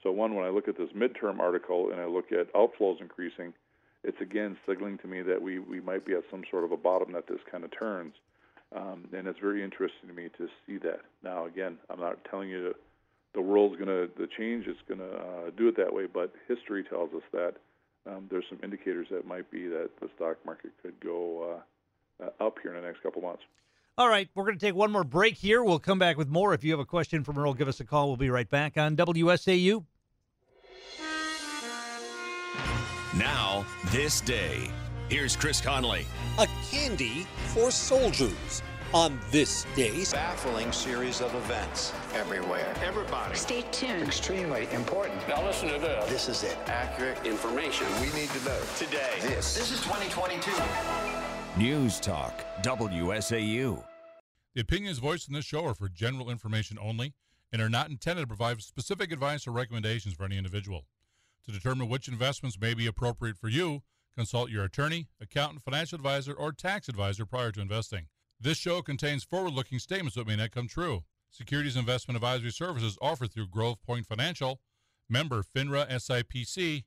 So, 0.03 0.13
one, 0.13 0.35
when 0.35 0.45
I 0.45 0.51
look 0.51 0.69
at 0.69 0.77
this 0.77 0.91
midterm 0.95 1.41
article 1.41 1.91
and 1.91 2.01
I 2.01 2.07
look 2.07 2.27
at 2.33 2.53
outflows 2.53 3.01
increasing, 3.01 3.55
it's 4.07 4.21
again 4.21 4.57
signaling 4.67 4.99
to 4.99 5.09
me 5.09 5.21
that 5.23 5.43
we, 5.43 5.59
we 5.59 5.81
might 5.81 6.07
be 6.07 6.13
at 6.15 6.23
some 6.31 6.45
sort 6.51 6.65
of 6.65 6.73
a 6.73 6.77
bottom 6.77 7.13
that 7.13 7.27
this 7.27 7.41
kind 7.51 7.65
of 7.65 7.71
turns. 7.77 8.15
Um, 8.75 9.09
and 9.13 9.27
it's 9.27 9.39
very 9.39 9.63
interesting 9.63 10.09
to 10.09 10.15
me 10.15 10.29
to 10.39 10.49
see 10.67 10.79
that. 10.79 11.01
Now, 11.23 11.47
again, 11.47 11.79
I'm 11.91 12.01
not 12.01 12.25
telling 12.31 12.49
you 12.49 12.75
the 13.35 13.41
world's 13.41 13.77
going 13.77 13.89
to, 13.89 14.09
the 14.19 14.29
change 14.39 14.67
is 14.67 14.77
going 14.89 15.01
to 15.01 15.17
uh, 15.17 15.51
do 15.57 15.69
it 15.69 15.77
that 15.77 15.93
way, 15.93 16.07
but 16.07 16.33
history 16.49 16.85
tells 16.85 17.13
us 17.15 17.23
that 17.33 17.55
um, 18.07 18.27
there's 18.31 18.45
some 18.49 18.59
indicators 18.63 19.09
that 19.11 19.27
might 19.27 19.51
be 19.51 19.67
that 19.69 19.91
the 20.01 20.09
stock 20.17 20.37
market 20.47 20.71
could 20.83 20.99
go 21.01 21.61
uh, 22.23 22.45
up 22.45 22.57
here 22.63 22.75
in 22.75 22.81
the 22.81 22.87
next 22.87 23.03
couple 23.03 23.23
months. 23.23 23.43
All 23.99 24.09
right, 24.09 24.29
we're 24.35 24.45
going 24.45 24.59
to 24.59 24.65
take 24.65 24.75
one 24.75 24.93
more 24.93 25.05
break 25.05 25.37
here. 25.37 25.63
We'll 25.65 25.79
come 25.79 25.99
back 25.99 26.17
with 26.17 26.29
more. 26.29 26.53
If 26.53 26.63
you 26.63 26.71
have 26.73 26.81
a 26.81 26.85
question 26.85 27.25
for 27.25 27.33
Merle, 27.33 27.55
give 27.55 27.69
us 27.69 27.81
a 27.81 27.85
call. 27.85 28.09
We'll 28.09 28.17
be 28.17 28.31
right 28.31 28.49
back 28.49 28.77
on 28.77 28.95
WSAU. 28.95 29.85
Now, 33.19 33.65
this 33.87 34.21
day. 34.21 34.71
Here's 35.09 35.37
Chris 35.37 35.59
Conley. 35.59 36.05
A 36.39 36.47
candy 36.71 37.27
for 37.47 37.71
soldiers 37.71 38.63
on 38.93 39.19
this 39.31 39.65
day. 39.75 40.05
Baffling 40.13 40.71
series 40.71 41.23
of 41.23 41.35
events 41.35 41.95
everywhere. 42.13 42.75
Everybody. 42.85 43.35
Stay 43.35 43.63
tuned. 43.73 44.07
Extremely 44.07 44.69
important. 44.71 45.27
Now 45.29 45.43
listen 45.47 45.71
to 45.71 45.79
this. 45.79 46.11
This 46.11 46.29
is 46.29 46.43
it. 46.43 46.59
Accurate 46.67 47.25
information 47.25 47.87
we 48.03 48.13
need 48.13 48.29
to 48.29 48.45
know. 48.45 48.61
Today. 48.77 49.15
This. 49.23 49.55
This 49.55 49.73
is 49.73 49.81
2022. 49.81 50.53
News 51.57 51.99
Talk, 51.99 52.45
WSAU. 52.63 53.83
The 54.55 54.61
opinions 54.61 54.99
voiced 54.99 55.29
in 55.29 55.35
this 55.35 55.47
show 55.47 55.65
are 55.65 55.75
for 55.75 55.89
general 55.89 56.29
information 56.29 56.77
only 56.79 57.15
and 57.51 57.63
are 57.63 57.71
not 57.71 57.89
intended 57.89 58.23
to 58.23 58.27
provide 58.27 58.61
specific 58.61 59.11
advice 59.11 59.47
or 59.47 59.53
recommendations 59.53 60.15
for 60.15 60.25
any 60.25 60.37
individual. 60.37 60.85
To 61.47 61.53
determine 61.53 61.89
which 61.89 62.09
investments 62.09 62.59
may 62.61 62.75
be 62.75 62.89
appropriate 62.89 63.37
for 63.39 63.49
you, 63.49 63.83
consult 64.17 64.51
your 64.51 64.65
attorney, 64.65 65.07
accountant, 65.21 65.63
financial 65.63 65.95
advisor, 65.95 66.33
or 66.33 66.51
tax 66.51 66.89
advisor 66.89 67.25
prior 67.25 67.53
to 67.53 67.61
investing. 67.61 68.09
This 68.41 68.59
show 68.59 68.83
contains 68.83 69.23
forward 69.23 69.53
looking 69.53 69.79
statements 69.79 70.17
that 70.17 70.27
may 70.27 70.35
not 70.35 70.51
come 70.51 70.67
true. 70.67 71.05
Securities 71.31 71.77
investment 71.77 72.17
advisory 72.17 72.51
services 72.51 72.99
offered 73.01 73.33
through 73.33 73.47
Grove 73.47 73.81
Point 73.87 74.07
Financial, 74.07 74.61
member 75.09 75.43
FINRA 75.45 75.89
SIPC. 75.89 76.83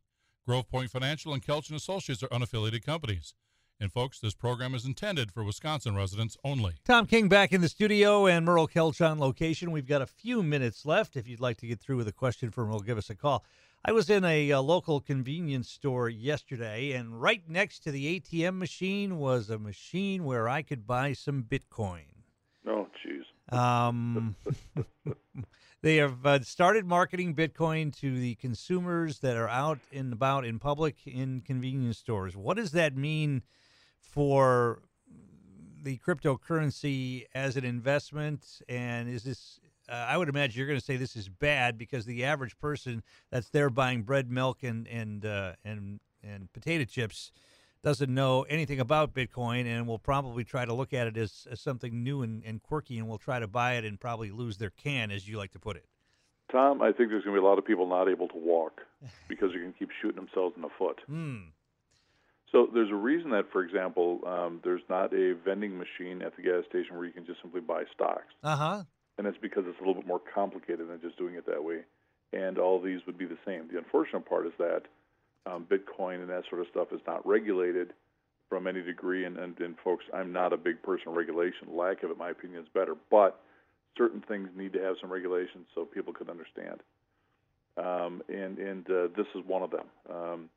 Grove 0.46 0.68
Point 0.70 0.92
Financial 0.92 1.34
and 1.34 1.46
Kelch 1.46 1.74
Associates 1.74 2.22
are 2.24 2.28
unaffiliated 2.28 2.84
companies. 2.84 3.36
And 3.80 3.94
folks, 3.94 4.20
this 4.20 4.34
program 4.34 4.76
is 4.76 4.86
intended 4.86 5.32
for 5.32 5.44
Wisconsin 5.44 5.96
residents 5.96 6.36
only. 6.44 6.76
Tom 6.84 7.06
King 7.06 7.30
back 7.30 7.54
in 7.54 7.62
the 7.62 7.70
studio 7.70 8.26
and 8.26 8.46
Merle 8.46 8.68
Kelch 8.68 9.06
on 9.06 9.20
location. 9.20 9.72
We've 9.72 9.88
got 9.88 10.02
a 10.02 10.08
few 10.08 10.44
minutes 10.44 10.86
left. 10.86 11.16
If 11.16 11.30
you'd 11.30 11.40
like 11.40 11.58
to 11.58 11.68
get 11.68 11.80
through 11.80 11.96
with 11.96 12.08
a 12.10 12.12
question 12.12 12.52
for 12.52 12.66
Merle, 12.66 12.82
give 12.82 12.98
us 12.98 13.10
a 13.10 13.16
call. 13.16 13.46
I 13.86 13.94
was 13.94 14.10
in 14.10 14.26
a, 14.26 14.50
a, 14.50 14.60
local 14.60 15.00
convenience 15.00 15.70
store 15.70 16.10
yesterday, 16.10 16.92
and 16.92 17.22
right 17.22 17.42
next 17.48 17.80
to 17.84 17.92
the 17.92 18.20
ATM 18.20 18.58
machine 18.58 19.18
was 19.18 19.50
a 19.50 19.58
machine 19.58 20.26
where 20.26 20.50
I 20.50 20.64
could 20.64 20.86
buy 20.86 21.14
some 21.14 21.44
Bitcoin. 21.44 22.04
Oh, 22.68 22.88
jeez. 23.06 23.58
Um, 23.58 24.36
they 25.82 25.96
have 25.96 26.26
uh, 26.26 26.42
started 26.42 26.86
marketing 26.86 27.36
Bitcoin 27.36 27.96
to 28.00 28.20
the 28.20 28.36
consumers 28.36 29.20
that 29.20 29.38
are 29.38 29.48
out 29.48 29.80
and 29.94 30.12
about 30.12 30.46
in 30.46 30.60
public 30.60 30.98
in 31.06 31.42
convenience 31.42 31.98
stores. 31.98 32.36
What 32.36 32.58
does 32.58 32.72
that 32.72 32.98
mean 32.98 33.44
for 34.02 34.82
the 35.82 35.98
cryptocurrency 36.00 37.26
as 37.34 37.56
an 37.56 37.64
investment? 37.64 38.62
And 38.68 39.08
is 39.10 39.24
this 39.24 39.62
uh, 39.90 40.06
I 40.08 40.18
would 40.18 40.30
imagine 40.30 40.58
you're 40.58 40.68
going 40.68 40.80
to 40.80 40.86
say 40.86 40.98
this 40.98 41.16
is 41.16 41.30
bad 41.30 41.78
because 41.78 42.06
the 42.06 42.24
average 42.24 42.58
person 42.60 43.04
that's 43.32 43.50
there 43.50 43.70
buying 43.70 44.04
bread, 44.04 44.30
milk, 44.30 44.64
and 44.64 44.88
and 44.88 45.26
uh, 45.26 45.54
and 45.66 46.00
and 46.24 46.52
potato 46.54 46.86
chips 46.86 47.32
doesn't 47.82 48.14
know 48.14 48.44
anything 48.44 48.80
about 48.80 49.14
Bitcoin 49.14 49.66
and 49.66 49.88
will 49.88 50.00
probably 50.00 50.44
try 50.44 50.66
to 50.66 50.74
look 50.74 50.94
at 50.94 51.08
it 51.08 51.16
as, 51.16 51.48
as 51.50 51.62
something 51.62 52.04
new 52.04 52.24
and, 52.24 52.44
and 52.44 52.62
quirky 52.62 52.98
and 52.98 53.08
will 53.08 53.18
try 53.18 53.40
to 53.40 53.48
buy 53.48 53.76
it 53.76 53.86
and 53.86 53.98
probably 54.00 54.32
lose 54.32 54.58
their 54.58 54.72
can, 54.72 55.12
as 55.12 55.30
you 55.30 55.38
like 55.38 55.52
to 55.52 55.60
put 55.60 55.78
it. 55.78 55.86
Tom, 56.52 56.82
I 56.82 56.88
think 56.88 57.10
there's 57.10 57.24
going 57.24 57.36
to 57.36 57.42
be 57.42 57.46
a 57.46 57.48
lot 57.48 57.58
of 57.58 57.66
people 57.66 57.88
not 57.88 58.10
able 58.10 58.28
to 58.28 58.38
walk 58.38 58.82
because 59.30 59.52
they're 59.52 59.62
going 59.62 59.72
to 59.72 59.80
keep 59.80 59.92
shooting 60.02 60.18
themselves 60.18 60.56
in 60.58 60.62
the 60.62 60.70
foot. 60.78 61.00
Mm. 61.10 61.52
So 62.52 62.68
there's 62.74 62.92
a 62.92 62.96
reason 62.96 63.30
that, 63.32 63.46
for 63.52 63.64
example, 63.64 64.20
um, 64.28 64.60
there's 64.64 64.82
not 64.90 65.14
a 65.14 65.36
vending 65.46 65.78
machine 65.78 66.22
at 66.22 66.36
the 66.36 66.42
gas 66.42 66.64
station 66.68 66.98
where 66.98 67.06
you 67.06 67.14
can 67.14 67.26
just 67.26 67.42
simply 67.42 67.62
buy 67.62 67.84
stocks. 67.94 68.34
Uh 68.44 68.56
huh 68.58 68.84
and 69.20 69.28
it's 69.28 69.38
because 69.38 69.66
it's 69.68 69.78
a 69.80 69.82
little 69.82 69.96
bit 69.96 70.08
more 70.08 70.22
complicated 70.34 70.88
than 70.88 71.02
just 71.02 71.18
doing 71.18 71.36
it 71.36 71.46
that 71.46 71.62
way. 71.62 71.82
And 72.32 72.58
all 72.58 72.80
these 72.82 73.02
would 73.06 73.18
be 73.18 73.26
the 73.26 73.38
same. 73.46 73.68
The 73.70 73.78
unfortunate 73.78 74.26
part 74.26 74.48
is 74.48 74.54
that 74.58 74.84
um, 75.46 75.68
Bitcoin 75.70 76.22
and 76.22 76.30
that 76.30 76.44
sort 76.50 76.62
of 76.62 76.68
stuff 76.72 76.88
is 76.94 77.02
not 77.06 77.28
regulated 77.28 77.92
from 78.48 78.66
any 78.66 78.82
degree. 78.82 79.26
And, 79.26 79.38
and, 79.38 79.60
and 79.60 79.76
folks, 79.84 80.06
I'm 80.14 80.32
not 80.32 80.54
a 80.54 80.58
big 80.58 80.82
person 80.82 81.12
regulation. 81.12 81.68
Lack 81.70 82.04
of 82.04 82.12
it, 82.12 82.18
my 82.18 82.30
opinion, 82.30 82.62
is 82.62 82.70
better. 82.74 82.96
But 83.12 83.42
certain 83.98 84.24
things 84.26 84.48
need 84.56 84.72
to 84.74 84.80
have 84.80 84.96
some 85.02 85.12
regulation 85.12 85.66
so 85.76 85.84
people 85.84 86.14
can 86.14 86.30
understand. 86.30 86.80
Um, 87.76 88.22
and 88.30 88.58
and 88.58 88.90
uh, 88.90 89.08
this 89.16 89.28
is 89.36 89.44
one 89.46 89.64
of 89.64 89.72
them. 89.72 89.86
Um, 90.10 90.50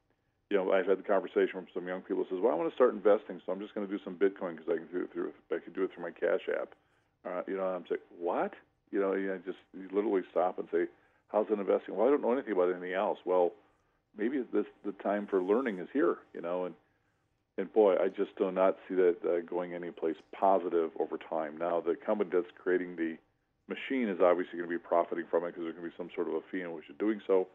you 0.50 0.56
know, 0.56 0.72
I've 0.72 0.86
had 0.86 0.98
the 0.98 1.02
conversation 1.02 1.54
with 1.56 1.68
some 1.74 1.86
young 1.86 2.02
people 2.02 2.24
who 2.24 2.36
says, 2.36 2.42
"Well, 2.42 2.52
I 2.52 2.56
want 2.56 2.68
to 2.68 2.74
start 2.74 2.94
investing, 2.94 3.40
so 3.44 3.52
I'm 3.52 3.60
just 3.60 3.74
going 3.74 3.86
to 3.86 3.92
do 3.92 4.02
some 4.02 4.14
Bitcoin 4.14 4.56
because 4.56 4.68
I 4.70 4.76
can 4.76 4.88
do 4.92 5.04
it 5.04 5.12
through 5.12 5.32
I 5.50 5.58
can 5.62 5.72
do 5.72 5.84
it 5.84 5.90
through 5.94 6.02
my 6.02 6.10
Cash 6.10 6.48
App." 6.60 6.74
Uh, 7.24 7.42
you 7.46 7.56
know, 7.56 7.64
I'm 7.64 7.84
like, 7.90 8.00
what? 8.18 8.52
You 8.90 9.00
know, 9.00 9.14
you 9.14 9.40
just 9.44 9.58
you 9.72 9.88
literally 9.92 10.22
stop 10.30 10.58
and 10.58 10.68
say, 10.72 10.84
how's 11.28 11.46
it 11.50 11.58
investing? 11.58 11.96
Well, 11.96 12.06
I 12.06 12.10
don't 12.10 12.22
know 12.22 12.32
anything 12.32 12.52
about 12.52 12.70
anything 12.70 12.92
else. 12.92 13.18
Well, 13.24 13.52
maybe 14.16 14.42
this 14.52 14.66
the 14.84 14.92
time 15.02 15.26
for 15.26 15.42
learning 15.42 15.78
is 15.78 15.88
here. 15.92 16.16
You 16.34 16.42
know, 16.42 16.66
and 16.66 16.74
and 17.58 17.72
boy, 17.72 17.96
I 17.96 18.08
just 18.08 18.36
do 18.36 18.50
not 18.50 18.76
see 18.88 18.94
that 18.94 19.16
uh, 19.24 19.40
going 19.48 19.74
any 19.74 19.90
place 19.90 20.16
positive 20.38 20.90
over 20.98 21.18
time. 21.18 21.56
Now, 21.58 21.80
the 21.80 21.94
company 21.94 22.30
that's 22.32 22.46
creating 22.62 22.96
the 22.96 23.16
machine 23.68 24.08
is 24.08 24.20
obviously 24.22 24.58
going 24.58 24.68
to 24.68 24.74
be 24.74 24.78
profiting 24.78 25.24
from 25.30 25.44
it 25.44 25.48
because 25.48 25.64
there's 25.64 25.74
going 25.76 25.90
to 25.90 25.90
be 25.90 25.96
some 25.96 26.10
sort 26.14 26.28
of 26.28 26.34
a 26.34 26.40
fee 26.50 26.62
in 26.62 26.72
which 26.72 26.84
you're 26.88 26.98
doing 26.98 27.20
so. 27.26 27.48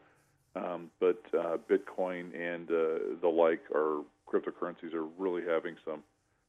Um, 0.56 0.90
but 0.98 1.20
uh, 1.38 1.58
Bitcoin 1.70 2.34
and 2.34 2.70
uh, 2.70 3.18
the 3.20 3.28
like 3.28 3.60
are 3.74 4.02
cryptocurrencies 4.26 4.94
are 4.94 5.04
really 5.18 5.42
having 5.46 5.76
some 5.84 6.02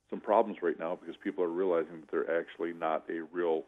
some 0.10 0.20
problems 0.20 0.57
right 0.62 0.80
now 0.80 0.97
because 0.99 1.16
people 1.24 1.43
are 1.43 1.49
realizing 1.49 2.01
that 2.01 2.12
they're 2.12 2.39
actually 2.39 2.74
not 2.74 3.03
a 3.10 3.22
real 3.32 3.64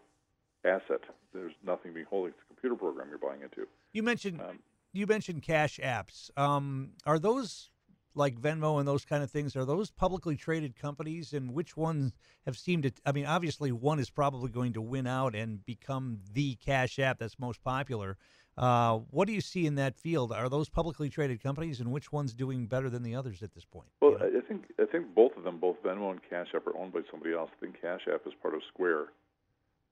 asset. 0.66 1.02
There's 1.34 1.54
nothing 1.66 1.94
being 1.94 2.06
holding. 2.10 2.32
It's 2.32 2.42
a 2.44 2.54
computer 2.54 2.76
program 2.76 3.08
you're 3.10 3.18
buying 3.18 3.42
into. 3.42 3.68
You 3.94 4.04
mentioned 4.04 4.42
Um, 4.42 4.60
you 4.94 5.08
mentioned 5.08 5.44
cash 5.44 5.80
apps. 5.82 6.30
Um, 6.38 6.92
are 7.06 7.20
those 7.20 7.70
like 8.14 8.36
Venmo 8.36 8.78
and 8.78 8.88
those 8.88 9.06
kind 9.06 9.24
of 9.24 9.32
things? 9.32 9.56
Are 9.56 9.66
those 9.66 9.90
publicly 9.90 10.36
traded 10.36 10.76
companies? 10.76 11.32
And 11.34 11.54
which 11.54 11.78
ones 11.78 12.14
have 12.46 12.58
seemed 12.58 12.84
to? 12.84 12.92
I 13.06 13.12
mean, 13.12 13.26
obviously, 13.26 13.72
one 13.72 14.00
is 14.00 14.10
probably 14.10 14.50
going 14.50 14.74
to 14.74 14.82
win 14.82 15.08
out 15.08 15.36
and 15.36 15.66
become 15.66 16.20
the 16.34 16.56
cash 16.56 17.00
app 17.00 17.20
that's 17.20 17.40
most 17.40 17.64
popular. 17.64 18.18
Uh, 18.62 19.00
what 19.10 19.26
do 19.28 19.34
you 19.34 19.42
see 19.42 19.66
in 19.66 19.74
that 19.76 19.96
field? 19.96 20.32
Are 20.32 20.48
those 20.48 20.70
publicly 20.70 21.10
traded 21.10 21.42
companies, 21.42 21.80
and 21.80 21.92
which 21.92 22.12
one's 22.12 22.32
doing 22.34 22.68
better 22.68 22.92
than 22.92 23.02
the 23.02 23.16
others 23.16 23.42
at 23.42 23.54
this 23.56 23.66
point? 23.66 23.88
Well, 24.02 24.18
I 24.22 24.26
I 24.38 24.42
think 24.48 24.66
I 24.80 24.86
think 24.86 25.16
both 25.16 25.36
of 25.36 25.44
them, 25.44 25.58
both 25.58 25.82
Venmo 25.84 26.12
and 26.12 26.20
Cash 26.30 26.50
App, 26.56 26.68
are 26.68 26.78
owned 26.78 26.94
by 26.94 27.00
somebody 27.10 27.34
else. 27.34 27.50
I 27.58 27.60
think 27.66 27.82
Cash 27.82 28.02
App 28.14 28.22
is 28.28 28.34
part 28.40 28.54
of 28.54 28.62
Square. 28.72 29.06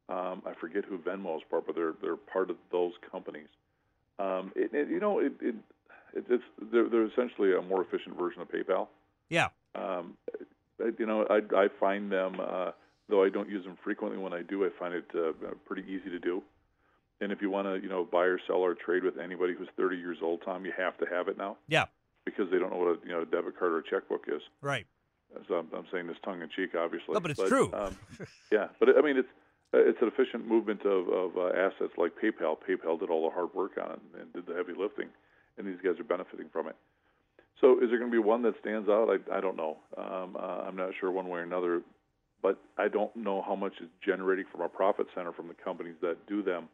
Um, 0.07 0.43
I 0.45 0.53
forget 0.59 0.86
who 0.86 0.99
Venmo 0.99 1.36
is 1.38 1.43
part, 1.49 1.65
but 1.65 1.76
they're 1.76 1.95
they're 2.01 2.15
part 2.15 2.51
of 2.51 2.57
those 2.72 2.93
companies. 3.11 3.47
Um, 4.20 4.51
it, 4.55 4.72
it, 4.74 4.89
you 4.89 4.99
know, 4.99 5.20
it, 5.20 5.34
it, 5.41 5.55
it 6.13 6.26
it's 6.30 6.43
they're, 6.72 6.88
they're 6.89 7.05
essentially 7.05 7.53
a 7.55 7.61
more 7.63 7.82
efficient 7.82 8.17
version 8.20 8.41
of 8.41 8.49
PayPal. 8.49 8.88
Yeah. 9.30 9.47
Um, 9.74 10.15
I- 10.30 10.91
you 10.97 11.05
know, 11.05 11.26
I 11.30 11.41
I 11.55 11.67
find 11.80 12.11
them 12.11 12.39
uh, 12.39 12.72
though 13.09 13.24
I 13.24 13.30
don't 13.30 13.49
use 13.49 13.65
them 13.65 13.78
frequently. 13.84 14.17
When 14.20 14.32
I 14.34 14.43
do, 14.43 14.63
I 14.63 14.70
find 14.78 14.93
it 14.93 15.05
uh, 15.15 15.32
pretty 15.65 15.84
easy 15.91 16.09
to 16.11 16.20
do. 16.20 16.41
And 17.22 17.32
if 17.32 17.41
you 17.41 17.49
want 17.49 17.67
to, 17.67 17.82
you 17.82 17.89
know, 17.89 18.05
buy 18.09 18.24
or 18.26 18.39
sell 18.47 18.57
or 18.57 18.74
trade 18.76 19.03
with 19.03 19.17
anybody 19.17 19.53
who's 19.53 19.67
30 19.78 19.97
years 19.97 20.17
old, 20.22 20.41
Tom, 20.45 20.65
you 20.65 20.72
have 20.78 20.97
to 20.99 21.05
have 21.05 21.28
it 21.28 21.38
now 21.38 21.57
Yeah. 21.67 21.86
because 22.26 22.49
they 22.51 22.57
don't 22.57 22.72
know 22.72 22.78
what 22.78 22.88
a 22.88 22.97
you 23.05 23.11
know 23.11 23.22
a 23.22 23.26
debit 23.26 23.57
card 23.59 23.72
or 23.74 23.80
a 23.80 23.84
checkbook 23.84 24.26
is. 24.28 24.41
Right. 24.61 24.86
So 25.47 25.55
I'm, 25.55 25.67
I'm 25.76 25.86
saying 25.91 26.07
this 26.07 26.17
tongue 26.24 26.41
in 26.41 26.49
cheek, 26.55 26.76
obviously. 26.76 27.13
No, 27.13 27.20
but 27.20 27.32
it's 27.32 27.43
true. 27.47 27.72
Um, 27.74 27.95
yeah, 28.51 28.67
but 28.80 28.89
I 28.97 29.01
mean 29.01 29.17
it's 29.17 29.28
uh, 29.74 29.78
it's 29.80 30.01
an 30.01 30.07
efficient 30.07 30.47
movement 30.47 30.82
of, 30.86 31.07
of 31.09 31.38
uh, 31.38 31.49
assets 31.55 31.93
like 31.97 32.13
PayPal. 32.15 32.57
PayPal 32.57 32.99
did 32.99 33.09
all 33.09 33.30
the 33.30 33.34
hard 33.36 33.53
work 33.53 33.74
on 33.78 33.91
it 33.91 33.99
and 34.20 34.34
did 34.34 34.47
the 34.47 34.55
heavy 34.55 34.74
lifting, 34.78 35.09
and 35.57 35.67
these 35.67 35.78
guys 35.84 35.99
are 35.99 36.03
benefiting 36.03 36.47
from 36.51 36.67
it. 36.67 36.76
So 37.61 37.74
is 37.84 37.89
there 37.89 37.99
going 37.99 38.09
to 38.09 38.15
be 38.15 38.24
one 38.24 38.41
that 38.43 38.55
stands 38.61 38.88
out? 38.89 39.09
I, 39.09 39.38
I 39.38 39.41
don't 39.41 39.57
know. 39.57 39.78
Um, 39.97 40.38
uh, 40.39 40.63
I'm 40.65 40.78
not 40.78 40.91
sure 40.99 41.11
one 41.11 41.28
way 41.28 41.39
or 41.41 41.43
another, 41.43 41.82
but 42.41 42.57
I 42.78 42.88
don't 42.88 43.13
know 43.15 43.43
how 43.45 43.55
much 43.55 43.74
is 43.82 43.89
generating 44.03 44.45
from 44.51 44.61
a 44.61 44.70
profit 44.70 45.07
center 45.13 45.34
from 45.34 45.49
the 45.49 45.53
companies 45.53 45.95
that 46.01 46.26
do 46.26 46.41
them, 46.41 46.70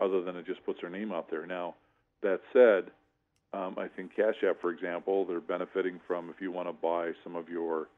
other 0.00 0.22
than 0.22 0.36
it 0.36 0.46
just 0.46 0.64
puts 0.64 0.80
their 0.80 0.90
name 0.90 1.12
out 1.12 1.30
there. 1.30 1.46
Now, 1.46 1.74
that 2.22 2.40
said, 2.52 2.90
um, 3.52 3.76
I 3.78 3.88
think 3.88 4.14
Cash 4.14 4.42
App, 4.48 4.60
for 4.60 4.70
example, 4.70 5.24
they're 5.24 5.40
benefiting 5.40 6.00
from 6.06 6.30
if 6.30 6.40
you 6.40 6.52
want 6.52 6.68
to 6.68 6.72
buy 6.72 7.12
some 7.24 7.36
of 7.36 7.48
your, 7.48 7.88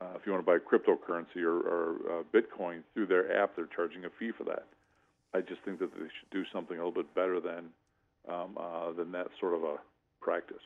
uh, 0.00 0.14
if 0.14 0.26
you 0.26 0.32
want 0.32 0.44
to 0.44 0.50
buy 0.50 0.58
cryptocurrency 0.58 1.42
or, 1.42 1.60
or 1.60 2.20
uh, 2.20 2.22
Bitcoin 2.34 2.82
through 2.94 3.06
their 3.06 3.42
app, 3.42 3.56
they're 3.56 3.68
charging 3.74 4.04
a 4.04 4.10
fee 4.18 4.30
for 4.36 4.44
that. 4.44 4.66
I 5.34 5.40
just 5.40 5.62
think 5.64 5.78
that 5.80 5.92
they 5.94 6.00
should 6.00 6.30
do 6.30 6.44
something 6.52 6.76
a 6.76 6.80
little 6.80 6.92
bit 7.02 7.14
better 7.14 7.40
than 7.40 7.70
um, 8.28 8.56
uh, 8.56 8.92
than 8.92 9.10
that 9.12 9.28
sort 9.40 9.54
of 9.54 9.64
a 9.64 9.76
practice. 10.20 10.62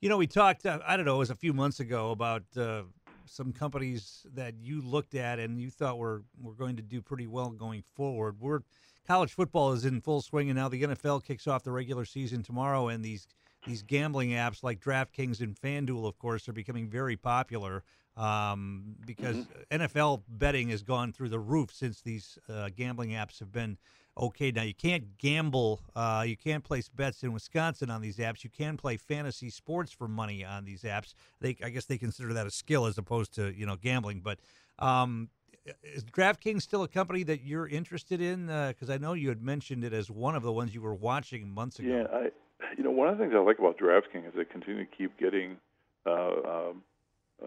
You 0.00 0.08
know, 0.08 0.16
we 0.16 0.28
talked, 0.28 0.64
uh, 0.64 0.78
I 0.86 0.96
don't 0.96 1.06
know, 1.06 1.16
it 1.16 1.18
was 1.18 1.30
a 1.30 1.34
few 1.34 1.52
months 1.52 1.80
ago 1.80 2.12
about 2.12 2.44
uh, 2.56 2.82
some 3.28 3.52
companies 3.52 4.26
that 4.34 4.54
you 4.60 4.80
looked 4.80 5.14
at 5.14 5.38
and 5.38 5.60
you 5.60 5.70
thought 5.70 5.98
were, 5.98 6.22
were 6.40 6.54
going 6.54 6.76
to 6.76 6.82
do 6.82 7.00
pretty 7.00 7.26
well 7.26 7.50
going 7.50 7.82
forward. 7.94 8.40
We're 8.40 8.60
college 9.06 9.32
football 9.32 9.72
is 9.72 9.84
in 9.84 10.00
full 10.00 10.20
swing, 10.20 10.50
and 10.50 10.58
now 10.58 10.68
the 10.68 10.82
NFL 10.82 11.24
kicks 11.24 11.46
off 11.46 11.62
the 11.62 11.72
regular 11.72 12.04
season 12.04 12.42
tomorrow, 12.42 12.88
and 12.88 13.04
these 13.04 13.26
these 13.66 13.82
gambling 13.82 14.30
apps 14.30 14.62
like 14.62 14.80
DraftKings 14.80 15.40
and 15.40 15.56
FanDuel, 15.56 16.06
of 16.06 16.18
course, 16.18 16.48
are 16.48 16.52
becoming 16.52 16.88
very 16.88 17.16
popular 17.16 17.82
um, 18.16 18.96
because 19.04 19.46
NFL 19.70 20.22
betting 20.28 20.68
has 20.68 20.82
gone 20.82 21.12
through 21.12 21.28
the 21.28 21.38
roof 21.38 21.70
since 21.72 22.00
these 22.00 22.38
uh, 22.48 22.68
gambling 22.74 23.10
apps 23.10 23.38
have 23.38 23.52
been 23.52 23.78
okay. 24.18 24.50
Now 24.50 24.62
you 24.62 24.74
can't 24.74 25.18
gamble, 25.18 25.80
uh, 25.94 26.24
you 26.26 26.36
can't 26.36 26.64
place 26.64 26.88
bets 26.88 27.22
in 27.22 27.32
Wisconsin 27.32 27.90
on 27.90 28.00
these 28.00 28.18
apps. 28.18 28.44
You 28.44 28.50
can 28.50 28.76
play 28.76 28.96
fantasy 28.96 29.50
sports 29.50 29.92
for 29.92 30.08
money 30.08 30.44
on 30.44 30.64
these 30.64 30.82
apps. 30.82 31.14
They, 31.40 31.56
I 31.62 31.70
guess, 31.70 31.84
they 31.84 31.98
consider 31.98 32.32
that 32.34 32.46
a 32.46 32.50
skill 32.50 32.86
as 32.86 32.98
opposed 32.98 33.34
to 33.34 33.52
you 33.56 33.66
know 33.66 33.76
gambling. 33.76 34.20
But 34.20 34.38
um, 34.78 35.28
is 35.82 36.04
DraftKings 36.04 36.62
still 36.62 36.82
a 36.82 36.88
company 36.88 37.22
that 37.24 37.42
you're 37.42 37.68
interested 37.68 38.20
in? 38.20 38.46
Because 38.46 38.90
I 38.90 38.98
know 38.98 39.12
you 39.12 39.28
had 39.28 39.42
mentioned 39.42 39.84
it 39.84 39.92
as 39.92 40.10
one 40.10 40.34
of 40.34 40.42
the 40.42 40.52
ones 40.52 40.74
you 40.74 40.82
were 40.82 40.94
watching 40.94 41.48
months 41.52 41.78
ago. 41.78 41.88
Yeah, 41.88 42.04
I, 42.12 42.28
you 42.76 42.84
know, 42.84 42.90
one 42.90 43.08
of 43.08 43.18
the 43.18 43.24
things 43.24 43.34
I 43.36 43.40
like 43.40 43.58
about 43.58 43.78
DraftKings 43.78 44.28
is 44.28 44.34
they 44.36 44.44
continue 44.44 44.84
to 44.84 44.90
keep 44.96 45.18
getting 45.18 45.56
uh, 46.06 46.10
um, 46.10 46.82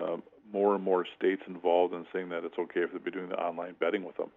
um, 0.01 0.24
more 0.51 0.76
and 0.76 0.84
more 0.84 1.05
states 1.17 1.41
involved 1.47 1.93
in 1.93 2.05
saying 2.13 2.30
that 2.30 2.43
it's 2.43 2.57
okay 2.57 2.82
if 2.82 2.91
they're 2.91 3.11
doing 3.11 3.30
the 3.30 3.36
online 3.36 3.76
betting 3.80 4.03
with 4.03 4.17
them. 4.17 4.32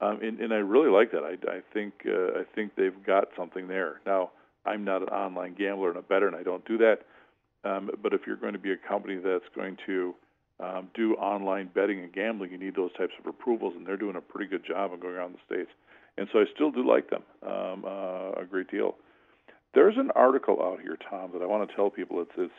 Um, 0.00 0.20
and, 0.22 0.40
and 0.40 0.52
I 0.52 0.58
really 0.58 0.90
like 0.90 1.10
that. 1.12 1.22
I, 1.24 1.32
I 1.50 1.60
think 1.72 1.94
uh, 2.06 2.38
I 2.40 2.44
think 2.54 2.72
they've 2.76 3.04
got 3.04 3.28
something 3.36 3.66
there. 3.66 4.00
Now, 4.06 4.30
I'm 4.64 4.84
not 4.84 5.02
an 5.02 5.08
online 5.08 5.54
gambler 5.58 5.88
and 5.88 5.98
a 5.98 6.02
bettor, 6.02 6.28
and 6.28 6.36
I 6.36 6.42
don't 6.42 6.64
do 6.66 6.78
that. 6.78 6.98
Um, 7.64 7.90
but 8.02 8.12
if 8.14 8.20
you're 8.26 8.36
going 8.36 8.52
to 8.52 8.58
be 8.58 8.72
a 8.72 8.76
company 8.76 9.16
that's 9.16 9.48
going 9.54 9.76
to 9.86 10.14
um, 10.60 10.88
do 10.94 11.14
online 11.14 11.70
betting 11.74 12.00
and 12.00 12.12
gambling, 12.12 12.52
you 12.52 12.58
need 12.58 12.76
those 12.76 12.92
types 12.96 13.12
of 13.18 13.26
approvals, 13.26 13.74
and 13.76 13.86
they're 13.86 13.96
doing 13.96 14.16
a 14.16 14.20
pretty 14.20 14.48
good 14.48 14.64
job 14.64 14.92
of 14.92 15.00
going 15.00 15.14
around 15.14 15.34
the 15.34 15.54
states. 15.54 15.70
And 16.16 16.28
so 16.32 16.40
I 16.40 16.44
still 16.54 16.70
do 16.70 16.86
like 16.86 17.10
them 17.10 17.22
um, 17.46 17.84
uh, 17.84 18.40
a 18.40 18.44
great 18.48 18.70
deal. 18.70 18.96
There's 19.74 19.96
an 19.96 20.10
article 20.16 20.58
out 20.60 20.80
here, 20.80 20.96
Tom, 21.10 21.30
that 21.32 21.42
I 21.42 21.46
want 21.46 21.68
to 21.68 21.76
tell 21.76 21.90
people. 21.90 22.20
It's 22.22 22.30
it's 22.36 22.52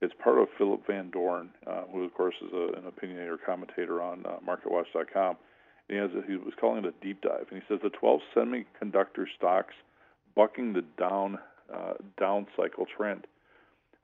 it's 0.00 0.14
part 0.22 0.38
of 0.38 0.48
Philip 0.56 0.86
Van 0.86 1.10
Doorn, 1.10 1.50
uh, 1.66 1.82
who 1.92 2.04
of 2.04 2.14
course 2.14 2.34
is 2.40 2.52
a, 2.54 2.78
an 2.78 2.84
opinionator 2.90 3.36
commentator 3.44 4.00
on 4.00 4.24
uh, 4.24 4.36
MarketWatch.com. 4.46 5.36
He 5.90 5.96
has 5.96 6.10
a, 6.12 6.22
he 6.24 6.36
was 6.36 6.54
calling 6.60 6.84
it 6.84 6.94
a 6.94 7.04
deep 7.04 7.20
dive, 7.20 7.46
and 7.50 7.60
he 7.60 7.66
says 7.68 7.80
the 7.82 7.90
12 7.90 8.20
semiconductor 8.34 9.26
stocks 9.36 9.74
bucking 10.36 10.72
the 10.72 10.84
down 10.96 11.38
uh, 11.74 11.94
down 12.18 12.46
cycle 12.56 12.86
trend. 12.96 13.26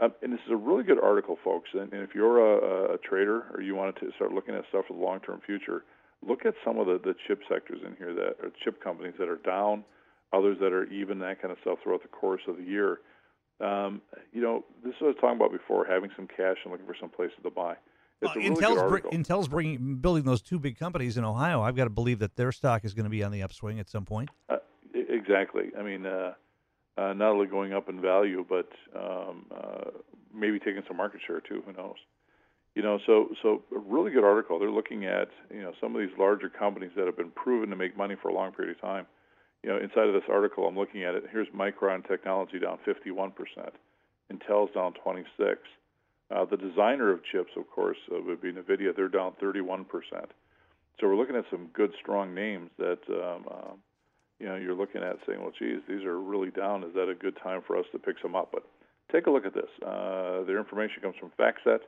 Um, 0.00 0.12
and 0.20 0.32
this 0.32 0.40
is 0.46 0.52
a 0.52 0.56
really 0.56 0.82
good 0.82 1.02
article, 1.02 1.38
folks. 1.44 1.70
And, 1.72 1.92
and 1.92 2.02
if 2.02 2.10
you're 2.14 2.38
a, 2.38 2.94
a 2.94 2.98
trader 2.98 3.46
or 3.54 3.62
you 3.62 3.76
wanted 3.76 3.96
to 4.00 4.10
start 4.16 4.32
looking 4.32 4.54
at 4.54 4.64
stuff 4.68 4.84
for 4.88 4.94
the 4.94 5.02
long-term 5.02 5.40
future, 5.46 5.84
look 6.26 6.44
at 6.44 6.54
some 6.64 6.78
of 6.78 6.86
the, 6.86 7.00
the 7.02 7.14
chip 7.26 7.40
sectors 7.48 7.78
in 7.86 7.96
here 7.96 8.14
that 8.14 8.36
are 8.44 8.50
chip 8.64 8.82
companies 8.82 9.14
that 9.18 9.28
are 9.28 9.38
down, 9.38 9.84
others 10.32 10.58
that 10.60 10.72
are 10.72 10.84
even, 10.92 11.20
that 11.20 11.40
kind 11.40 11.52
of 11.52 11.58
stuff 11.62 11.78
throughout 11.82 12.02
the 12.02 12.08
course 12.08 12.42
of 12.48 12.56
the 12.56 12.64
year. 12.64 12.98
Um, 13.60 14.02
you 14.32 14.42
know, 14.42 14.64
this 14.84 14.94
is 14.94 15.00
what 15.00 15.06
I 15.06 15.10
was 15.10 15.16
talking 15.20 15.36
about 15.36 15.52
before, 15.52 15.86
having 15.86 16.10
some 16.14 16.26
cash 16.26 16.58
and 16.64 16.72
looking 16.72 16.86
for 16.86 16.96
some 17.00 17.10
places 17.10 17.38
to 17.42 17.50
buy. 17.50 17.76
A 18.22 18.28
really 18.34 18.50
Intel's, 18.50 18.90
br- 18.90 19.08
Intel's 19.08 19.48
bringing 19.48 19.96
building 19.96 20.24
those 20.24 20.40
two 20.40 20.58
big 20.58 20.78
companies 20.78 21.18
in 21.18 21.24
Ohio. 21.24 21.60
I've 21.60 21.76
got 21.76 21.84
to 21.84 21.90
believe 21.90 22.18
that 22.20 22.36
their 22.36 22.50
stock 22.50 22.84
is 22.84 22.94
going 22.94 23.04
to 23.04 23.10
be 23.10 23.22
on 23.22 23.30
the 23.30 23.42
upswing 23.42 23.78
at 23.78 23.90
some 23.90 24.04
point. 24.04 24.30
Uh, 24.48 24.56
exactly. 24.94 25.70
I 25.78 25.82
mean, 25.82 26.06
uh, 26.06 26.32
uh, 26.96 27.12
not 27.12 27.32
only 27.32 27.46
going 27.46 27.74
up 27.74 27.88
in 27.88 28.00
value, 28.00 28.44
but 28.48 28.68
um, 28.98 29.46
uh, 29.54 29.90
maybe 30.34 30.58
taking 30.58 30.82
some 30.88 30.96
market 30.96 31.20
share 31.26 31.40
too. 31.40 31.62
Who 31.66 31.72
knows? 31.72 31.96
You 32.74 32.82
know, 32.82 32.98
so 33.06 33.30
so 33.42 33.62
a 33.74 33.78
really 33.78 34.10
good 34.10 34.24
article. 34.24 34.58
They're 34.58 34.70
looking 34.70 35.04
at 35.04 35.28
you 35.50 35.62
know 35.62 35.72
some 35.80 35.94
of 35.94 36.00
these 36.00 36.16
larger 36.18 36.48
companies 36.48 36.92
that 36.96 37.06
have 37.06 37.16
been 37.16 37.30
proven 37.30 37.70
to 37.70 37.76
make 37.76 37.96
money 37.96 38.16
for 38.20 38.28
a 38.28 38.34
long 38.34 38.52
period 38.52 38.76
of 38.76 38.80
time. 38.80 39.06
You 39.62 39.70
know, 39.70 39.78
inside 39.78 40.08
of 40.08 40.14
this 40.14 40.28
article, 40.30 40.66
I'm 40.66 40.76
looking 40.76 41.02
at 41.02 41.14
it. 41.14 41.24
Here's 41.30 41.48
Micron 41.48 42.06
Technology 42.06 42.58
down 42.58 42.78
51 42.84 43.32
percent, 43.32 43.74
Intel's 44.32 44.72
down 44.74 44.94
26. 45.02 45.58
Uh, 46.34 46.44
the 46.44 46.56
designer 46.56 47.12
of 47.12 47.20
chips, 47.30 47.50
of 47.56 47.70
course, 47.70 47.98
uh, 48.12 48.20
would 48.20 48.42
be 48.42 48.52
NVIDIA. 48.52 48.94
They're 48.94 49.08
down 49.08 49.34
31 49.40 49.84
percent. 49.84 50.32
So 51.00 51.06
we're 51.06 51.16
looking 51.16 51.36
at 51.36 51.44
some 51.50 51.68
good, 51.74 51.92
strong 52.00 52.34
names 52.34 52.70
that 52.78 52.98
um, 53.10 53.44
um, 53.50 53.78
you 54.40 54.46
know 54.46 54.56
you're 54.56 54.74
looking 54.74 55.02
at 55.02 55.18
saying, 55.26 55.40
well, 55.40 55.52
geez, 55.58 55.80
these 55.88 56.04
are 56.04 56.18
really 56.18 56.50
down. 56.50 56.82
Is 56.84 56.94
that 56.94 57.08
a 57.08 57.14
good 57.14 57.36
time 57.42 57.62
for 57.66 57.76
us 57.76 57.84
to 57.92 57.98
pick 57.98 58.16
some 58.22 58.34
up? 58.34 58.50
But 58.52 58.64
take 59.12 59.26
a 59.26 59.30
look 59.30 59.46
at 59.46 59.54
this. 59.54 59.68
Uh, 59.86 60.42
their 60.44 60.58
information 60.58 61.02
comes 61.02 61.16
from 61.20 61.30
FactSet. 61.38 61.80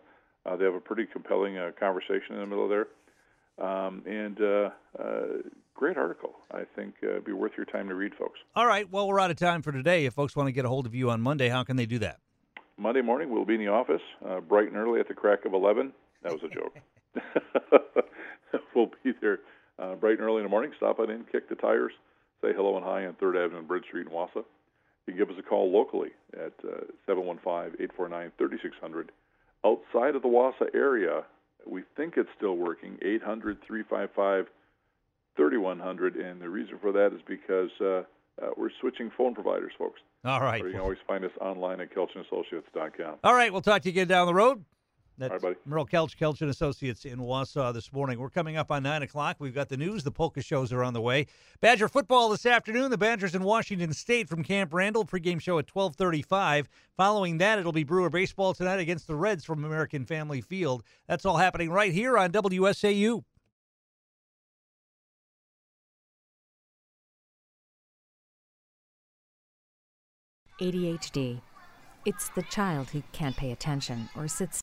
Uh, 0.47 0.57
they 0.57 0.65
have 0.65 0.75
a 0.75 0.81
pretty 0.81 1.07
compelling 1.07 1.59
uh, 1.59 1.71
conversation 1.79 2.35
in 2.35 2.41
the 2.41 2.47
middle 2.47 2.69
there, 2.69 2.87
um, 3.65 4.03
and 4.07 4.41
uh, 4.41 4.71
uh, 5.03 5.23
great 5.75 5.97
article. 5.97 6.35
I 6.53 6.63
think 6.77 6.95
uh, 7.03 7.11
it'd 7.11 7.25
be 7.25 7.33
worth 7.33 7.53
your 7.57 7.67
time 7.67 7.89
to 7.89 7.95
read, 7.95 8.15
folks. 8.15 8.39
All 8.55 8.67
right. 8.67 8.89
Well, 8.91 9.09
we're 9.09 9.21
out 9.21 9.31
of 9.31 9.37
time 9.37 9.63
for 9.63 9.73
today. 9.73 10.05
If 10.07 10.15
folks 10.15 10.37
want 10.37 10.47
to 10.47 10.53
get 10.53 10.65
a 10.65 10.69
hold 10.69 10.87
of 10.87 10.95
you 10.95 11.11
on 11.11 11.21
Monday, 11.21 11.49
how 11.49 11.65
can 11.65 11.77
they 11.77 11.87
do 11.87 11.99
that? 12.01 12.21
Monday 12.79 13.03
morning, 13.03 13.31
we'll 13.31 13.45
be 13.45 13.55
in 13.55 13.61
the 13.61 13.69
office 13.69 14.03
uh, 14.25 14.41
bright 14.41 14.69
and 14.69 14.77
early 14.77 15.01
at 15.01 15.09
the 15.09 15.15
crack 15.15 15.45
of 15.45 15.53
11. 15.53 15.93
That 16.23 16.33
was 16.33 16.43
a 16.45 16.49
joke. 16.49 16.79
we'll 18.75 18.91
be 19.03 19.13
there 19.21 19.41
uh, 19.81 19.97
bright 19.97 20.19
and 20.19 20.21
early 20.21 20.39
in 20.39 20.45
the 20.45 20.49
morning. 20.49 20.71
Stop 20.77 21.01
on 21.01 21.11
in, 21.11 21.25
kick 21.31 21.49
the 21.49 21.57
tires, 21.57 21.93
say 22.41 22.53
hello 22.55 22.77
and 22.77 22.85
hi 22.85 23.05
on 23.07 23.15
3rd 23.15 23.45
Avenue 23.45 23.59
and 23.59 23.69
Bridge 23.69 23.85
Street 23.89 24.07
in 24.07 24.13
Wausau. 24.13 24.45
You 25.07 25.15
can 25.15 25.17
give 25.17 25.29
us 25.29 25.37
a 25.39 25.43
call 25.43 25.73
locally 25.73 26.11
at 26.35 26.53
uh, 26.65 26.85
715-849-3600. 27.09 29.09
Outside 29.65 30.15
of 30.15 30.23
the 30.23 30.29
Wausau 30.29 30.73
area, 30.73 31.25
we 31.67 31.83
think 31.97 32.17
it's 32.17 32.31
still 32.37 32.57
working, 32.57 32.97
800-355 33.05 34.47
3100. 35.37 36.17
And 36.17 36.41
the 36.41 36.49
reason 36.49 36.79
for 36.81 36.93
that 36.93 37.13
is 37.15 37.21
because 37.27 37.71
uh, 38.43 38.51
we're 38.57 38.71
switching 38.81 39.11
phone 39.17 39.35
providers, 39.35 39.73
folks. 39.79 40.01
All 40.25 40.41
right. 40.41 40.63
Or 40.63 40.67
you 40.67 40.73
can 40.73 40.81
always 40.81 40.99
find 41.07 41.25
us 41.25 41.31
online 41.41 41.81
at 41.81 41.95
kelchassociates.com. 41.95 43.17
All 43.25 43.35
right, 43.35 43.53
we'll 43.53 43.63
talk 43.63 43.83
to 43.83 43.89
you 43.89 43.93
again 43.93 44.09
down 44.09 44.27
the 44.27 44.35
road. 44.35 44.65
That's 45.19 45.31
All 45.31 45.37
right, 45.37 45.43
buddy. 45.43 45.57
Merle 45.65 45.87
Kelch, 45.87 46.17
Kelch 46.17 46.43
and 46.43 46.51
Associates 46.51 47.05
in 47.05 47.19
Wausau 47.19 47.75
this 47.75 47.93
morning. 47.93 48.21
We're 48.21 48.31
coming 48.31 48.57
up 48.57 48.71
on 48.71 48.85
9 48.85 49.03
o'clock. 49.03 49.37
We've 49.41 49.55
got 49.55 49.69
the 49.69 49.77
news. 49.77 50.05
The 50.05 50.13
polka 50.13 50.41
shows 50.43 50.73
are 50.73 50.85
on 50.85 50.95
the 50.95 51.01
way. 51.01 51.27
Badger 51.61 51.89
football 51.89 52.29
this 52.29 52.47
afternoon. 52.47 52.93
The 52.93 52.99
Badgers 52.99 53.35
in 53.35 53.43
Washington 53.43 53.93
State 53.93 54.29
from 54.29 54.45
Camp 54.45 54.73
Randall. 54.73 55.05
Pregame 55.05 55.41
show 55.41 55.59
at 55.59 55.75
1235. 55.75 56.69
Following 56.97 57.39
that, 57.39 57.59
it'll 57.59 57.73
be 57.73 57.83
Brewer 57.83 58.11
baseball 58.11 58.55
tonight 58.55 58.79
against 58.79 59.09
the 59.09 59.17
Reds 59.17 59.45
from 59.45 59.65
American 59.65 60.05
Family 60.05 60.41
Field. 60.41 60.85
That's 61.09 61.25
all 61.25 61.39
happening 61.39 61.71
right 61.71 61.93
here 61.93 62.17
on 62.17 62.31
WSAU. 62.31 63.25
ADHD. 70.61 71.41
It's 72.05 72.31
the 72.31 72.43
child 72.43 72.91
who 72.91 73.05
can't 73.13 73.37
pay 73.37 73.53
attention 73.53 74.09
or 74.17 74.27
sits 74.27 74.57